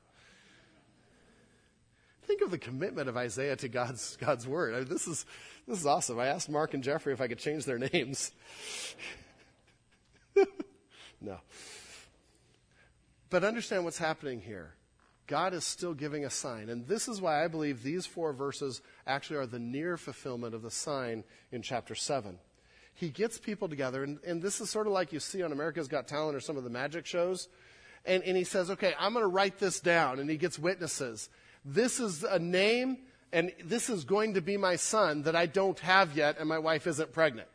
Think 2.26 2.42
of 2.42 2.50
the 2.50 2.58
commitment 2.58 3.08
of 3.08 3.16
Isaiah 3.16 3.56
to 3.56 3.68
God's, 3.68 4.16
God's 4.16 4.46
word. 4.46 4.74
I 4.74 4.78
mean, 4.78 4.88
this, 4.88 5.06
is, 5.06 5.24
this 5.66 5.78
is 5.80 5.86
awesome. 5.86 6.18
I 6.18 6.26
asked 6.26 6.48
Mark 6.48 6.74
and 6.74 6.82
Jeffrey 6.82 7.12
if 7.12 7.20
I 7.20 7.28
could 7.28 7.38
change 7.38 7.64
their 7.64 7.78
names. 7.78 8.32
no. 11.20 11.38
But 13.30 13.44
understand 13.44 13.84
what's 13.84 13.98
happening 13.98 14.40
here. 14.40 14.74
God 15.26 15.54
is 15.54 15.64
still 15.64 15.94
giving 15.94 16.24
a 16.24 16.30
sign. 16.30 16.68
And 16.68 16.86
this 16.86 17.08
is 17.08 17.20
why 17.20 17.44
I 17.44 17.48
believe 17.48 17.82
these 17.82 18.06
four 18.06 18.32
verses 18.32 18.80
actually 19.06 19.38
are 19.38 19.46
the 19.46 19.58
near 19.58 19.96
fulfillment 19.96 20.54
of 20.54 20.62
the 20.62 20.70
sign 20.70 21.24
in 21.50 21.62
chapter 21.62 21.94
7 21.94 22.38
he 22.96 23.10
gets 23.10 23.38
people 23.38 23.68
together, 23.68 24.02
and, 24.02 24.18
and 24.26 24.42
this 24.42 24.60
is 24.60 24.70
sort 24.70 24.86
of 24.86 24.92
like 24.94 25.12
you 25.12 25.20
see 25.20 25.42
on 25.42 25.52
America's 25.52 25.86
Got 25.86 26.08
Talent 26.08 26.34
or 26.34 26.40
some 26.40 26.56
of 26.56 26.64
the 26.64 26.70
magic 26.70 27.04
shows. 27.04 27.48
And, 28.06 28.22
and 28.22 28.36
he 28.36 28.44
says, 28.44 28.70
okay, 28.70 28.94
I'm 28.98 29.12
going 29.12 29.22
to 29.22 29.28
write 29.28 29.58
this 29.58 29.80
down. 29.80 30.18
And 30.18 30.30
he 30.30 30.38
gets 30.38 30.58
witnesses. 30.58 31.28
This 31.68 31.98
is 31.98 32.22
a 32.22 32.38
name, 32.38 32.98
and 33.32 33.52
this 33.64 33.90
is 33.90 34.04
going 34.04 34.34
to 34.34 34.40
be 34.40 34.56
my 34.56 34.76
son 34.76 35.22
that 35.22 35.34
I 35.34 35.46
don't 35.46 35.78
have 35.80 36.16
yet, 36.16 36.36
and 36.38 36.48
my 36.48 36.60
wife 36.60 36.86
isn't 36.86 37.12
pregnant. 37.12 37.48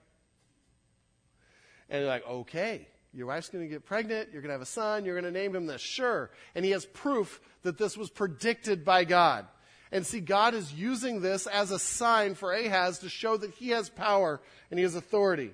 And 1.89 2.02
you're 2.02 2.10
like, 2.10 2.28
okay, 2.28 2.89
your 3.13 3.28
wife's 3.28 3.47
going 3.47 3.63
to 3.63 3.69
get 3.69 3.86
pregnant, 3.86 4.30
you're 4.34 4.41
going 4.41 4.50
to 4.50 4.54
have 4.54 4.62
a 4.62 4.65
son, 4.65 5.06
you're 5.06 5.19
going 5.19 5.34
to 5.34 5.39
name 5.39 5.56
him 5.56 5.65
this. 5.65 5.82
Sure. 5.82 6.30
And 6.56 6.65
he 6.65 6.71
has 6.71 6.86
proof 6.86 7.39
that 7.63 7.78
this 7.78 7.95
was 7.95 8.10
predicted 8.10 8.84
by 8.84 9.06
God. 9.06 9.47
And 9.93 10.06
see, 10.06 10.19
God 10.19 10.56
is 10.56 10.74
using 10.74 11.21
this 11.21 11.47
as 11.47 11.71
a 11.71 11.80
sign 11.80 12.36
for 12.36 12.52
Ahaz 12.52 13.00
to 13.00 13.10
show 13.10 13.38
that 13.38 13.52
he 13.52 13.69
has 13.69 13.89
power 13.89 14.41
and 14.69 14.78
he 14.78 14.84
has 14.84 14.95
authority. 14.95 15.54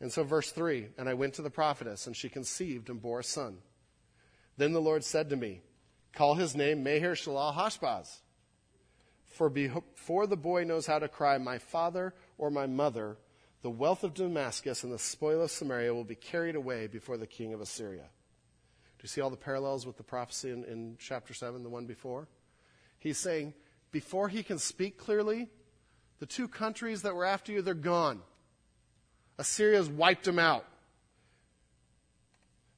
And 0.00 0.12
so, 0.12 0.22
verse 0.22 0.52
3 0.52 0.86
And 0.98 1.08
I 1.08 1.14
went 1.14 1.34
to 1.34 1.42
the 1.42 1.50
prophetess, 1.50 2.06
and 2.06 2.16
she 2.16 2.28
conceived 2.28 2.90
and 2.90 3.02
bore 3.02 3.20
a 3.20 3.24
son. 3.24 3.58
Then 4.56 4.72
the 4.72 4.80
Lord 4.80 5.04
said 5.04 5.30
to 5.30 5.36
me, 5.36 5.62
Call 6.18 6.34
his 6.34 6.56
name 6.56 6.82
Maher 6.82 7.14
Shalal 7.14 7.54
Hashbaz. 7.54 8.22
For 9.36 9.48
before 9.48 10.26
the 10.26 10.36
boy 10.36 10.64
knows 10.64 10.84
how 10.84 10.98
to 10.98 11.06
cry, 11.06 11.38
My 11.38 11.58
father 11.58 12.12
or 12.38 12.50
my 12.50 12.66
mother, 12.66 13.18
the 13.62 13.70
wealth 13.70 14.02
of 14.02 14.14
Damascus 14.14 14.82
and 14.82 14.92
the 14.92 14.98
spoil 14.98 15.42
of 15.42 15.52
Samaria 15.52 15.94
will 15.94 16.02
be 16.02 16.16
carried 16.16 16.56
away 16.56 16.88
before 16.88 17.18
the 17.18 17.26
king 17.28 17.54
of 17.54 17.60
Assyria. 17.60 18.02
Do 18.02 19.02
you 19.02 19.08
see 19.08 19.20
all 19.20 19.30
the 19.30 19.36
parallels 19.36 19.86
with 19.86 19.96
the 19.96 20.02
prophecy 20.02 20.50
in, 20.50 20.64
in 20.64 20.96
chapter 20.98 21.34
7, 21.34 21.62
the 21.62 21.68
one 21.68 21.86
before? 21.86 22.26
He's 22.98 23.18
saying, 23.18 23.54
before 23.92 24.28
he 24.28 24.42
can 24.42 24.58
speak 24.58 24.98
clearly, 24.98 25.48
the 26.18 26.26
two 26.26 26.48
countries 26.48 27.02
that 27.02 27.14
were 27.14 27.26
after 27.26 27.52
you, 27.52 27.62
they're 27.62 27.74
gone. 27.74 28.22
Assyria's 29.38 29.88
wiped 29.88 30.24
them 30.24 30.40
out. 30.40 30.64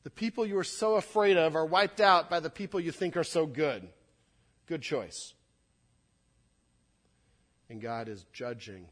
The 0.03 0.11
people 0.11 0.47
you 0.47 0.57
are 0.59 0.65
so 0.65 0.95
afraid 0.95 1.37
of 1.37 1.55
are 1.57 1.67
wiped 1.67 2.01
out 2.01 2.31
by 2.31 2.41
the 2.41 2.51
people 2.51 2.81
you 2.81 2.93
think 2.93 3.17
are 3.17 3.25
so 3.25 3.47
good. 3.47 3.89
Good 4.67 4.83
choice. 4.83 5.35
And 7.69 7.81
God 7.81 8.09
is 8.09 8.25
judging 8.33 8.87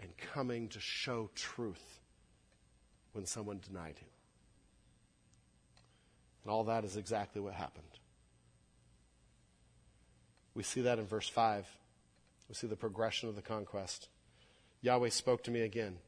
and 0.00 0.10
coming 0.32 0.68
to 0.68 0.80
show 0.80 1.30
truth 1.34 2.00
when 3.12 3.26
someone 3.26 3.60
denied 3.66 3.98
him. 3.98 4.08
And 6.44 6.52
all 6.52 6.64
that 6.64 6.84
is 6.84 6.96
exactly 6.96 7.40
what 7.40 7.54
happened. 7.54 7.84
We 10.54 10.62
see 10.62 10.82
that 10.82 10.98
in 10.98 11.06
verse 11.06 11.28
5. 11.28 11.66
We 12.48 12.54
see 12.54 12.66
the 12.66 12.76
progression 12.76 13.28
of 13.28 13.36
the 13.36 13.42
conquest. 13.42 14.08
Yahweh 14.82 15.08
spoke 15.10 15.44
to 15.44 15.50
me 15.50 15.62
again. 15.62 15.98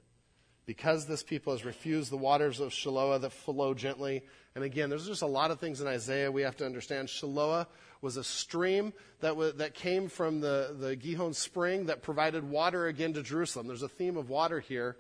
Because 0.67 1.07
this 1.07 1.23
people 1.23 1.53
has 1.53 1.65
refused 1.65 2.11
the 2.11 2.17
waters 2.17 2.61
of 2.61 2.71
Shiloah 2.71 3.21
that 3.21 3.33
flow 3.33 3.75
gently. 3.75 4.23
And 4.55 4.65
again, 4.65 4.89
there's 4.89 5.07
just 5.07 5.23
a 5.23 5.27
lot 5.27 5.51
of 5.51 5.61
things 5.61 5.81
in 5.81 5.87
Isaiah 5.87 6.33
we 6.33 6.43
have 6.43 6.57
to 6.57 6.67
understand. 6.67 7.09
Shiloah 7.09 7.67
was 8.01 8.17
a 8.17 8.25
stream 8.25 8.93
that, 9.21 9.37
was, 9.37 9.55
that 9.55 9.75
came 9.75 10.09
from 10.09 10.41
the, 10.41 10.75
the 10.79 10.97
Gihon 10.97 11.35
spring 11.35 11.87
that 11.87 12.03
provided 12.03 12.49
water 12.49 12.87
again 12.87 13.13
to 13.15 13.23
Jerusalem. 13.23 13.67
There's 13.67 13.83
a 13.83 13.89
theme 13.89 14.17
of 14.17 14.31
water 14.31 14.61
here. 14.61 14.97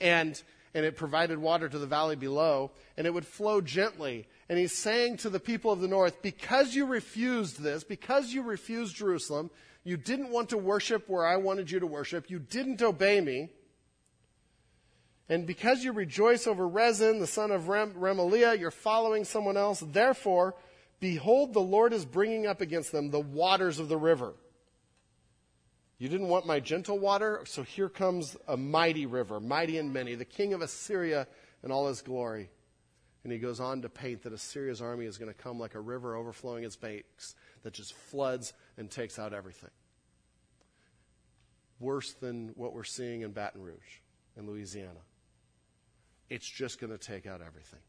And 0.00 0.40
and 0.74 0.84
it 0.84 0.96
provided 0.96 1.38
water 1.38 1.68
to 1.68 1.78
the 1.78 1.86
valley 1.86 2.16
below, 2.16 2.70
and 2.96 3.06
it 3.06 3.12
would 3.12 3.26
flow 3.26 3.60
gently. 3.60 4.26
And 4.48 4.58
he's 4.58 4.76
saying 4.76 5.18
to 5.18 5.30
the 5.30 5.40
people 5.40 5.72
of 5.72 5.80
the 5.80 5.88
north, 5.88 6.22
because 6.22 6.74
you 6.74 6.86
refused 6.86 7.60
this, 7.60 7.82
because 7.82 8.32
you 8.32 8.42
refused 8.42 8.96
Jerusalem, 8.96 9.50
you 9.82 9.96
didn't 9.96 10.30
want 10.30 10.50
to 10.50 10.58
worship 10.58 11.08
where 11.08 11.26
I 11.26 11.36
wanted 11.36 11.70
you 11.70 11.80
to 11.80 11.86
worship, 11.86 12.30
you 12.30 12.38
didn't 12.38 12.82
obey 12.82 13.20
me, 13.20 13.50
and 15.30 15.46
because 15.46 15.82
you 15.82 15.92
rejoice 15.92 16.46
over 16.46 16.68
Rezin, 16.68 17.20
the 17.20 17.26
son 17.26 17.50
of 17.50 17.68
Rem- 17.68 17.94
Remaliah, 17.94 18.58
you're 18.58 18.70
following 18.70 19.24
someone 19.24 19.56
else, 19.56 19.80
therefore, 19.80 20.54
behold, 21.00 21.54
the 21.54 21.60
Lord 21.60 21.94
is 21.94 22.04
bringing 22.04 22.46
up 22.46 22.60
against 22.60 22.92
them 22.92 23.10
the 23.10 23.18
waters 23.18 23.78
of 23.78 23.88
the 23.88 23.96
river 23.96 24.34
you 26.00 26.08
didn't 26.08 26.28
want 26.28 26.46
my 26.46 26.60
gentle 26.60 26.98
water, 26.98 27.42
so 27.44 27.62
here 27.62 27.90
comes 27.90 28.34
a 28.48 28.56
mighty 28.56 29.04
river, 29.04 29.38
mighty 29.38 29.76
and 29.76 29.92
many, 29.92 30.14
the 30.14 30.24
king 30.24 30.54
of 30.54 30.62
Assyria 30.62 31.28
in 31.62 31.70
all 31.70 31.88
his 31.88 32.00
glory. 32.00 32.48
And 33.22 33.30
he 33.30 33.38
goes 33.38 33.60
on 33.60 33.82
to 33.82 33.90
paint 33.90 34.22
that 34.22 34.32
Assyria's 34.32 34.80
army 34.80 35.04
is 35.04 35.18
going 35.18 35.30
to 35.30 35.36
come 35.36 35.60
like 35.60 35.74
a 35.74 35.80
river 35.80 36.16
overflowing 36.16 36.64
its 36.64 36.74
banks 36.74 37.34
that 37.64 37.74
just 37.74 37.92
floods 37.92 38.54
and 38.78 38.90
takes 38.90 39.18
out 39.18 39.34
everything. 39.34 39.68
Worse 41.80 42.14
than 42.14 42.52
what 42.54 42.72
we're 42.72 42.84
seeing 42.84 43.20
in 43.20 43.32
Baton 43.32 43.60
Rouge 43.60 44.00
in 44.38 44.46
Louisiana. 44.46 45.00
It's 46.30 46.48
just 46.48 46.80
going 46.80 46.96
to 46.96 46.98
take 46.98 47.26
out 47.26 47.42
everything. 47.46 47.80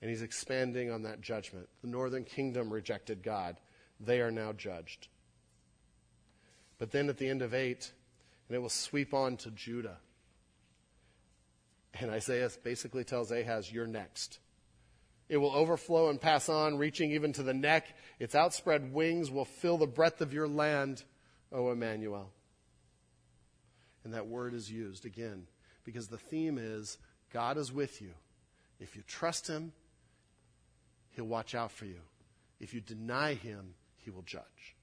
And 0.00 0.08
he's 0.08 0.22
expanding 0.22 0.90
on 0.90 1.02
that 1.02 1.20
judgment. 1.20 1.68
The 1.82 1.88
northern 1.88 2.24
kingdom 2.24 2.72
rejected 2.72 3.22
God. 3.22 3.56
They 4.00 4.20
are 4.20 4.30
now 4.30 4.52
judged. 4.52 5.08
But 6.78 6.90
then 6.90 7.08
at 7.08 7.18
the 7.18 7.28
end 7.28 7.42
of 7.42 7.54
8, 7.54 7.92
and 8.48 8.56
it 8.56 8.60
will 8.60 8.68
sweep 8.68 9.14
on 9.14 9.36
to 9.38 9.50
Judah. 9.50 9.98
And 12.00 12.10
Isaiah 12.10 12.50
basically 12.62 13.04
tells 13.04 13.30
Ahaz, 13.30 13.70
You're 13.70 13.86
next. 13.86 14.38
It 15.28 15.36
will 15.36 15.52
overflow 15.52 16.10
and 16.10 16.20
pass 16.20 16.48
on, 16.48 16.78
reaching 16.78 17.12
even 17.12 17.32
to 17.34 17.42
the 17.42 17.54
neck. 17.54 17.86
Its 18.18 18.34
outspread 18.34 18.92
wings 18.92 19.30
will 19.30 19.44
fill 19.44 19.78
the 19.78 19.86
breadth 19.86 20.20
of 20.20 20.32
your 20.32 20.48
land, 20.48 21.04
O 21.52 21.70
Emmanuel. 21.70 22.30
And 24.04 24.14
that 24.14 24.26
word 24.26 24.54
is 24.54 24.70
used 24.70 25.04
again 25.04 25.46
because 25.84 26.08
the 26.08 26.18
theme 26.18 26.58
is 26.58 26.98
God 27.32 27.56
is 27.56 27.72
with 27.72 28.02
you. 28.02 28.12
If 28.80 28.96
you 28.96 29.02
trust 29.06 29.46
Him, 29.46 29.72
He'll 31.10 31.24
watch 31.24 31.54
out 31.54 31.70
for 31.70 31.84
you. 31.84 32.00
If 32.60 32.74
you 32.74 32.80
deny 32.80 33.34
Him, 33.34 33.74
He 33.96 34.10
will 34.10 34.22
judge. 34.22 34.76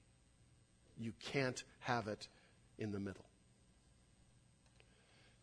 You 0.98 1.12
can't 1.20 1.62
have 1.80 2.08
it 2.08 2.28
in 2.78 2.92
the 2.92 3.00
middle. 3.00 3.24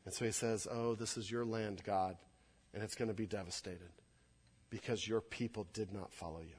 And 0.05 0.13
so 0.13 0.25
He 0.25 0.32
says, 0.32 0.67
Oh, 0.69 0.95
this 0.95 1.17
is 1.17 1.30
your 1.30 1.45
land, 1.45 1.82
God, 1.86 2.17
and 2.73 2.84
it's 2.84 2.95
going 2.95 3.09
to 3.09 3.13
be 3.13 3.25
devastated 3.25 3.91
because 4.69 5.07
your 5.07 5.21
people 5.21 5.67
did 5.73 5.93
not 5.93 6.11
follow 6.11 6.39
you. 6.39 6.55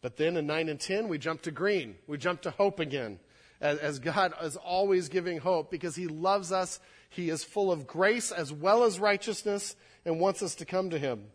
But 0.00 0.16
then 0.16 0.36
in 0.36 0.46
9 0.46 0.68
and 0.68 0.78
10, 0.78 1.08
we 1.08 1.16
jump 1.16 1.42
to 1.42 1.50
green. 1.50 1.96
We 2.06 2.18
jump 2.18 2.42
to 2.42 2.50
hope 2.50 2.78
again 2.78 3.18
as, 3.60 3.78
as 3.78 3.98
God 3.98 4.34
is 4.42 4.56
always 4.56 5.08
giving 5.08 5.38
hope 5.38 5.70
because 5.70 5.96
He 5.96 6.06
loves 6.06 6.52
us. 6.52 6.80
He 7.10 7.30
is 7.30 7.44
full 7.44 7.70
of 7.70 7.86
grace 7.86 8.30
as 8.32 8.52
well 8.52 8.84
as 8.84 8.98
righteousness 8.98 9.76
and 10.04 10.20
wants 10.20 10.42
us 10.42 10.54
to 10.56 10.64
come 10.64 10.90
to 10.90 10.98
Him. 10.98 11.26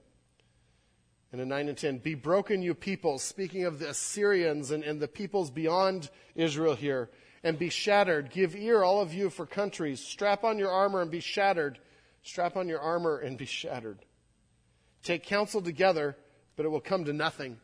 And 1.31 1.39
in 1.39 1.47
9 1.47 1.69
and 1.69 1.77
10, 1.77 1.99
be 1.99 2.15
broken, 2.15 2.61
you 2.61 2.73
peoples, 2.73 3.21
speaking 3.21 3.65
of 3.65 3.79
the 3.79 3.89
Assyrians 3.89 4.71
and, 4.71 4.83
and 4.83 4.99
the 4.99 5.07
peoples 5.07 5.51
beyond 5.51 6.09
Israel 6.35 6.75
here, 6.75 7.09
and 7.43 7.57
be 7.57 7.69
shattered. 7.69 8.31
Give 8.31 8.55
ear, 8.55 8.83
all 8.83 9.01
of 9.01 9.13
you, 9.13 9.29
for 9.29 9.45
countries. 9.45 10.03
Strap 10.03 10.43
on 10.43 10.57
your 10.57 10.71
armor 10.71 11.01
and 11.01 11.11
be 11.11 11.19
shattered. 11.19 11.79
Strap 12.23 12.57
on 12.57 12.67
your 12.67 12.79
armor 12.79 13.17
and 13.17 13.37
be 13.37 13.45
shattered. 13.45 13.99
Take 15.03 15.23
counsel 15.23 15.61
together, 15.61 16.17
but 16.55 16.65
it 16.65 16.69
will 16.69 16.81
come 16.81 17.05
to 17.05 17.13
nothing. 17.13 17.57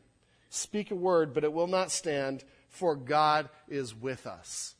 Speak 0.49 0.91
a 0.91 0.95
word, 0.95 1.33
but 1.33 1.43
it 1.43 1.51
will 1.51 1.67
not 1.67 1.91
stand 1.91 2.43
for 2.75 2.95
God 2.95 3.49
is 3.67 3.95
with 3.95 4.27
us. 4.27 4.75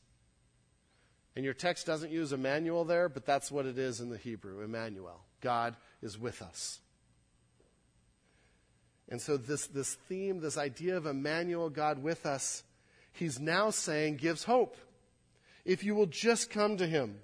And 1.35 1.43
your 1.43 1.53
text 1.53 1.85
doesn't 1.85 2.11
use 2.11 2.31
Emmanuel 2.31 2.85
there, 2.85 3.09
but 3.09 3.25
that's 3.25 3.51
what 3.51 3.65
it 3.65 3.77
is 3.77 3.99
in 3.99 4.09
the 4.09 4.17
Hebrew 4.17 4.61
Emmanuel. 4.61 5.21
God 5.41 5.75
is 6.01 6.17
with 6.17 6.41
us. 6.41 6.79
And 9.09 9.21
so, 9.21 9.37
this, 9.37 9.67
this 9.67 9.93
theme, 10.07 10.39
this 10.39 10.57
idea 10.57 10.97
of 10.97 11.05
Emmanuel, 11.05 11.69
God 11.69 12.01
with 12.01 12.25
us, 12.25 12.63
he's 13.11 13.39
now 13.39 13.69
saying 13.69 14.17
gives 14.17 14.43
hope. 14.43 14.77
If 15.63 15.83
you 15.83 15.93
will 15.93 16.07
just 16.07 16.49
come 16.49 16.77
to 16.77 16.87
him. 16.87 17.17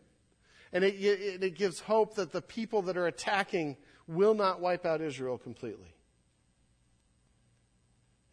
And 0.74 0.84
it, 0.84 0.96
it, 0.96 1.44
it 1.44 1.56
gives 1.56 1.80
hope 1.80 2.16
that 2.16 2.32
the 2.32 2.42
people 2.42 2.84
that 2.84 2.98
are 2.98 3.08
attacking 3.08 3.78
will 4.08 4.34
not 4.34 4.62
wipe 4.62 4.86
out 4.86 5.02
Israel 5.02 5.38
completely. 5.38 5.94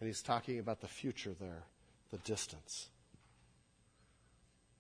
And 0.01 0.07
he's 0.07 0.23
talking 0.23 0.59
about 0.59 0.81
the 0.81 0.89
future 0.89 1.35
there 1.41 1.65
the 2.11 2.19
distance. 2.19 2.89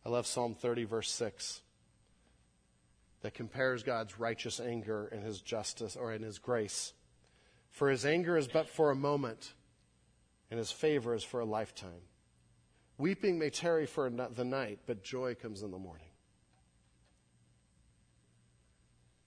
I 0.04 0.08
love 0.08 0.26
Psalm 0.26 0.54
30, 0.54 0.84
verse 0.84 1.10
6, 1.10 1.60
that 3.22 3.34
compares 3.34 3.82
God's 3.82 4.18
righteous 4.18 4.60
anger 4.60 5.06
and 5.06 5.22
his 5.22 5.40
justice 5.40 5.96
or 5.96 6.12
in 6.12 6.22
his 6.22 6.38
grace. 6.38 6.92
For 7.70 7.90
his 7.90 8.06
anger 8.06 8.36
is 8.36 8.48
but 8.48 8.68
for 8.68 8.90
a 8.90 8.96
moment, 8.96 9.52
and 10.50 10.58
his 10.58 10.70
favor 10.70 11.14
is 11.14 11.22
for 11.22 11.40
a 11.40 11.44
lifetime. 11.44 12.02
Weeping 12.96 13.38
may 13.38 13.50
tarry 13.50 13.86
for 13.86 14.08
the 14.10 14.44
night, 14.44 14.80
but 14.86 15.04
joy 15.04 15.34
comes 15.34 15.62
in 15.62 15.70
the 15.70 15.78
morning. 15.78 16.08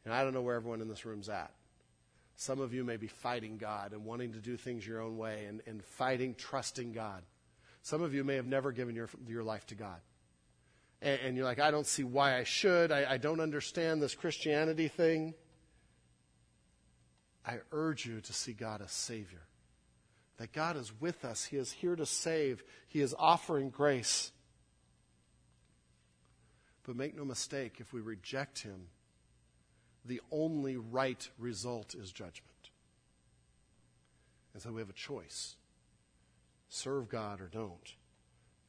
And 0.04 0.14
I 0.14 0.24
don't 0.24 0.34
know 0.34 0.42
where 0.42 0.56
everyone 0.56 0.82
in 0.82 0.90
this 0.90 1.06
room's 1.06 1.30
at. 1.30 1.54
Some 2.36 2.60
of 2.60 2.74
you 2.74 2.84
may 2.84 2.98
be 2.98 3.08
fighting 3.08 3.58
God 3.58 3.94
and 3.94 4.04
wanting 4.04 4.34
to 4.34 4.40
do 4.40 4.58
things 4.58 4.86
your 4.86 5.00
own 5.00 5.18
way 5.18 5.46
and, 5.46 5.62
and 5.68 5.84
fighting, 5.84 6.34
trusting 6.34 6.92
God. 6.92 7.22
Some 7.84 8.02
of 8.02 8.14
you 8.14 8.24
may 8.24 8.36
have 8.36 8.46
never 8.46 8.72
given 8.72 8.96
your, 8.96 9.10
your 9.28 9.44
life 9.44 9.66
to 9.68 9.76
God. 9.76 10.00
And, 11.02 11.20
and 11.22 11.36
you're 11.38 11.46
like, 11.46 11.60
I 11.60 11.72
don't 11.72 11.88
see 11.88 12.04
why 12.04 12.38
I 12.38 12.44
should. 12.44 12.92
I, 12.92 13.14
I 13.14 13.18
don't 13.18 13.40
understand 13.40 14.02
this 14.02 14.14
Christianity 14.14 14.88
thing. 14.88 15.34
I 17.46 17.58
urge 17.72 18.06
you 18.06 18.22
to 18.22 18.34
see 18.34 18.54
God 18.54 18.82
as 18.82 18.92
Savior. 18.92 19.42
That 20.38 20.54
God 20.54 20.78
is 20.78 20.92
with 21.00 21.26
us. 21.26 21.46
He 21.46 21.58
is 21.58 21.72
here 21.72 21.96
to 21.96 22.06
save. 22.06 22.64
He 22.88 23.02
is 23.02 23.16
offering 23.18 23.70
grace. 23.70 24.32
But 26.84 26.96
make 26.96 27.16
no 27.16 27.26
mistake, 27.26 27.78
if 27.80 27.94
we 27.94 28.02
reject 28.02 28.60
Him, 28.60 28.88
the 30.06 30.22
only 30.32 30.78
right 30.78 31.28
result 31.38 31.94
is 31.96 32.12
judgment. 32.12 32.48
And 34.54 34.62
so 34.62 34.72
we 34.72 34.82
have 34.82 34.90
a 34.90 34.94
choice 34.94 35.56
serve 36.72 37.10
God 37.10 37.42
or 37.42 37.48
don't. 37.48 37.94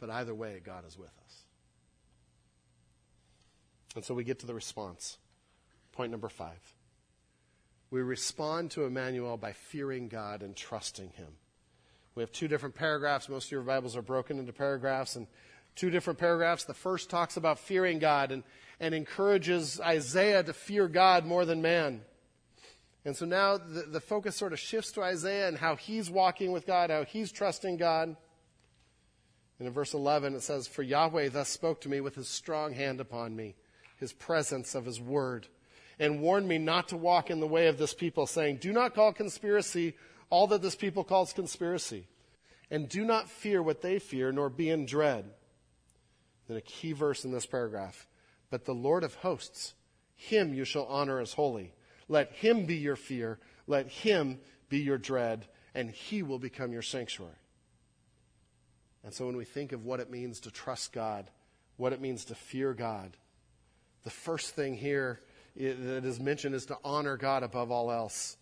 But 0.00 0.10
either 0.10 0.34
way, 0.34 0.60
God 0.62 0.84
is 0.86 0.98
with 0.98 1.12
us. 1.24 1.44
And 3.94 4.04
so 4.04 4.12
we 4.12 4.24
get 4.24 4.40
to 4.40 4.46
the 4.46 4.54
response. 4.54 5.18
Point 5.92 6.10
number 6.10 6.28
five. 6.28 6.74
We 7.90 8.00
respond 8.00 8.72
to 8.72 8.84
Emmanuel 8.84 9.36
by 9.36 9.52
fearing 9.52 10.08
God 10.08 10.42
and 10.42 10.56
trusting 10.56 11.10
Him. 11.10 11.28
We 12.14 12.22
have 12.22 12.32
two 12.32 12.48
different 12.48 12.74
paragraphs. 12.74 13.28
Most 13.28 13.46
of 13.46 13.52
your 13.52 13.62
Bibles 13.62 13.96
are 13.96 14.02
broken 14.02 14.38
into 14.38 14.52
paragraphs, 14.52 15.14
and 15.14 15.26
two 15.76 15.90
different 15.90 16.18
paragraphs. 16.18 16.64
The 16.64 16.74
first 16.74 17.08
talks 17.08 17.36
about 17.36 17.58
fearing 17.58 17.98
God 17.98 18.32
and, 18.32 18.42
and 18.80 18.94
encourages 18.94 19.80
Isaiah 19.80 20.42
to 20.42 20.52
fear 20.52 20.88
God 20.88 21.24
more 21.24 21.44
than 21.44 21.62
man. 21.62 22.00
And 23.04 23.16
so 23.16 23.26
now 23.26 23.56
the, 23.56 23.82
the 23.82 24.00
focus 24.00 24.36
sort 24.36 24.52
of 24.52 24.60
shifts 24.60 24.92
to 24.92 25.02
Isaiah 25.02 25.48
and 25.48 25.58
how 25.58 25.76
he's 25.76 26.10
walking 26.10 26.52
with 26.52 26.66
God, 26.66 26.90
how 26.90 27.04
he's 27.04 27.32
trusting 27.32 27.76
God. 27.76 28.16
And 29.58 29.68
in 29.68 29.74
verse 29.74 29.94
11 29.94 30.34
it 30.34 30.42
says, 30.42 30.68
For 30.68 30.82
Yahweh 30.82 31.30
thus 31.30 31.48
spoke 31.48 31.80
to 31.82 31.88
me 31.88 32.00
with 32.00 32.14
his 32.14 32.28
strong 32.28 32.74
hand 32.74 33.00
upon 33.00 33.34
me, 33.34 33.56
his 33.96 34.12
presence 34.12 34.74
of 34.74 34.84
his 34.84 35.00
word, 35.00 35.48
and 35.98 36.20
warned 36.20 36.46
me 36.46 36.58
not 36.58 36.88
to 36.88 36.96
walk 36.96 37.30
in 37.30 37.40
the 37.40 37.46
way 37.46 37.66
of 37.66 37.78
this 37.78 37.94
people, 37.94 38.26
saying, 38.26 38.58
Do 38.58 38.72
not 38.72 38.94
call 38.94 39.12
conspiracy 39.12 39.94
all 40.30 40.46
that 40.48 40.62
this 40.62 40.76
people 40.76 41.04
calls 41.04 41.32
conspiracy, 41.32 42.06
and 42.70 42.88
do 42.88 43.04
not 43.04 43.28
fear 43.28 43.62
what 43.62 43.82
they 43.82 43.98
fear, 43.98 44.32
nor 44.32 44.48
be 44.48 44.70
in 44.70 44.86
dread. 44.86 45.26
Then 46.48 46.56
a 46.56 46.62
key 46.62 46.92
verse 46.92 47.24
in 47.24 47.32
this 47.32 47.46
paragraph. 47.46 48.06
But 48.48 48.64
the 48.64 48.74
Lord 48.74 49.04
of 49.04 49.14
hosts, 49.16 49.74
him 50.16 50.54
you 50.54 50.64
shall 50.64 50.86
honor 50.86 51.20
as 51.20 51.34
holy 51.34 51.72
let 52.12 52.30
him 52.32 52.66
be 52.66 52.76
your 52.76 52.94
fear. 52.94 53.38
Let 53.66 53.88
him 53.88 54.38
be 54.68 54.80
your 54.80 54.98
dread, 54.98 55.46
and 55.74 55.90
he 55.90 56.22
will 56.22 56.38
become 56.38 56.70
your 56.70 56.82
sanctuary. 56.82 57.32
And 59.02 59.14
so 59.14 59.24
when 59.24 59.36
we 59.36 59.46
think 59.46 59.72
of 59.72 59.86
what 59.86 59.98
it 59.98 60.10
means 60.10 60.40
to 60.40 60.50
trust 60.50 60.92
God, 60.92 61.30
what 61.78 61.94
it 61.94 62.02
means 62.02 62.26
to 62.26 62.34
fear 62.34 62.74
God, 62.74 63.16
the 64.04 64.10
first 64.10 64.54
thing 64.54 64.76
here 64.76 65.22
that 65.56 66.04
is 66.04 66.20
mentioned 66.20 66.54
is 66.54 66.66
to 66.66 66.76
honor 66.84 67.16
God 67.16 67.42
above 67.42 67.70
all 67.70 67.90
else, 67.90 68.36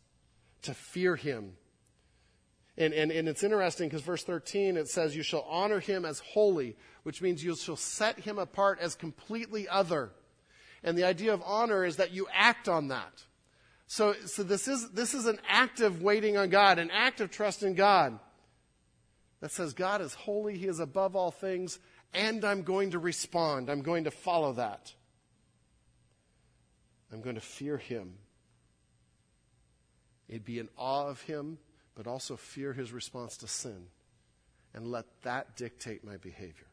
to 0.63 0.75
fear 0.75 1.15
him. 1.15 1.53
And, 2.77 2.93
and, 2.93 3.13
and 3.13 3.29
it's 3.29 3.45
interesting 3.45 3.89
because 3.89 4.03
verse 4.03 4.25
13 4.25 4.77
it 4.77 4.89
says, 4.89 5.15
You 5.15 5.23
shall 5.23 5.47
honor 5.49 5.79
him 5.79 6.05
as 6.05 6.19
holy, 6.19 6.77
which 7.05 7.23
means 7.23 7.45
you 7.45 7.55
shall 7.55 7.77
set 7.77 8.19
him 8.19 8.37
apart 8.37 8.81
as 8.81 8.97
completely 8.97 9.69
other. 9.69 10.11
And 10.83 10.99
the 10.99 11.05
idea 11.05 11.33
of 11.33 11.41
honor 11.45 11.85
is 11.85 11.97
that 11.97 12.11
you 12.11 12.27
act 12.33 12.69
on 12.69 12.89
that. 12.89 13.25
So, 13.91 14.13
so 14.27 14.45
this, 14.45 14.69
is, 14.69 14.89
this 14.91 15.15
is 15.15 15.27
an 15.27 15.41
act 15.49 15.81
of 15.81 16.01
waiting 16.01 16.37
on 16.37 16.49
God, 16.49 16.79
an 16.79 16.93
act 16.93 17.21
of 17.21 17.33
trust 17.33 17.65
in 17.65 17.75
God 17.75 18.21
that 19.41 19.51
says 19.51 19.73
God 19.73 20.01
is 20.01 20.15
holy, 20.15 20.57
He 20.57 20.69
is 20.69 20.79
above 20.79 21.17
all 21.17 21.33
things, 21.33 21.81
and 22.15 22.45
I'm 22.45 22.63
going 22.63 22.93
to 22.93 23.01
respond. 23.01 23.69
I'm 23.69 23.83
going 23.83 24.05
to 24.05 24.13
follow 24.13 24.53
that. 24.53 24.95
I'm 27.13 27.21
going 27.21 27.35
to 27.35 27.41
fear 27.41 27.79
Him. 27.79 28.13
It'd 30.29 30.45
be 30.45 30.61
in 30.61 30.69
awe 30.77 31.09
of 31.09 31.21
Him, 31.23 31.59
but 31.97 32.07
also 32.07 32.37
fear 32.37 32.73
His 32.73 32.93
response 32.93 33.39
to 33.39 33.49
sin, 33.49 33.87
and 34.73 34.87
let 34.87 35.07
that 35.23 35.57
dictate 35.57 36.05
my 36.05 36.17
behavior. 36.17 36.69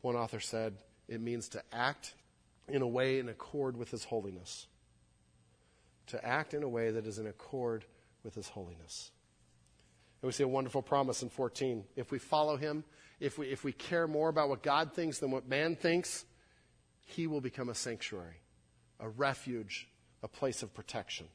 One 0.00 0.16
author 0.16 0.40
said 0.40 0.76
it 1.08 1.20
means 1.20 1.50
to 1.50 1.62
act 1.74 2.14
in 2.68 2.80
a 2.80 2.88
way 2.88 3.18
in 3.18 3.28
accord 3.28 3.76
with 3.76 3.90
His 3.90 4.04
holiness 4.04 4.66
to 6.10 6.24
act 6.24 6.54
in 6.54 6.62
a 6.62 6.68
way 6.68 6.90
that 6.90 7.06
is 7.06 7.18
in 7.18 7.26
accord 7.26 7.84
with 8.22 8.34
his 8.34 8.48
holiness. 8.48 9.10
And 10.22 10.28
we 10.28 10.32
see 10.32 10.42
a 10.42 10.48
wonderful 10.48 10.82
promise 10.82 11.22
in 11.22 11.30
14. 11.30 11.84
If 11.96 12.10
we 12.10 12.18
follow 12.18 12.56
him, 12.56 12.84
if 13.20 13.38
we, 13.38 13.48
if 13.48 13.64
we 13.64 13.72
care 13.72 14.06
more 14.06 14.28
about 14.28 14.48
what 14.48 14.62
God 14.62 14.92
thinks 14.92 15.18
than 15.18 15.30
what 15.30 15.48
man 15.48 15.76
thinks, 15.76 16.24
he 17.06 17.26
will 17.26 17.40
become 17.40 17.68
a 17.68 17.74
sanctuary, 17.74 18.40
a 18.98 19.08
refuge, 19.08 19.88
a 20.22 20.28
place 20.28 20.62
of 20.62 20.74
protection. 20.74 21.26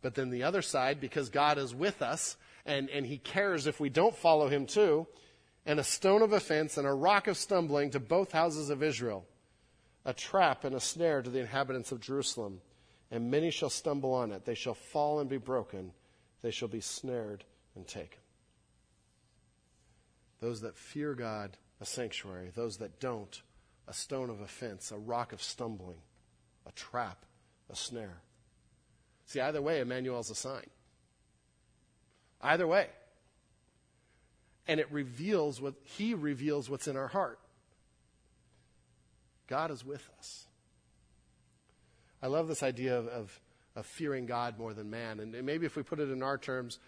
But 0.00 0.14
then 0.14 0.30
the 0.30 0.44
other 0.44 0.62
side, 0.62 1.00
because 1.00 1.28
God 1.28 1.58
is 1.58 1.74
with 1.74 2.02
us 2.02 2.36
and, 2.64 2.88
and 2.90 3.04
he 3.04 3.18
cares 3.18 3.66
if 3.66 3.80
we 3.80 3.88
don't 3.88 4.14
follow 4.14 4.48
him 4.48 4.66
too, 4.66 5.06
and 5.66 5.80
a 5.80 5.84
stone 5.84 6.22
of 6.22 6.32
offense 6.32 6.78
and 6.78 6.86
a 6.86 6.92
rock 6.92 7.26
of 7.26 7.36
stumbling 7.36 7.90
to 7.90 8.00
both 8.00 8.32
houses 8.32 8.70
of 8.70 8.82
Israel, 8.82 9.26
a 10.04 10.12
trap 10.12 10.64
and 10.64 10.74
a 10.74 10.80
snare 10.80 11.22
to 11.22 11.30
the 11.30 11.40
inhabitants 11.40 11.92
of 11.92 12.00
Jerusalem. 12.00 12.60
And 13.10 13.30
many 13.30 13.50
shall 13.50 13.70
stumble 13.70 14.12
on 14.12 14.32
it. 14.32 14.44
They 14.44 14.54
shall 14.54 14.74
fall 14.74 15.20
and 15.20 15.30
be 15.30 15.38
broken. 15.38 15.92
They 16.42 16.50
shall 16.50 16.68
be 16.68 16.80
snared 16.80 17.44
and 17.74 17.86
taken. 17.86 18.20
Those 20.40 20.60
that 20.60 20.76
fear 20.76 21.14
God, 21.14 21.56
a 21.80 21.86
sanctuary. 21.86 22.50
Those 22.54 22.76
that 22.78 23.00
don't, 23.00 23.40
a 23.86 23.92
stone 23.92 24.30
of 24.30 24.40
offense, 24.40 24.92
a 24.92 24.98
rock 24.98 25.32
of 25.32 25.42
stumbling, 25.42 25.98
a 26.66 26.72
trap, 26.72 27.24
a 27.70 27.76
snare. 27.76 28.20
See, 29.26 29.40
either 29.40 29.60
way, 29.60 29.80
Emmanuel's 29.80 30.30
a 30.30 30.34
sign. 30.34 30.66
Either 32.40 32.66
way. 32.66 32.86
And 34.66 34.80
it 34.80 34.90
reveals 34.92 35.60
what, 35.60 35.74
he 35.82 36.14
reveals 36.14 36.70
what's 36.70 36.88
in 36.88 36.96
our 36.96 37.08
heart. 37.08 37.38
God 39.48 39.70
is 39.70 39.84
with 39.84 40.08
us. 40.18 40.46
I 42.22 42.26
love 42.26 42.48
this 42.48 42.62
idea 42.62 42.98
of, 42.98 43.08
of, 43.08 43.40
of 43.74 43.86
fearing 43.86 44.26
God 44.26 44.58
more 44.58 44.74
than 44.74 44.90
man. 44.90 45.20
And 45.20 45.32
maybe 45.44 45.66
if 45.66 45.74
we 45.76 45.82
put 45.82 46.00
it 46.00 46.10
in 46.10 46.22
our 46.22 46.38
terms, 46.38 46.78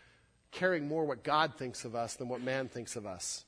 caring 0.50 0.86
more 0.86 1.04
what 1.04 1.24
God 1.24 1.54
thinks 1.56 1.84
of 1.84 1.94
us 1.94 2.14
than 2.14 2.28
what 2.28 2.42
man 2.42 2.68
thinks 2.68 2.96
of 2.96 3.06
us. 3.06 3.44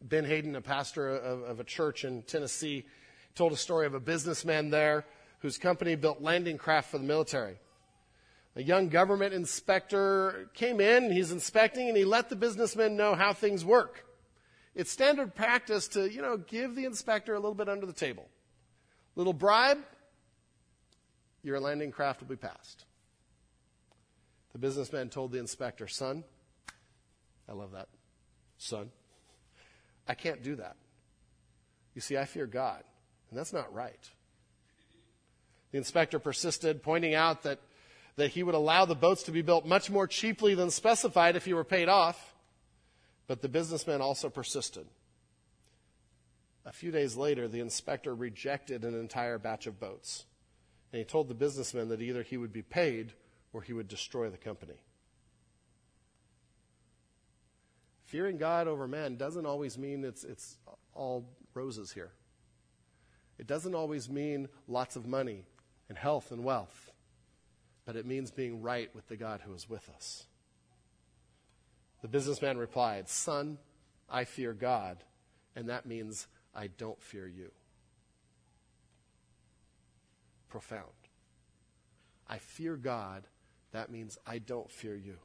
Ben 0.00 0.24
Haden, 0.24 0.54
a 0.56 0.60
pastor 0.60 1.08
of, 1.08 1.42
of 1.42 1.60
a 1.60 1.64
church 1.64 2.04
in 2.04 2.22
Tennessee, 2.22 2.86
told 3.34 3.52
a 3.52 3.56
story 3.56 3.86
of 3.86 3.94
a 3.94 4.00
businessman 4.00 4.70
there 4.70 5.04
whose 5.40 5.58
company 5.58 5.94
built 5.94 6.22
landing 6.22 6.56
craft 6.58 6.90
for 6.90 6.98
the 6.98 7.04
military. 7.04 7.56
A 8.56 8.62
young 8.62 8.88
government 8.88 9.34
inspector 9.34 10.50
came 10.54 10.80
in, 10.80 11.12
he's 11.12 11.30
inspecting, 11.30 11.88
and 11.88 11.96
he 11.96 12.04
let 12.04 12.28
the 12.28 12.36
businessman 12.36 12.96
know 12.96 13.14
how 13.14 13.32
things 13.32 13.64
work. 13.64 14.04
It's 14.78 14.92
standard 14.92 15.34
practice 15.34 15.88
to, 15.88 16.08
you 16.08 16.22
know, 16.22 16.36
give 16.36 16.76
the 16.76 16.84
inspector 16.84 17.34
a 17.34 17.40
little 17.40 17.56
bit 17.56 17.68
under 17.68 17.84
the 17.84 17.92
table. 17.92 18.28
Little 19.16 19.32
bribe, 19.32 19.78
your 21.42 21.58
landing 21.58 21.90
craft 21.90 22.20
will 22.20 22.28
be 22.28 22.36
passed. 22.36 22.84
The 24.52 24.60
businessman 24.60 25.08
told 25.08 25.32
the 25.32 25.40
inspector, 25.40 25.88
Son, 25.88 26.22
I 27.48 27.54
love 27.54 27.72
that. 27.72 27.88
Son, 28.56 28.90
I 30.06 30.14
can't 30.14 30.44
do 30.44 30.54
that. 30.54 30.76
You 31.96 32.00
see, 32.00 32.16
I 32.16 32.24
fear 32.24 32.46
God, 32.46 32.84
and 33.30 33.38
that's 33.38 33.52
not 33.52 33.74
right. 33.74 34.08
The 35.72 35.78
inspector 35.78 36.20
persisted, 36.20 36.84
pointing 36.84 37.14
out 37.14 37.42
that, 37.42 37.58
that 38.14 38.30
he 38.30 38.44
would 38.44 38.54
allow 38.54 38.84
the 38.84 38.94
boats 38.94 39.24
to 39.24 39.32
be 39.32 39.42
built 39.42 39.66
much 39.66 39.90
more 39.90 40.06
cheaply 40.06 40.54
than 40.54 40.70
specified 40.70 41.34
if 41.34 41.44
he 41.44 41.52
were 41.52 41.64
paid 41.64 41.88
off. 41.88 42.36
But 43.28 43.42
the 43.42 43.48
businessman 43.48 44.00
also 44.00 44.30
persisted. 44.30 44.86
A 46.64 46.72
few 46.72 46.90
days 46.90 47.16
later, 47.16 47.46
the 47.46 47.60
inspector 47.60 48.14
rejected 48.14 48.84
an 48.84 48.98
entire 48.98 49.38
batch 49.38 49.66
of 49.66 49.78
boats. 49.78 50.24
And 50.92 50.98
he 50.98 51.04
told 51.04 51.28
the 51.28 51.34
businessman 51.34 51.90
that 51.90 52.02
either 52.02 52.22
he 52.22 52.36
would 52.36 52.52
be 52.52 52.62
paid 52.62 53.12
or 53.52 53.62
he 53.62 53.72
would 53.72 53.86
destroy 53.86 54.30
the 54.30 54.38
company. 54.38 54.80
Fearing 58.06 58.38
God 58.38 58.66
over 58.66 58.88
man 58.88 59.16
doesn't 59.16 59.44
always 59.44 59.76
mean 59.76 60.04
it's, 60.04 60.24
it's 60.24 60.56
all 60.94 61.28
roses 61.52 61.92
here. 61.92 62.10
It 63.38 63.46
doesn't 63.46 63.74
always 63.74 64.08
mean 64.08 64.48
lots 64.66 64.96
of 64.96 65.06
money 65.06 65.44
and 65.90 65.98
health 65.98 66.32
and 66.32 66.42
wealth, 66.42 66.90
but 67.84 67.96
it 67.96 68.06
means 68.06 68.30
being 68.30 68.62
right 68.62 68.92
with 68.94 69.06
the 69.08 69.16
God 69.16 69.42
who 69.44 69.52
is 69.52 69.68
with 69.68 69.88
us. 69.94 70.24
The 72.02 72.08
businessman 72.08 72.58
replied, 72.58 73.08
Son, 73.08 73.58
I 74.08 74.24
fear 74.24 74.52
God, 74.52 74.98
and 75.56 75.68
that 75.68 75.86
means 75.86 76.26
I 76.54 76.68
don't 76.68 77.00
fear 77.02 77.26
you. 77.26 77.50
Profound. 80.48 80.84
I 82.28 82.38
fear 82.38 82.76
God, 82.76 83.24
that 83.72 83.90
means 83.90 84.18
I 84.26 84.38
don't 84.38 84.70
fear 84.70 84.94
you. 84.94 85.16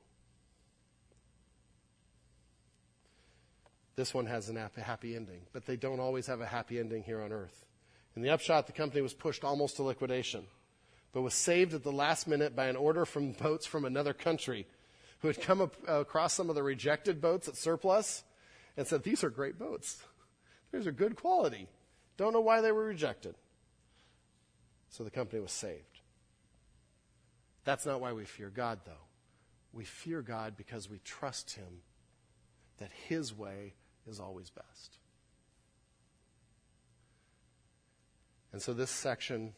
This 3.96 4.14
one 4.14 4.26
has 4.26 4.50
a 4.50 4.70
happy 4.82 5.16
ending, 5.16 5.42
but 5.52 5.66
they 5.66 5.76
don't 5.76 6.00
always 6.00 6.26
have 6.28 6.42
a 6.42 6.46
happy 6.46 6.80
ending 6.80 7.04
here 7.04 7.22
on 7.22 7.32
earth. 7.32 7.66
In 8.16 8.22
the 8.22 8.32
upshot, 8.32 8.66
the 8.66 8.74
company 8.74 9.02
was 9.02 9.14
pushed 9.14 9.44
almost 9.44 9.76
to 9.76 9.84
liquidation, 9.84 10.46
but 11.14 11.22
was 11.22 11.36
saved 11.36 11.74
at 11.74 11.84
the 11.84 11.92
last 11.92 12.28
minute 12.28 12.56
by 12.56 12.66
an 12.66 12.76
order 12.76 13.06
from 13.06 13.34
boats 13.34 13.66
from 13.66 13.86
another 13.86 14.14
country 14.14 14.66
who 15.24 15.30
had 15.30 15.42
come 15.42 15.62
up, 15.62 15.78
uh, 15.88 16.02
across 16.02 16.34
some 16.34 16.50
of 16.50 16.56
the 16.56 16.62
rejected 16.62 17.22
boats 17.22 17.48
at 17.48 17.56
surplus 17.56 18.26
and 18.76 18.86
said, 18.86 19.04
These 19.04 19.24
are 19.24 19.30
great 19.30 19.58
boats. 19.58 20.04
These 20.74 20.86
are 20.86 20.92
good 20.92 21.16
quality. 21.16 21.70
Don't 22.18 22.34
know 22.34 22.42
why 22.42 22.60
they 22.60 22.74
were 22.74 22.84
rejected. 22.84 23.34
So 24.90 25.06
the 25.06 25.10
company 25.10 25.42
was 25.42 25.54
saved. 25.54 26.02
That's 27.64 27.86
not 27.86 28.02
why 28.02 28.12
we 28.12 28.26
fear 28.26 28.50
God, 28.50 28.82
though. 28.86 28.92
We 29.72 29.86
fear 29.86 30.22
God 30.22 30.58
because 30.58 30.90
we 30.90 31.00
trust 31.06 31.52
Him 31.52 31.82
that 32.80 32.92
His 33.08 33.34
way 33.34 33.76
is 34.06 34.20
always 34.20 34.50
best. 34.50 34.98
And 38.52 38.62
so, 38.62 38.74
this 38.74 38.92
section, 38.92 39.54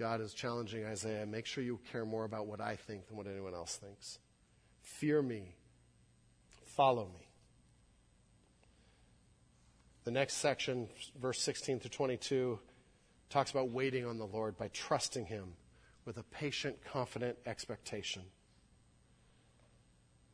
God 0.00 0.20
is 0.20 0.34
challenging 0.34 0.84
Isaiah 0.84 1.24
make 1.26 1.46
sure 1.46 1.62
you 1.62 1.78
care 1.92 2.04
more 2.04 2.24
about 2.24 2.48
what 2.48 2.60
I 2.60 2.74
think 2.74 3.06
than 3.06 3.16
what 3.16 3.28
anyone 3.28 3.54
else 3.54 3.76
thinks. 3.76 4.18
Fear 4.84 5.22
me, 5.22 5.56
follow 6.66 7.06
me. 7.06 7.26
The 10.04 10.10
next 10.10 10.34
section, 10.34 10.88
verse 11.20 11.40
16 11.40 11.80
to 11.80 11.88
22, 11.88 12.58
talks 13.30 13.50
about 13.50 13.70
waiting 13.70 14.06
on 14.06 14.18
the 14.18 14.26
Lord 14.26 14.56
by 14.56 14.68
trusting 14.68 15.26
Him 15.26 15.54
with 16.04 16.18
a 16.18 16.22
patient, 16.22 16.76
confident 16.84 17.38
expectation. 17.46 18.22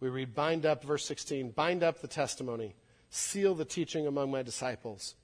We 0.00 0.08
read, 0.08 0.34
bind 0.34 0.66
up, 0.66 0.84
verse 0.84 1.04
16, 1.04 1.52
bind 1.52 1.82
up 1.82 2.00
the 2.00 2.08
testimony 2.08 2.74
seal 3.10 3.54
the 3.54 3.64
teaching 3.64 4.06
among 4.06 4.30
my 4.30 4.42
disciples. 4.42 5.16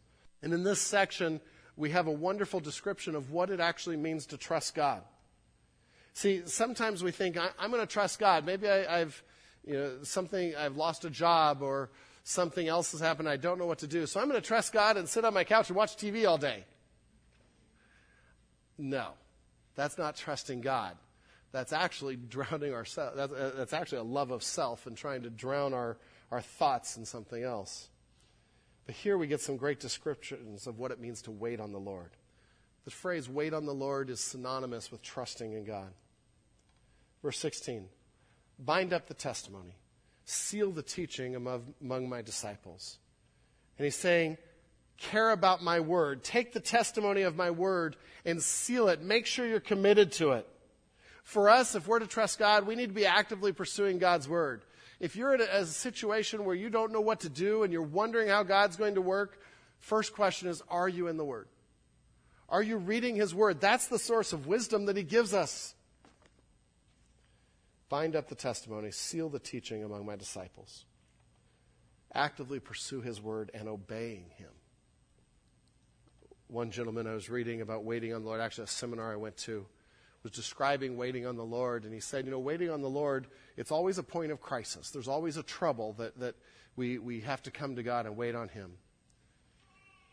And 0.42 0.52
in 0.52 0.64
this 0.64 0.80
section, 0.80 1.40
we 1.76 1.90
have 1.90 2.06
a 2.06 2.12
wonderful 2.12 2.60
description 2.60 3.14
of 3.14 3.30
what 3.30 3.50
it 3.50 3.60
actually 3.60 3.96
means 3.96 4.26
to 4.26 4.36
trust 4.36 4.74
God. 4.74 5.02
See, 6.16 6.44
sometimes 6.46 7.04
we 7.04 7.10
think, 7.10 7.36
I, 7.36 7.50
am 7.58 7.70
going 7.70 7.82
to 7.82 7.86
trust 7.86 8.18
God. 8.18 8.46
Maybe 8.46 8.66
I, 8.66 9.00
have 9.00 9.22
you 9.66 9.74
know, 9.74 9.92
something, 10.02 10.56
I've 10.56 10.74
lost 10.74 11.04
a 11.04 11.10
job 11.10 11.60
or 11.60 11.90
something 12.24 12.66
else 12.66 12.92
has 12.92 13.02
happened. 13.02 13.28
I 13.28 13.36
don't 13.36 13.58
know 13.58 13.66
what 13.66 13.80
to 13.80 13.86
do. 13.86 14.06
So 14.06 14.18
I'm 14.18 14.26
going 14.26 14.40
to 14.40 14.46
trust 14.46 14.72
God 14.72 14.96
and 14.96 15.06
sit 15.06 15.26
on 15.26 15.34
my 15.34 15.44
couch 15.44 15.68
and 15.68 15.76
watch 15.76 15.94
TV 15.98 16.26
all 16.26 16.38
day. 16.38 16.64
No, 18.78 19.08
that's 19.74 19.98
not 19.98 20.16
trusting 20.16 20.62
God. 20.62 20.96
That's 21.52 21.74
actually 21.74 22.16
drowning 22.30 22.72
ourselves. 22.72 23.14
That's, 23.14 23.32
uh, 23.34 23.52
that's 23.54 23.74
actually 23.74 23.98
a 23.98 24.04
love 24.04 24.30
of 24.30 24.42
self 24.42 24.86
and 24.86 24.96
trying 24.96 25.24
to 25.24 25.28
drown 25.28 25.74
our, 25.74 25.98
our 26.30 26.40
thoughts 26.40 26.96
in 26.96 27.04
something 27.04 27.44
else. 27.44 27.90
But 28.86 28.94
here 28.94 29.18
we 29.18 29.26
get 29.26 29.42
some 29.42 29.58
great 29.58 29.80
descriptions 29.80 30.66
of 30.66 30.78
what 30.78 30.92
it 30.92 30.98
means 30.98 31.20
to 31.22 31.30
wait 31.30 31.60
on 31.60 31.72
the 31.72 31.78
Lord. 31.78 32.12
The 32.86 32.90
phrase 32.90 33.28
wait 33.28 33.52
on 33.52 33.66
the 33.66 33.74
Lord 33.74 34.08
is 34.08 34.20
synonymous 34.20 34.90
with 34.90 35.02
trusting 35.02 35.52
in 35.52 35.64
God. 35.66 35.92
Verse 37.26 37.38
16 37.38 37.88
bind 38.60 38.92
up 38.92 39.08
the 39.08 39.14
testimony, 39.14 39.74
seal 40.26 40.70
the 40.70 40.80
teaching 40.80 41.34
among, 41.34 41.74
among 41.82 42.08
my 42.08 42.22
disciples. 42.22 42.98
And 43.76 43.84
he's 43.84 43.96
saying, 43.96 44.38
care 44.96 45.30
about 45.30 45.60
my 45.60 45.80
word. 45.80 46.22
Take 46.22 46.52
the 46.52 46.60
testimony 46.60 47.22
of 47.22 47.34
my 47.34 47.50
word 47.50 47.96
and 48.24 48.40
seal 48.40 48.86
it. 48.86 49.02
Make 49.02 49.26
sure 49.26 49.44
you're 49.44 49.58
committed 49.58 50.12
to 50.12 50.34
it. 50.34 50.46
For 51.24 51.50
us, 51.50 51.74
if 51.74 51.88
we're 51.88 51.98
to 51.98 52.06
trust 52.06 52.38
God, 52.38 52.64
we 52.64 52.76
need 52.76 52.90
to 52.90 52.94
be 52.94 53.06
actively 53.06 53.52
pursuing 53.52 53.98
God's 53.98 54.28
word. 54.28 54.62
If 55.00 55.16
you're 55.16 55.34
in 55.34 55.40
a, 55.40 55.48
a 55.62 55.66
situation 55.66 56.44
where 56.44 56.54
you 56.54 56.70
don't 56.70 56.92
know 56.92 57.00
what 57.00 57.22
to 57.22 57.28
do 57.28 57.64
and 57.64 57.72
you're 57.72 57.82
wondering 57.82 58.28
how 58.28 58.44
God's 58.44 58.76
going 58.76 58.94
to 58.94 59.02
work, 59.02 59.40
first 59.80 60.14
question 60.14 60.48
is 60.48 60.62
Are 60.68 60.88
you 60.88 61.08
in 61.08 61.16
the 61.16 61.24
Word? 61.24 61.48
Are 62.48 62.62
you 62.62 62.76
reading 62.76 63.16
His 63.16 63.34
Word? 63.34 63.60
That's 63.60 63.88
the 63.88 63.98
source 63.98 64.32
of 64.32 64.46
wisdom 64.46 64.86
that 64.86 64.96
He 64.96 65.02
gives 65.02 65.34
us. 65.34 65.74
Bind 67.88 68.16
up 68.16 68.28
the 68.28 68.34
testimony, 68.34 68.90
seal 68.90 69.28
the 69.28 69.38
teaching 69.38 69.84
among 69.84 70.06
my 70.06 70.16
disciples. 70.16 70.84
Actively 72.12 72.58
pursue 72.58 73.00
His 73.00 73.20
Word 73.20 73.50
and 73.54 73.68
obeying 73.68 74.30
Him. 74.36 74.50
One 76.48 76.70
gentleman 76.70 77.06
I 77.06 77.14
was 77.14 77.28
reading 77.28 77.60
about 77.60 77.84
waiting 77.84 78.14
on 78.14 78.22
the 78.22 78.28
Lord, 78.28 78.40
actually, 78.40 78.64
a 78.64 78.68
seminar 78.68 79.12
I 79.12 79.16
went 79.16 79.36
to, 79.38 79.66
was 80.22 80.32
describing 80.32 80.96
waiting 80.96 81.26
on 81.26 81.36
the 81.36 81.44
Lord, 81.44 81.84
and 81.84 81.94
he 81.94 82.00
said, 82.00 82.24
You 82.24 82.32
know, 82.32 82.38
waiting 82.38 82.70
on 82.70 82.82
the 82.82 82.90
Lord, 82.90 83.28
it's 83.56 83.70
always 83.70 83.98
a 83.98 84.02
point 84.02 84.32
of 84.32 84.40
crisis. 84.40 84.90
There's 84.90 85.08
always 85.08 85.36
a 85.36 85.42
trouble 85.42 85.94
that, 85.98 86.18
that 86.18 86.34
we, 86.74 86.98
we 86.98 87.20
have 87.20 87.42
to 87.44 87.50
come 87.50 87.76
to 87.76 87.82
God 87.82 88.06
and 88.06 88.16
wait 88.16 88.34
on 88.34 88.48
Him. 88.48 88.72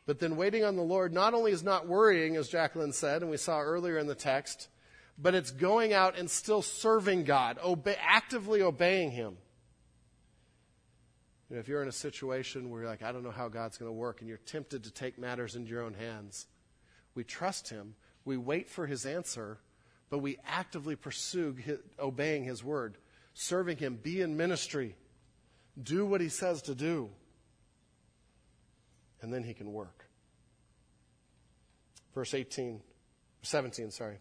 But 0.06 0.20
then 0.20 0.36
waiting 0.36 0.64
on 0.64 0.76
the 0.76 0.84
Lord 0.84 1.14
not 1.14 1.34
only 1.34 1.52
is 1.52 1.64
not 1.64 1.88
worrying, 1.88 2.36
as 2.36 2.50
Jacqueline 2.50 2.94
said, 2.94 3.22
and 3.22 3.32
we 3.32 3.38
saw 3.38 3.60
earlier 3.60 3.98
in 3.98 4.08
the 4.08 4.16
text, 4.16 4.68
but 5.18 5.36
it's 5.36 5.52
going 5.52 5.94
out 5.94 6.18
and 6.18 6.30
still 6.30 6.62
serving 6.62 7.24
God, 7.24 7.60
actively 8.00 8.62
obeying 8.62 9.12
Him. 9.12 9.38
You 11.50 11.58
know, 11.58 11.60
if 11.60 11.68
you're 11.68 11.84
in 11.84 11.88
a 11.88 11.92
situation 11.92 12.70
where 12.70 12.82
you're 12.82 12.90
like, 12.90 13.04
I 13.04 13.12
don't 13.12 13.24
know 13.24 13.32
how 13.32 13.48
God's 13.48 13.78
going 13.78 13.90
to 13.90 13.94
work, 13.94 14.22
and 14.22 14.28
you're 14.28 14.40
tempted 14.40 14.86
to 14.86 14.92
take 14.92 15.20
matters 15.20 15.56
into 15.56 15.70
your 15.70 15.84
own 15.84 15.94
hands, 15.94 16.48
we 17.14 17.24
trust 17.24 17.70
Him, 17.70 17.96
we 18.26 18.38
wait 18.38 18.70
for 18.70 18.88
His 18.88 19.06
answer, 19.06 19.60
but 20.10 20.20
we 20.20 20.38
actively 20.48 20.96
pursue 20.96 21.54
his, 21.54 21.78
obeying 22.00 22.44
His 22.44 22.64
word, 22.64 22.98
serving 23.34 23.78
Him, 23.78 24.00
be 24.02 24.22
in 24.22 24.36
ministry, 24.36 24.96
do 25.82 26.06
what 26.06 26.22
He 26.22 26.30
says 26.30 26.64
to 26.64 26.76
do, 26.76 27.10
and 29.22 29.32
then 29.32 29.44
He 29.44 29.54
can 29.54 29.72
work. 29.72 30.08
Verse 32.16 32.34
18, 32.34 32.82
17, 33.44 33.92
sorry. 33.92 34.18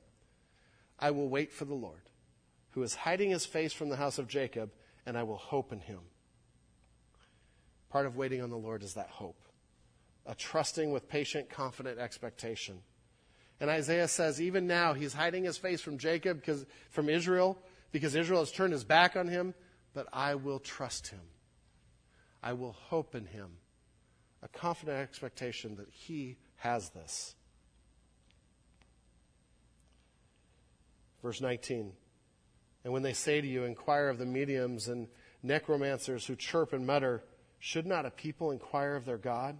I 1.03 1.11
will 1.11 1.29
wait 1.29 1.53
for 1.53 1.65
the 1.65 1.75
Lord, 1.75 2.11
who 2.71 2.83
is 2.85 2.95
hiding 2.95 3.31
his 3.31 3.45
face 3.45 3.73
from 3.73 3.89
the 3.89 3.97
house 3.97 4.19
of 4.19 4.29
Jacob, 4.29 4.71
and 5.05 5.19
I 5.19 5.25
will 5.25 5.37
hope 5.37 5.73
in 5.73 5.81
him. 5.81 5.99
Part 7.91 8.07
of 8.07 8.17
waiting 8.17 8.41
on 8.41 8.51
the 8.51 8.57
Lord 8.57 8.85
is 8.85 8.95
that 8.95 9.09
hope, 9.09 9.45
a 10.25 10.37
trusting 10.37 10.93
with 10.93 11.09
patient, 11.09 11.51
confident 11.51 11.99
expectation. 11.99 12.79
And 13.61 13.69
Isaiah 13.69 14.07
says, 14.07 14.41
even 14.41 14.69
now, 14.69 14.95
he's 14.95 15.13
hiding 15.13 15.43
his 15.43 15.59
face 15.59 15.81
from 15.81 15.99
Jacob, 15.99 16.39
because, 16.39 16.65
from 16.91 17.09
Israel, 17.09 17.59
because 17.91 18.15
Israel 18.15 18.41
has 18.41 18.53
turned 18.53 18.73
his 18.73 18.85
back 18.85 19.17
on 19.17 19.27
him, 19.27 19.55
but 19.95 20.07
I 20.13 20.37
will 20.37 20.61
trust 20.61 21.09
him. 21.09 21.21
I 22.45 22.53
will 22.53 22.73
hope 22.73 23.17
in 23.17 23.27
him. 23.27 23.51
A 24.41 24.49
confident 24.49 24.99
expectation 24.99 25.77
that 25.77 25.89
he 25.91 26.37
has 26.57 26.91
this. 26.91 27.35
Verse 31.23 31.41
19. 31.41 31.93
And 32.85 32.93
when 32.93 33.03
they 33.03 33.13
say 33.13 33.41
to 33.41 33.47
you, 33.47 33.65
inquire 33.65 34.09
of 34.09 34.19
the 34.19 34.27
mediums 34.27 34.89
and 34.89 35.09
necromancers 35.43 36.27
who 36.27 36.35
chirp 36.35 36.73
and 36.73 36.87
mutter, 36.87 37.23
should 37.59 37.87
not 37.87 38.07
a 38.07 38.11
people 38.11 38.51
inquire 38.51 38.97
of 38.97 39.05
their 39.05 39.19
God? 39.19 39.57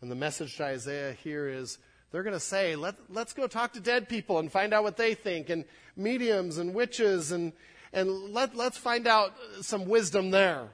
And 0.00 0.10
the 0.10 0.16
message 0.16 0.56
to 0.56 0.64
Isaiah 0.64 1.12
here 1.12 1.48
is 1.48 1.78
they're 2.10 2.22
going 2.22 2.34
to 2.34 2.40
say, 2.40 2.76
Let, 2.76 2.96
let's 3.08 3.32
go 3.32 3.46
talk 3.46 3.72
to 3.72 3.80
dead 3.80 4.08
people 4.08 4.38
and 4.38 4.52
find 4.52 4.72
out 4.72 4.82
what 4.82 4.96
they 4.96 5.14
think, 5.14 5.50
and 5.50 5.64
mediums 5.96 6.58
and 6.58 6.74
witches, 6.74 7.32
and, 7.32 7.52
and 7.92 8.10
let, 8.32 8.54
let's 8.54 8.78
find 8.78 9.06
out 9.06 9.34
some 9.62 9.86
wisdom 9.86 10.30
there. 10.30 10.68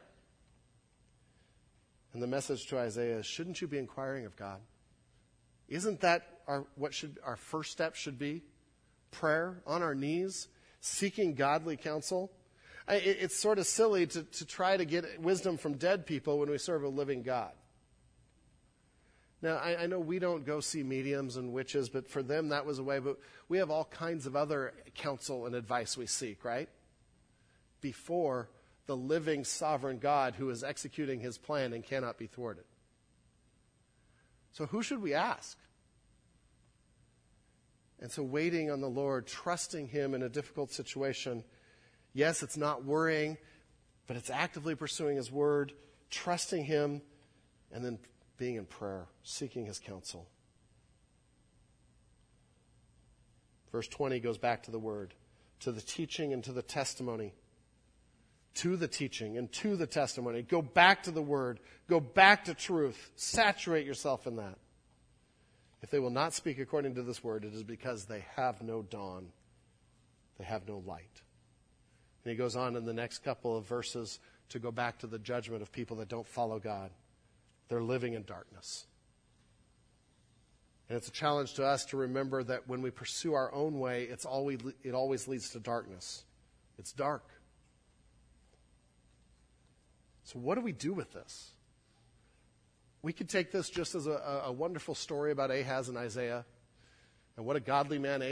And 2.13 2.23
the 2.23 2.27
message 2.27 2.67
to 2.67 2.79
Isaiah 2.79 3.19
is, 3.19 3.27
shouldn't 3.27 3.61
you 3.61 3.67
be 3.67 3.79
inquiring 3.79 4.27
of 4.27 4.37
God? 4.37 4.61
Isn't 5.69 6.01
that 6.03 6.23
our, 6.47 6.65
what 6.77 6.95
should, 6.95 7.19
our 7.25 7.37
first 7.37 7.73
step 7.73 7.97
should 7.97 8.19
be? 8.19 8.43
Prayer, 9.15 9.63
on 9.67 9.83
our 9.83 9.95
knees, 9.95 10.49
seeking 10.81 11.35
godly 11.35 11.77
counsel. 11.77 12.31
It's 12.89 13.39
sort 13.39 13.59
of 13.59 13.67
silly 13.67 14.07
to, 14.09 14.23
to 14.23 14.45
try 14.45 14.77
to 14.77 14.85
get 14.85 15.21
wisdom 15.21 15.57
from 15.57 15.75
dead 15.75 16.05
people 16.05 16.39
when 16.39 16.51
we 16.51 16.59
serve 16.59 16.83
a 16.83 16.89
living 16.89 17.23
God. 17.23 17.53
Now, 19.41 19.57
I, 19.57 19.83
I, 19.83 19.87
know 19.87 19.99
we 19.99 20.19
don't 20.19 20.47
go 20.47 20.61
see 20.61 20.83
mediums 20.83 21.37
and 21.37 21.53
witches, 21.53 21.91
but 21.91 22.09
for 22.09 22.23
them 22.23 22.49
that 22.49 22.65
was 22.65 22.79
a 22.79 22.83
way. 22.83 22.99
But 22.99 23.19
we 23.49 23.59
have 23.59 23.71
all 23.71 23.85
kinds 23.85 24.25
of 24.25 24.37
other 24.37 24.73
counsel 24.95 25.45
and 25.45 25.55
advice 25.55 25.99
we 25.99 26.07
seek, 26.07 26.45
right? 26.45 26.69
Before 27.83 28.49
the 28.87 28.97
living 28.97 29.45
sovereign 29.45 29.99
God 29.99 30.35
who 30.35 30.49
is 30.49 30.65
executing 30.65 31.21
his 31.21 31.37
plan 31.37 31.75
and 31.75 31.85
cannot 31.85 32.17
be 32.17 32.27
thwarted. 32.27 32.65
So, 34.53 34.67
who 34.67 34.83
should 34.83 35.03
we 35.03 35.13
ask? 35.13 35.59
And 38.01 38.11
so, 38.11 38.23
waiting 38.23 38.71
on 38.71 38.81
the 38.81 38.89
Lord, 38.89 39.27
trusting 39.27 39.89
Him 39.89 40.15
in 40.15 40.23
a 40.23 40.29
difficult 40.29 40.73
situation. 40.73 41.45
Yes, 42.13 42.43
it's 42.43 42.57
not 42.57 42.85
worrying, 42.85 43.39
but 44.07 44.17
it's 44.17 44.31
actively 44.31 44.75
pursuing 44.75 45.17
His 45.17 45.31
word, 45.31 45.73
trusting 46.11 46.65
Him, 46.65 47.03
and 47.73 47.85
then 47.85 47.99
being 48.37 48.57
in 48.57 48.67
prayer, 48.67 49.07
seeking 49.23 49.67
His 49.67 49.79
counsel. 49.79 50.29
Verse 53.73 53.89
20 53.89 54.21
goes 54.21 54.39
back 54.39 54.63
to 54.65 54.71
the 54.71 54.79
word, 54.79 55.15
to 55.61 55.73
the 55.73 55.81
teaching 55.81 56.33
and 56.33 56.45
to 56.45 56.53
the 56.53 56.63
testimony. 56.63 57.35
To 58.59 58.77
the 58.77 58.87
teaching 58.87 59.37
and 59.37 59.51
to 59.55 59.77
the 59.77 59.87
testimony. 59.89 60.43
Go 60.43 60.63
back 60.63 61.03
to 61.05 61.11
the 61.11 61.21
word. 61.21 61.59
Go 61.89 61.99
back 61.99 62.45
to 62.45 62.55
truth. 62.55 63.11
Saturate 63.17 63.85
yourself 63.85 64.29
in 64.29 64.37
that. 64.37 64.59
If 65.85 65.91
they 65.91 65.99
will 65.99 66.09
not 66.09 66.33
speak 66.33 66.59
according 66.59 66.95
to 66.95 67.03
this 67.03 67.23
word, 67.23 67.45
it 67.45 67.53
is 67.53 67.63
because 67.63 68.07
they 68.07 68.25
have 68.37 68.63
no 68.63 68.81
dawn. 68.81 69.27
They 70.39 70.45
have 70.45 70.67
no 70.67 70.83
light. 70.87 71.21
And 72.25 72.31
he 72.31 72.39
goes 72.39 72.57
on 72.57 72.75
in 72.75 72.87
the 72.87 72.95
next 72.95 73.19
couple 73.19 73.55
of 73.55 73.67
verses 73.67 74.19
to 74.49 74.59
go 74.59 74.71
back 74.71 75.01
to 75.01 75.07
the 75.07 75.19
judgment 75.19 75.61
of 75.61 75.71
people 75.71 75.99
that 75.99 76.09
don't 76.09 76.27
follow 76.27 76.59
God. 76.59 76.91
They're 77.69 77.83
living 77.83 78.15
in 78.15 78.23
darkness. 78.25 78.87
And 80.89 80.97
it's 80.97 81.09
a 81.09 81.13
challenge 81.13 81.53
to 81.55 81.67
us 81.67 81.85
to 81.87 81.99
remember 81.99 82.43
that 82.43 82.67
when 82.67 82.81
we 82.81 82.91
pursue 82.91 83.35
our 83.35 83.53
own 83.53 83.79
way, 83.79 84.05
it's 84.05 84.25
always, 84.25 84.61
it 84.83 84.95
always 84.95 85.29
leads 85.29 85.51
to 85.51 85.61
darkness. 85.61 86.25
It's 86.79 86.93
dark. 86.93 87.29
So, 90.23 90.39
what 90.39 90.55
do 90.55 90.63
we 90.63 90.73
do 90.73 90.95
with 90.95 91.13
this? 91.13 91.51
We 93.05 93.13
could 93.13 93.29
take 93.29 93.53
this 93.53 93.69
just 93.69 93.95
as 93.95 94.07
a, 94.07 94.45
a, 94.47 94.51
wonderful 94.51 94.95
story 94.95 95.31
about 95.31 95.51
Ahaz 95.51 95.91
and 95.91 95.99
Isaiah 95.99 96.47
and 97.37 97.45
what 97.45 97.55
a 97.55 97.61
godly 97.61 97.99
man 97.99 98.23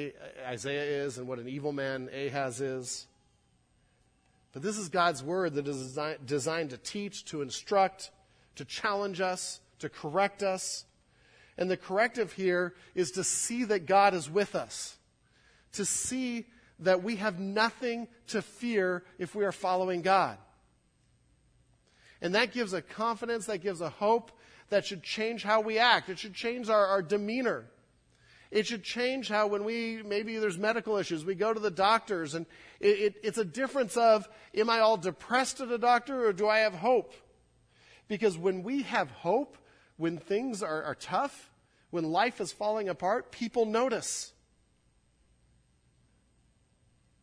Isaiah 0.46 1.04
is 1.04 1.18
and 1.18 1.28
what 1.28 1.38
an 1.38 1.46
evil 1.46 1.72
man 1.72 2.08
Ahaz 2.08 2.62
is. 2.62 3.06
But 4.54 4.62
this 4.62 4.78
is 4.78 4.88
God's 4.88 5.22
word 5.22 5.54
that 5.54 5.68
is 5.68 5.98
designed 6.24 6.70
to 6.70 6.78
teach, 6.78 7.26
to 7.26 7.42
instruct, 7.42 8.10
to 8.56 8.64
challenge 8.64 9.20
us, 9.20 9.60
to 9.80 9.90
correct 9.90 10.42
us. 10.42 10.86
And 11.58 11.70
the 11.70 11.76
corrective 11.76 12.32
here 12.32 12.72
is 12.94 13.10
to 13.12 13.24
see 13.24 13.64
that 13.64 13.84
God 13.84 14.14
is 14.14 14.30
with 14.30 14.54
us, 14.54 14.96
to 15.72 15.84
see 15.84 16.46
that 16.78 17.02
we 17.02 17.16
have 17.16 17.38
nothing 17.38 18.08
to 18.28 18.40
fear 18.40 19.04
if 19.18 19.34
we 19.34 19.44
are 19.44 19.52
following 19.52 20.00
God. 20.00 20.38
And 22.22 22.34
that 22.36 22.52
gives 22.52 22.72
a 22.72 22.80
confidence, 22.80 23.46
that 23.46 23.58
gives 23.58 23.82
a 23.82 23.90
hope, 23.90 24.32
that 24.72 24.86
should 24.86 25.02
change 25.02 25.42
how 25.42 25.60
we 25.60 25.78
act. 25.78 26.08
It 26.08 26.18
should 26.18 26.32
change 26.32 26.70
our, 26.70 26.86
our 26.86 27.02
demeanor. 27.02 27.66
It 28.50 28.66
should 28.66 28.82
change 28.82 29.28
how 29.28 29.46
when 29.46 29.64
we, 29.64 30.02
maybe 30.02 30.38
there's 30.38 30.56
medical 30.56 30.96
issues, 30.96 31.26
we 31.26 31.34
go 31.34 31.52
to 31.52 31.60
the 31.60 31.70
doctors 31.70 32.34
and 32.34 32.46
it, 32.80 32.86
it, 32.86 33.14
it's 33.22 33.38
a 33.38 33.44
difference 33.44 33.98
of, 33.98 34.26
am 34.54 34.70
I 34.70 34.80
all 34.80 34.96
depressed 34.96 35.60
at 35.60 35.70
a 35.70 35.76
doctor 35.76 36.26
or 36.26 36.32
do 36.32 36.48
I 36.48 36.60
have 36.60 36.74
hope? 36.74 37.12
Because 38.08 38.38
when 38.38 38.62
we 38.62 38.82
have 38.84 39.10
hope, 39.10 39.58
when 39.98 40.16
things 40.16 40.62
are, 40.62 40.82
are 40.84 40.94
tough, 40.94 41.50
when 41.90 42.04
life 42.04 42.40
is 42.40 42.50
falling 42.50 42.88
apart, 42.88 43.30
people 43.30 43.66
notice. 43.66 44.32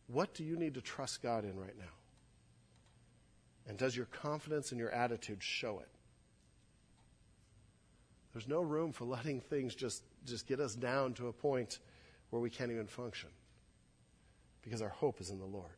What 0.06 0.34
do 0.34 0.44
you 0.44 0.56
need 0.56 0.74
to 0.74 0.80
trust 0.80 1.20
God 1.20 1.42
in 1.42 1.58
right 1.58 1.76
now? 1.76 1.96
And 3.66 3.76
does 3.76 3.96
your 3.96 4.06
confidence 4.06 4.70
and 4.70 4.78
your 4.78 4.90
attitude 4.90 5.42
show 5.42 5.80
it? 5.80 5.88
There's 8.32 8.48
no 8.48 8.60
room 8.60 8.92
for 8.92 9.04
letting 9.04 9.40
things 9.40 9.74
just, 9.74 10.02
just 10.24 10.46
get 10.46 10.60
us 10.60 10.74
down 10.74 11.14
to 11.14 11.28
a 11.28 11.32
point 11.32 11.78
where 12.30 12.40
we 12.40 12.50
can't 12.50 12.70
even 12.70 12.86
function 12.86 13.28
because 14.62 14.82
our 14.82 14.88
hope 14.88 15.20
is 15.20 15.30
in 15.30 15.38
the 15.38 15.44
Lord. 15.44 15.72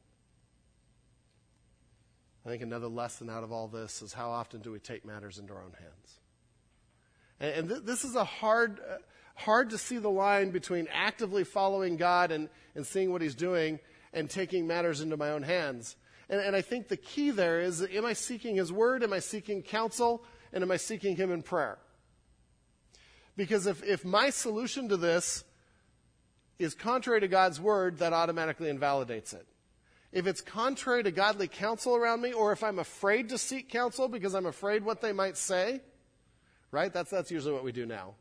I 2.45 2.49
think 2.49 2.63
another 2.63 2.89
lesson 2.89 3.31
out 3.31 3.45
of 3.45 3.53
all 3.53 3.69
this 3.69 4.03
is 4.03 4.13
how 4.13 4.31
often 4.31 4.61
do 4.61 4.73
we 4.73 4.81
take 4.81 5.05
matters 5.05 5.39
into 5.39 5.53
our 5.53 5.63
own 5.63 5.75
hands? 5.79 6.21
And, 7.41 7.51
and 7.53 7.69
th- 7.69 7.83
this 7.85 8.05
is 8.05 8.17
a 8.17 8.25
hard, 8.25 8.81
uh, 8.81 8.97
hard 9.37 9.71
to 9.71 9.79
see 9.79 9.99
the 9.99 10.11
line 10.11 10.51
between 10.51 10.89
actively 10.93 11.45
following 11.45 11.97
God 11.97 12.33
and, 12.33 12.49
and 12.75 12.85
seeing 12.85 13.13
what 13.13 13.23
He's 13.23 13.37
doing 13.37 13.79
and 14.13 14.29
taking 14.29 14.67
matters 14.67 15.01
into 15.01 15.17
my 15.17 15.31
own 15.31 15.43
hands. 15.43 15.97
And, 16.29 16.41
and 16.41 16.57
I 16.57 16.63
think 16.63 16.89
the 16.89 16.97
key 16.97 17.31
there 17.31 17.61
is 17.61 17.81
am 17.81 18.05
I 18.05 18.13
seeking 18.13 18.57
His 18.57 18.73
Word? 18.73 19.05
Am 19.05 19.13
I 19.13 19.21
seeking 19.21 19.63
counsel? 19.63 20.25
And 20.53 20.63
am 20.63 20.71
I 20.71 20.77
seeking 20.77 21.15
Him 21.15 21.31
in 21.31 21.43
prayer? 21.43 21.79
Because 23.37 23.67
if, 23.67 23.83
if 23.83 24.05
my 24.05 24.31
solution 24.31 24.89
to 24.89 24.97
this 24.97 25.45
is 26.59 26.75
contrary 26.75 27.21
to 27.21 27.29
God's 27.29 27.61
word, 27.61 27.99
that 27.99 28.13
automatically 28.13 28.69
invalidates 28.69 29.33
it. 29.33 29.47
If 30.13 30.27
it's 30.27 30.43
contrary 30.43 31.03
to 31.03 31.11
godly 31.11 31.49
counsel 31.49 31.97
around 31.97 32.21
me, 32.21 32.33
or 32.33 32.53
if 32.53 32.63
I'm 32.63 32.79
afraid 32.79 33.31
to 33.31 33.39
seek 33.39 33.71
counsel 33.71 34.09
because 34.09 34.35
I'm 34.35 34.47
afraid 34.47 34.85
what 34.85 35.01
they 35.01 35.13
might 35.13 35.39
say, 35.39 35.81
right? 36.71 36.93
That's, 36.93 37.11
that's 37.11 37.31
usually 37.31 37.55
what 37.55 37.65
we 37.65 37.73
do 37.73 37.87
now. 37.87 38.15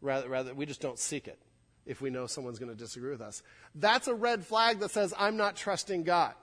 Rather, 0.00 0.28
rather, 0.28 0.54
we 0.54 0.66
just 0.66 0.80
don't 0.80 0.98
seek 0.98 1.28
it 1.28 1.38
if 1.86 2.00
we 2.00 2.10
know 2.10 2.26
someone's 2.26 2.58
going 2.58 2.70
to 2.70 2.76
disagree 2.76 3.10
with 3.10 3.20
us. 3.20 3.42
That's 3.74 4.08
a 4.08 4.14
red 4.14 4.44
flag 4.44 4.80
that 4.80 4.90
says 4.90 5.14
I'm 5.16 5.36
not 5.36 5.56
trusting 5.56 6.02
God. 6.02 6.34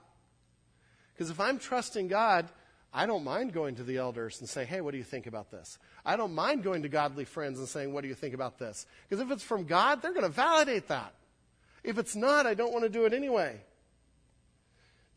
Because 1.13 1.29
if 1.29 1.39
I'm 1.39 1.59
trusting 1.59 2.07
God, 2.07 2.49
I 2.97 3.05
don't 3.07 3.25
mind 3.25 3.51
going 3.51 3.75
to 3.75 3.83
the 3.83 3.97
elders 3.97 4.39
and 4.39 4.47
saying, 4.47 4.69
hey, 4.69 4.79
what 4.79 4.91
do 4.91 4.97
you 4.97 5.03
think 5.03 5.27
about 5.27 5.51
this? 5.51 5.77
I 6.05 6.15
don't 6.15 6.33
mind 6.33 6.63
going 6.63 6.83
to 6.83 6.87
godly 6.87 7.25
friends 7.25 7.59
and 7.59 7.67
saying, 7.67 7.91
what 7.91 8.03
do 8.03 8.07
you 8.07 8.15
think 8.15 8.33
about 8.33 8.57
this? 8.57 8.85
Because 9.09 9.21
if 9.21 9.29
it's 9.31 9.43
from 9.43 9.65
God, 9.65 10.01
they're 10.01 10.13
going 10.13 10.23
to 10.23 10.29
validate 10.29 10.87
that. 10.87 11.13
If 11.83 11.97
it's 11.97 12.15
not, 12.15 12.45
I 12.45 12.53
don't 12.53 12.71
want 12.71 12.83
to 12.83 12.89
do 12.89 13.03
it 13.03 13.13
anyway. 13.13 13.59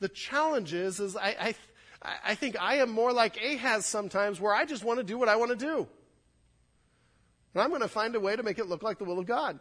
The 0.01 0.09
challenge 0.09 0.75
is, 0.75 0.99
is 0.99 1.17
I, 1.17 1.55
I, 2.03 2.11
I 2.25 2.35
think 2.35 2.61
I 2.61 2.79
am 2.79 2.91
more 2.91 3.13
like 3.13 3.41
Ahaz 3.41 3.87
sometimes 3.87 4.41
where 4.41 4.53
I 4.53 4.65
just 4.65 4.83
want 4.83 4.99
to 4.99 5.05
do 5.05 5.17
what 5.17 5.29
I 5.29 5.37
want 5.37 5.53
to 5.53 5.57
do. 5.57 5.87
And 7.55 7.63
I'm 7.63 7.69
going 7.69 7.83
to 7.83 7.89
find 7.89 8.13
a 8.17 8.21
way 8.21 8.35
to 8.35 8.43
make 8.43 8.59
it 8.59 8.67
look 8.67 8.83
like 8.83 8.99
the 8.99 9.05
will 9.05 9.21
of 9.21 9.27
God. 9.27 9.57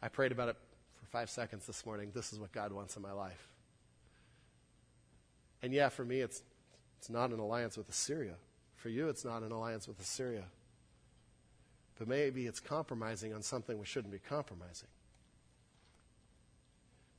I 0.00 0.06
prayed 0.06 0.30
about 0.30 0.50
it 0.50 0.56
for 1.00 1.06
five 1.06 1.30
seconds 1.30 1.66
this 1.66 1.84
morning. 1.84 2.12
This 2.14 2.32
is 2.32 2.38
what 2.38 2.52
God 2.52 2.72
wants 2.72 2.94
in 2.94 3.02
my 3.02 3.12
life. 3.12 3.48
And 5.62 5.72
yeah, 5.72 5.88
for 5.88 6.04
me, 6.04 6.20
it's, 6.20 6.42
it's 6.98 7.10
not 7.10 7.30
an 7.30 7.38
alliance 7.38 7.76
with 7.76 7.88
Assyria. 7.88 8.34
For 8.76 8.88
you, 8.88 9.08
it's 9.08 9.24
not 9.24 9.42
an 9.42 9.50
alliance 9.50 9.88
with 9.88 10.00
Assyria. 10.00 10.44
But 11.98 12.06
maybe 12.06 12.46
it's 12.46 12.60
compromising 12.60 13.34
on 13.34 13.42
something 13.42 13.78
we 13.78 13.86
shouldn't 13.86 14.12
be 14.12 14.20
compromising. 14.20 14.88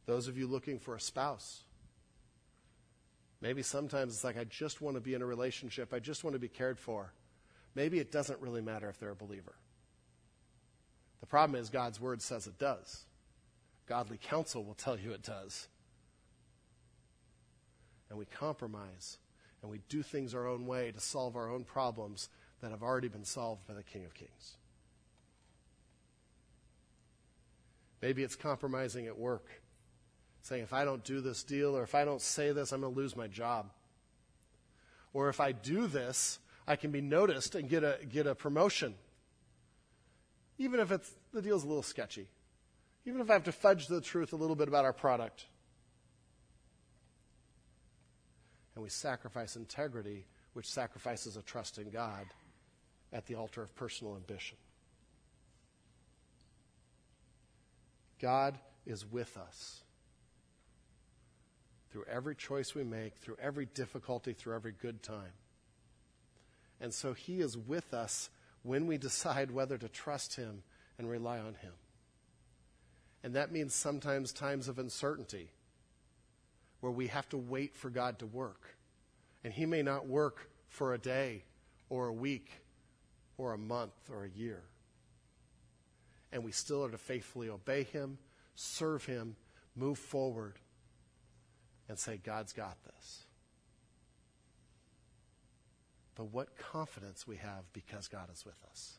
Those 0.06 0.28
of 0.28 0.38
you 0.38 0.48
looking 0.48 0.80
for 0.80 0.96
a 0.96 1.00
spouse, 1.00 1.64
maybe 3.42 3.62
sometimes 3.62 4.14
it's 4.14 4.24
like, 4.24 4.38
I 4.38 4.46
just 4.46 4.82
want 4.82 4.96
to 4.96 5.02
be 5.02 5.14
in 5.14 5.22
a 5.22 5.26
relationship, 5.26 5.94
I 5.94 6.00
just 6.00 6.24
want 6.24 6.34
to 6.34 6.40
be 6.40 6.48
cared 6.48 6.80
for. 6.80 7.14
Maybe 7.76 8.00
it 8.00 8.12
doesn't 8.12 8.40
really 8.42 8.62
matter 8.62 8.90
if 8.90 9.00
they're 9.00 9.12
a 9.12 9.16
believer. 9.16 9.54
The 11.20 11.28
problem 11.28 11.60
is, 11.60 11.70
God's 11.70 12.00
word 12.00 12.22
says 12.22 12.48
it 12.48 12.58
does. 12.58 13.04
Godly 13.86 14.18
counsel 14.18 14.64
will 14.64 14.74
tell 14.74 14.98
you 14.98 15.12
it 15.12 15.24
does. 15.24 15.68
And 18.10 18.18
we 18.18 18.26
compromise 18.26 19.18
and 19.62 19.70
we 19.70 19.82
do 19.90 20.02
things 20.02 20.34
our 20.34 20.48
own 20.48 20.66
way 20.66 20.92
to 20.92 21.00
solve 21.00 21.36
our 21.36 21.50
own 21.50 21.64
problems 21.64 22.30
that 22.62 22.72
have 22.72 22.84
already 22.84 23.08
been 23.08 23.26
solved 23.26 23.68
by 23.68 23.74
the 23.74 23.84
King 23.84 24.06
of 24.06 24.14
Kings. 24.14 24.58
Maybe 28.02 28.24
it's 28.24 28.36
compromising 28.36 29.08
at 29.08 29.18
work, 29.18 29.62
saying, 30.42 30.64
if 30.64 30.74
I 30.74 30.86
don't 30.86 31.04
do 31.04 31.20
this 31.20 31.44
deal 31.44 31.76
or 31.76 31.84
if 31.84 31.96
I 31.96 32.06
don't 32.06 32.22
say 32.22 32.52
this, 32.52 32.72
I'm 32.72 32.82
going 32.82 32.94
to 32.94 33.00
lose 33.00 33.16
my 33.16 33.28
job. 33.28 33.72
Or 35.14 35.28
if 35.28 35.40
I 35.40 35.52
do 35.52 35.88
this, 35.88 36.40
I 36.68 36.76
can 36.76 36.92
be 36.92 37.02
noticed 37.02 37.56
and 37.56 37.68
get 37.68 37.84
a, 37.84 37.98
get 38.10 38.28
a 38.28 38.36
promotion. 38.36 38.96
Even 40.58 40.80
if 40.80 40.92
it's, 40.92 41.12
the 41.34 41.42
deal's 41.42 41.64
a 41.64 41.68
little 41.68 41.84
sketchy. 41.84 42.28
Even 43.06 43.22
if 43.22 43.30
I 43.30 43.34
have 43.34 43.46
to 43.46 43.52
fudge 43.52 43.88
the 43.88 44.02
truth 44.02 44.34
a 44.34 44.38
little 44.38 44.56
bit 44.56 44.68
about 44.68 44.86
our 44.86 44.94
product. 44.94 45.46
And 48.80 48.84
we 48.86 48.90
sacrifice 48.90 49.58
integrity, 49.58 50.26
which 50.54 50.72
sacrifices 50.72 51.36
a 51.36 51.42
trust 51.42 51.80
in 51.80 51.90
God 51.90 52.28
at 53.12 53.26
the 53.26 53.36
altar 53.36 53.62
of 53.62 53.76
personal 53.76 54.16
ambition. 54.16 54.56
God 58.22 58.58
is 58.86 59.06
with 59.06 59.36
us 59.36 59.82
through 61.92 62.06
every 62.10 62.36
choice 62.36 62.74
we 62.74 62.86
make, 62.86 63.18
through 63.18 63.36
every 63.42 63.66
difficulty, 63.66 64.32
through 64.32 64.56
every 64.56 64.72
good 64.72 65.04
time. 65.04 65.34
And 66.80 66.94
so 66.94 67.12
He 67.12 67.42
is 67.42 67.58
with 67.58 67.94
us 67.94 68.30
when 68.64 68.88
we 68.88 68.98
decide 68.98 69.52
whether 69.52 69.78
to 69.78 69.90
trust 69.90 70.38
Him 70.38 70.64
and 70.98 71.10
rely 71.10 71.40
on 71.40 71.56
Him. 71.56 71.74
And 73.26 73.36
that 73.36 73.52
means 73.52 73.76
sometimes 73.76 74.32
times 74.32 74.70
of 74.70 74.80
uncertainty 74.80 75.50
where 76.80 76.92
we 76.92 77.08
have 77.08 77.28
to 77.30 77.38
wait 77.38 77.76
for 77.76 77.90
God 77.90 78.20
to 78.20 78.26
work. 78.26 78.76
And 79.44 79.54
He 79.54 79.66
may 79.66 79.82
not 79.82 80.08
work 80.08 80.50
for 80.68 80.94
a 80.94 80.98
day 80.98 81.44
or 81.90 82.08
a 82.08 82.14
week 82.14 82.50
or 83.38 83.54
a 83.54 83.58
month 83.58 84.10
or 84.12 84.26
a 84.26 84.30
year. 84.30 84.62
And 86.32 86.44
we 86.44 86.52
still 86.52 86.86
are 86.86 86.92
to 86.92 86.98
faithfully 86.98 87.50
obey 87.50 87.84
Him, 87.84 88.18
serve 88.56 89.06
Him, 89.06 89.36
move 89.76 89.98
forward, 89.98 90.56
and 91.88 91.98
say, 91.98 92.20
God's 92.24 92.54
got 92.54 92.78
this 92.84 93.24
but 96.20 96.34
what 96.34 96.58
confidence 96.58 97.26
we 97.26 97.38
have 97.38 97.64
because 97.72 98.10
God 98.10 98.28
is 98.30 98.44
with 98.46 98.62
us. 98.70 98.98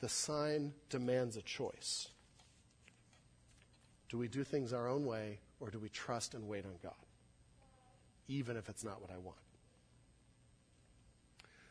The 0.00 0.08
sign 0.10 0.74
demands 0.90 1.38
a 1.38 1.40
choice. 1.40 2.08
Do 4.08 4.18
we 4.18 4.28
do 4.28 4.44
things 4.44 4.72
our 4.72 4.88
own 4.88 5.04
way, 5.04 5.40
or 5.60 5.70
do 5.70 5.78
we 5.78 5.88
trust 5.88 6.34
and 6.34 6.48
wait 6.48 6.64
on 6.64 6.74
God, 6.82 6.92
even 8.26 8.56
if 8.56 8.68
it's 8.68 8.84
not 8.84 9.00
what 9.00 9.10
I 9.10 9.18
want? 9.18 9.36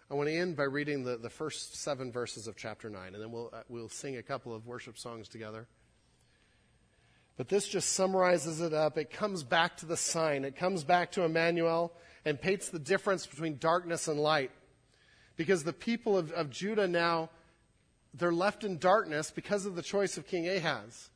I 0.09 0.13
want 0.13 0.29
to 0.29 0.35
end 0.35 0.55
by 0.55 0.63
reading 0.63 1.03
the, 1.03 1.17
the 1.17 1.29
first 1.29 1.75
seven 1.75 2.11
verses 2.11 2.47
of 2.47 2.55
chapter 2.55 2.89
9, 2.89 3.13
and 3.13 3.21
then 3.21 3.31
we'll, 3.31 3.49
uh, 3.51 3.63
we'll 3.67 3.89
sing 3.89 4.15
a 4.15 4.23
couple 4.23 4.55
of 4.55 4.65
worship 4.65 4.97
songs 4.97 5.27
together. 5.27 5.67
But 7.35 7.49
this 7.49 7.67
just 7.67 7.93
summarizes 7.93 8.61
it 8.61 8.73
up. 8.73 8.97
It 8.97 9.11
comes 9.11 9.43
back 9.43 9.77
to 9.77 9.85
the 9.85 9.97
sign. 9.97 10.45
It 10.45 10.55
comes 10.55 10.83
back 10.83 11.11
to 11.13 11.23
Emmanuel 11.23 11.93
and 12.25 12.41
paints 12.41 12.69
the 12.69 12.79
difference 12.79 13.27
between 13.27 13.57
darkness 13.57 14.07
and 14.07 14.19
light. 14.19 14.51
Because 15.35 15.63
the 15.63 15.73
people 15.73 16.17
of, 16.17 16.31
of 16.31 16.49
Judah 16.49 16.87
now, 16.87 17.29
they're 18.13 18.31
left 18.31 18.63
in 18.63 18.79
darkness 18.79 19.29
because 19.29 19.65
of 19.67 19.75
the 19.75 19.83
choice 19.83 20.17
of 20.17 20.25
King 20.25 20.47
Ahaz. 20.47 21.09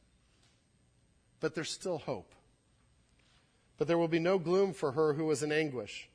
But 1.42 1.54
there's 1.54 1.70
still 1.70 1.98
hope. 1.98 2.34
But 3.78 3.90
there 3.90 3.98
will 3.98 4.08
be 4.08 4.20
no 4.20 4.40
gloom 4.40 4.72
for 4.72 4.94
her 4.94 5.14
who 5.14 5.26
was 5.26 5.44
in 5.44 5.52
anguish. 5.52 6.10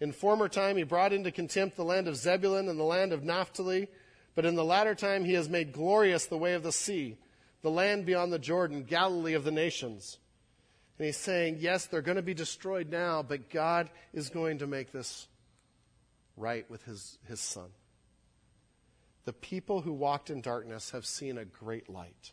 In 0.00 0.10
former 0.10 0.48
time, 0.48 0.76
he 0.76 0.82
brought 0.82 1.12
into 1.12 1.30
contempt 1.30 1.76
the 1.76 1.84
land 1.84 2.08
of 2.08 2.16
Zebulun 2.16 2.68
and 2.68 2.80
the 2.80 2.84
land 2.84 3.12
of 3.12 3.22
Naphtali, 3.22 3.88
but 4.34 4.44
in 4.44 4.56
the 4.56 4.64
latter 4.64 4.96
time, 4.96 5.24
he 5.24 5.34
has 5.34 5.48
made 5.48 5.72
glorious 5.72 6.26
the 6.26 6.38
way 6.38 6.54
of 6.54 6.64
the 6.64 6.72
sea 6.72 7.16
the 7.62 7.70
land 7.70 8.06
beyond 8.06 8.32
the 8.32 8.38
Jordan, 8.38 8.84
Galilee 8.84 9.34
of 9.34 9.44
the 9.44 9.50
nations. 9.50 10.18
And 10.98 11.06
he's 11.06 11.16
saying, 11.16 11.58
yes, 11.60 11.86
they're 11.86 12.02
going 12.02 12.16
to 12.16 12.22
be 12.22 12.34
destroyed 12.34 12.90
now, 12.90 13.22
but 13.22 13.50
God 13.50 13.90
is 14.12 14.28
going 14.28 14.58
to 14.58 14.66
make 14.66 14.92
this 14.92 15.28
right 16.36 16.68
with 16.70 16.84
his, 16.84 17.18
his 17.26 17.40
son. 17.40 17.68
The 19.24 19.32
people 19.32 19.82
who 19.82 19.92
walked 19.92 20.30
in 20.30 20.40
darkness 20.40 20.90
have 20.90 21.06
seen 21.06 21.38
a 21.38 21.44
great 21.44 21.88
light. 21.88 22.32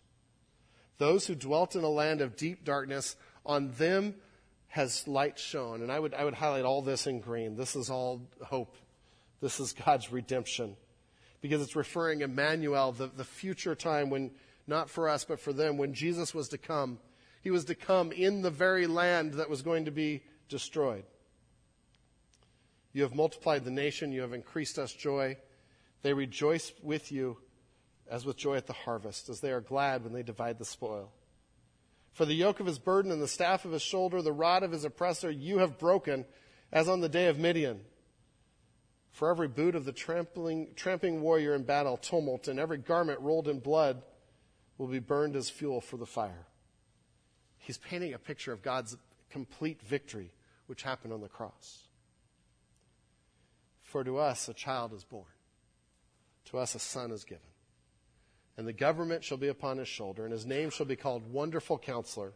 Those 0.98 1.28
who 1.28 1.36
dwelt 1.36 1.76
in 1.76 1.84
a 1.84 1.90
land 1.90 2.22
of 2.22 2.36
deep 2.36 2.64
darkness, 2.64 3.16
on 3.46 3.72
them 3.74 4.16
has 4.70 5.08
light 5.08 5.40
shone. 5.40 5.82
And 5.82 5.92
I 5.92 6.00
would, 6.00 6.14
I 6.14 6.24
would 6.24 6.34
highlight 6.34 6.66
all 6.66 6.82
this 6.82 7.08
in 7.08 7.20
green. 7.20 7.56
This 7.56 7.76
is 7.76 7.90
all 7.90 8.22
hope. 8.44 8.76
This 9.42 9.60
is 9.60 9.74
God's 9.74 10.12
redemption. 10.12 10.76
Because 11.42 11.62
it's 11.62 11.76
referring 11.76 12.22
Emmanuel, 12.22 12.92
the, 12.92 13.08
the 13.08 13.24
future 13.24 13.76
time 13.76 14.10
when 14.10 14.32
not 14.68 14.90
for 14.90 15.08
us, 15.08 15.24
but 15.24 15.40
for 15.40 15.54
them. 15.54 15.78
When 15.78 15.94
Jesus 15.94 16.34
was 16.34 16.50
to 16.50 16.58
come, 16.58 17.00
he 17.42 17.52
was 17.52 17.66
to 17.66 17.76
come 17.76 18.12
in 18.12 18.42
the 18.42 18.52
very 18.52 18.86
land 18.86 19.36
that 19.36 19.50
was 19.50 19.62
going 19.62 19.86
to 19.86 19.92
be 19.92 20.24
destroyed. 20.50 21.06
You 22.92 23.04
have 23.04 23.16
multiplied 23.16 23.64
the 23.64 23.72
nation, 23.72 24.12
you 24.12 24.22
have 24.22 24.34
increased 24.34 24.78
us 24.78 24.92
joy. 24.92 25.38
They 26.02 26.14
rejoice 26.14 26.74
with 26.84 27.12
you 27.12 27.38
as 28.10 28.26
with 28.26 28.38
joy 28.38 28.56
at 28.56 28.68
the 28.68 28.74
harvest, 28.74 29.30
as 29.30 29.42
they 29.42 29.52
are 29.52 29.62
glad 29.62 30.04
when 30.04 30.14
they 30.14 30.24
divide 30.24 30.58
the 30.58 30.66
spoil. 30.66 31.12
For 32.14 32.26
the 32.26 32.34
yoke 32.34 32.60
of 32.60 32.66
his 32.66 32.80
burden 32.80 33.12
and 33.12 33.22
the 33.22 33.28
staff 33.28 33.66
of 33.66 33.72
his 33.72 33.82
shoulder, 33.82 34.22
the 34.22 34.32
rod 34.32 34.64
of 34.64 34.72
his 34.72 34.86
oppressor, 34.86 35.30
you 35.30 35.60
have 35.60 35.78
broken, 35.78 36.26
as 36.72 36.90
on 36.90 37.02
the 37.02 37.10
day 37.10 37.28
of 37.28 37.38
Midian. 37.38 37.82
For 39.12 39.30
every 39.30 39.48
boot 39.48 39.76
of 39.76 39.86
the 39.86 39.92
trampling, 39.92 40.70
tramping 40.76 41.22
warrior 41.22 41.54
in 41.54 41.64
battle, 41.64 41.98
tumult, 41.98 42.48
and 42.48 42.60
every 42.60 42.78
garment 42.78 43.20
rolled 43.20 43.48
in 43.48 43.60
blood, 43.60 44.02
will 44.78 44.88
be 44.88 45.00
burned 45.00 45.36
as 45.36 45.50
fuel 45.50 45.82
for 45.82 45.98
the 45.98 46.06
fire. 46.06 46.48
He's 47.58 47.78
painting 47.78 48.14
a 48.14 48.20
picture 48.20 48.54
of 48.54 48.62
God's 48.62 48.96
complete 49.30 49.82
victory, 49.82 50.32
which 50.68 50.84
happened 50.84 51.14
on 51.14 51.22
the 51.22 51.28
cross. 51.28 51.84
For 53.84 54.04
to 54.04 54.18
us 54.18 54.48
a 54.50 54.54
child 54.54 54.94
is 54.94 55.04
born, 55.04 55.26
to 56.46 56.58
us 56.58 56.76
a 56.76 56.80
son 56.80 57.12
is 57.12 57.24
given. 57.24 57.42
And 58.58 58.68
the 58.68 58.74
government 58.74 59.24
shall 59.24 59.38
be 59.38 59.48
upon 59.48 59.78
his 59.78 59.88
shoulder, 59.88 60.24
and 60.24 60.34
his 60.34 60.46
name 60.46 60.72
shall 60.72 60.88
be 60.88 60.96
called 60.96 61.32
Wonderful 61.32 61.78
Counselor, 61.78 62.34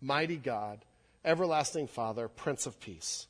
Mighty 0.00 0.36
God, 0.36 0.84
Everlasting 1.24 1.88
Father, 1.88 2.28
Prince 2.28 2.66
of 2.66 2.78
Peace. 2.78 3.26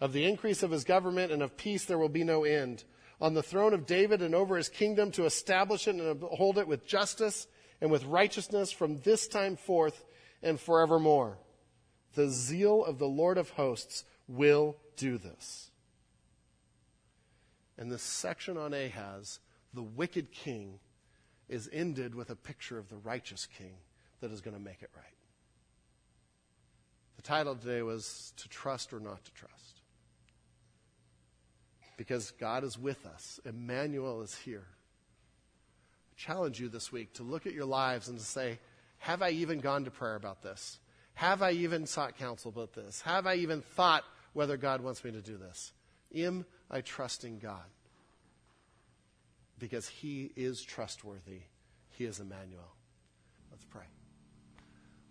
Of 0.00 0.12
the 0.12 0.24
increase 0.24 0.62
of 0.62 0.70
his 0.70 0.84
government 0.84 1.32
and 1.32 1.42
of 1.42 1.56
peace 1.56 1.84
there 1.84 1.98
will 1.98 2.08
be 2.08 2.22
no 2.22 2.44
end. 2.44 2.84
On 3.20 3.34
the 3.34 3.42
throne 3.42 3.72
of 3.72 3.86
David 3.86 4.22
and 4.22 4.34
over 4.34 4.56
his 4.56 4.68
kingdom 4.68 5.10
to 5.12 5.24
establish 5.24 5.88
it 5.88 5.96
and 5.96 6.22
uphold 6.22 6.58
it 6.58 6.68
with 6.68 6.86
justice 6.86 7.46
and 7.80 7.90
with 7.90 8.04
righteousness 8.04 8.70
from 8.70 8.98
this 8.98 9.26
time 9.26 9.56
forth 9.56 10.04
and 10.42 10.60
forevermore. 10.60 11.38
The 12.14 12.28
zeal 12.28 12.84
of 12.84 12.98
the 12.98 13.08
Lord 13.08 13.38
of 13.38 13.50
hosts 13.50 14.04
will 14.28 14.76
do 14.96 15.18
this. 15.18 15.70
And 17.78 17.90
this 17.90 18.02
section 18.02 18.56
on 18.56 18.72
Ahaz, 18.72 19.40
the 19.74 19.82
wicked 19.82 20.30
king, 20.32 20.78
is 21.48 21.68
ended 21.72 22.14
with 22.14 22.30
a 22.30 22.36
picture 22.36 22.78
of 22.78 22.88
the 22.88 22.96
righteous 22.96 23.46
king 23.58 23.74
that 24.20 24.32
is 24.32 24.40
going 24.40 24.56
to 24.56 24.62
make 24.62 24.82
it 24.82 24.90
right. 24.96 25.04
The 27.16 27.22
title 27.22 27.54
today 27.54 27.82
was 27.82 28.32
To 28.38 28.48
Trust 28.48 28.92
or 28.92 29.00
Not 29.00 29.24
to 29.24 29.32
Trust. 29.32 29.80
Because 31.96 32.32
God 32.32 32.62
is 32.62 32.78
with 32.78 33.06
us, 33.06 33.40
Emmanuel 33.44 34.20
is 34.22 34.34
here 34.34 34.66
I 36.12 36.14
challenge 36.16 36.60
you 36.60 36.68
this 36.68 36.90
week 36.92 37.14
to 37.14 37.22
look 37.22 37.46
at 37.46 37.52
your 37.52 37.64
lives 37.64 38.08
and 38.08 38.18
to 38.18 38.24
say, 38.24 38.58
have 38.98 39.22
I 39.22 39.30
even 39.30 39.60
gone 39.60 39.84
to 39.84 39.90
prayer 39.90 40.16
about 40.16 40.42
this? 40.42 40.78
Have 41.14 41.42
I 41.42 41.52
even 41.52 41.86
sought 41.86 42.18
counsel 42.18 42.50
about 42.50 42.72
this? 42.72 43.00
Have 43.02 43.26
I 43.26 43.36
even 43.36 43.62
thought 43.62 44.04
whether 44.32 44.56
God 44.56 44.80
wants 44.80 45.04
me 45.04 45.12
to 45.12 45.22
do 45.22 45.36
this? 45.36 45.72
Am 46.14 46.44
I 46.70 46.80
trusting 46.80 47.38
God? 47.38 47.64
Because 49.58 49.88
He 49.88 50.30
is 50.36 50.62
trustworthy. 50.62 51.40
He 51.90 52.04
is 52.04 52.20
Emmanuel. 52.20 52.74
Let's 53.50 53.64
pray. 53.64 53.86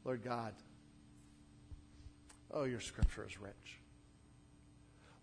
Lord 0.03 0.23
God, 0.23 0.53
oh, 2.51 2.63
your 2.65 2.79
scripture 2.79 3.25
is 3.27 3.39
rich. 3.39 3.79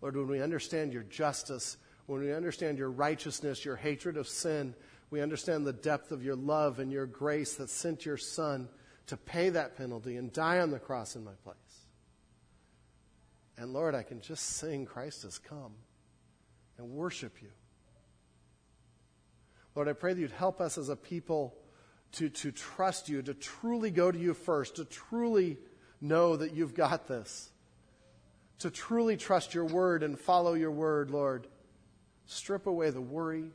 Lord, 0.01 0.17
when 0.17 0.27
we 0.27 0.41
understand 0.41 0.91
your 0.91 1.03
justice, 1.03 1.77
when 2.07 2.19
we 2.19 2.33
understand 2.33 2.77
your 2.77 2.91
righteousness, 2.91 3.63
your 3.63 3.77
hatred 3.77 4.17
of 4.17 4.27
sin, 4.27 4.75
we 5.09 5.21
understand 5.21 5.65
the 5.65 5.73
depth 5.73 6.11
of 6.11 6.23
your 6.23 6.35
love 6.35 6.79
and 6.79 6.91
your 6.91 7.05
grace 7.05 7.55
that 7.55 7.69
sent 7.69 8.05
your 8.05 8.17
Son 8.17 8.67
to 9.07 9.15
pay 9.15 9.49
that 9.49 9.77
penalty 9.77 10.17
and 10.17 10.33
die 10.33 10.59
on 10.59 10.71
the 10.71 10.79
cross 10.79 11.15
in 11.15 11.23
my 11.23 11.35
place. 11.43 11.55
And 13.57 13.71
Lord, 13.71 13.95
I 13.95 14.03
can 14.03 14.19
just 14.19 14.43
sing, 14.57 14.85
Christ 14.85 15.23
has 15.23 15.37
come, 15.37 15.73
and 16.77 16.89
worship 16.89 17.41
you. 17.41 17.49
Lord, 19.75 19.87
I 19.87 19.93
pray 19.93 20.13
that 20.13 20.19
you'd 20.19 20.31
help 20.31 20.61
us 20.61 20.77
as 20.77 20.89
a 20.89 20.95
people 20.95 21.55
to, 22.13 22.29
to 22.29 22.51
trust 22.51 23.09
you, 23.09 23.21
to 23.23 23.33
truly 23.33 23.89
go 23.89 24.11
to 24.11 24.17
you 24.17 24.33
first, 24.33 24.75
to 24.75 24.85
truly 24.85 25.57
know 25.99 26.35
that 26.35 26.53
you've 26.53 26.75
got 26.75 27.07
this, 27.07 27.49
to 28.59 28.69
truly 28.69 29.17
trust 29.17 29.53
your 29.53 29.65
word 29.65 30.03
and 30.03 30.19
follow 30.19 30.53
your 30.53 30.71
word, 30.71 31.09
Lord. 31.09 31.47
Strip 32.25 32.67
away 32.67 32.89
the 32.89 33.01
worry, 33.01 33.51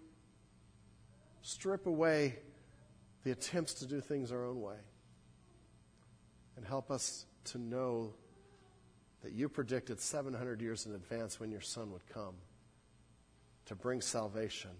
strip 1.42 1.86
away 1.86 2.36
the 3.24 3.30
attempts 3.30 3.74
to 3.74 3.86
do 3.86 4.00
things 4.00 4.32
our 4.32 4.44
own 4.44 4.60
way, 4.60 4.76
and 6.56 6.66
help 6.66 6.90
us 6.90 7.24
to 7.44 7.58
know 7.58 8.12
that 9.22 9.32
you 9.32 9.48
predicted 9.48 10.00
700 10.00 10.60
years 10.60 10.86
in 10.86 10.94
advance 10.94 11.40
when 11.40 11.50
your 11.50 11.60
son 11.60 11.92
would 11.92 12.06
come 12.08 12.34
to 13.66 13.74
bring 13.74 14.00
salvation. 14.00 14.70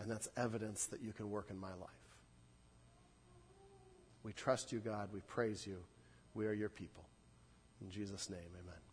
And 0.00 0.10
that's 0.10 0.28
evidence 0.36 0.86
that 0.86 1.02
you 1.02 1.12
can 1.12 1.30
work 1.30 1.48
in 1.50 1.58
my 1.58 1.68
life. 1.68 1.90
We 4.22 4.32
trust 4.32 4.72
you, 4.72 4.80
God. 4.80 5.10
We 5.12 5.20
praise 5.20 5.66
you. 5.66 5.76
We 6.34 6.46
are 6.46 6.52
your 6.52 6.68
people. 6.68 7.04
In 7.82 7.90
Jesus' 7.90 8.28
name, 8.30 8.40
amen. 8.62 8.89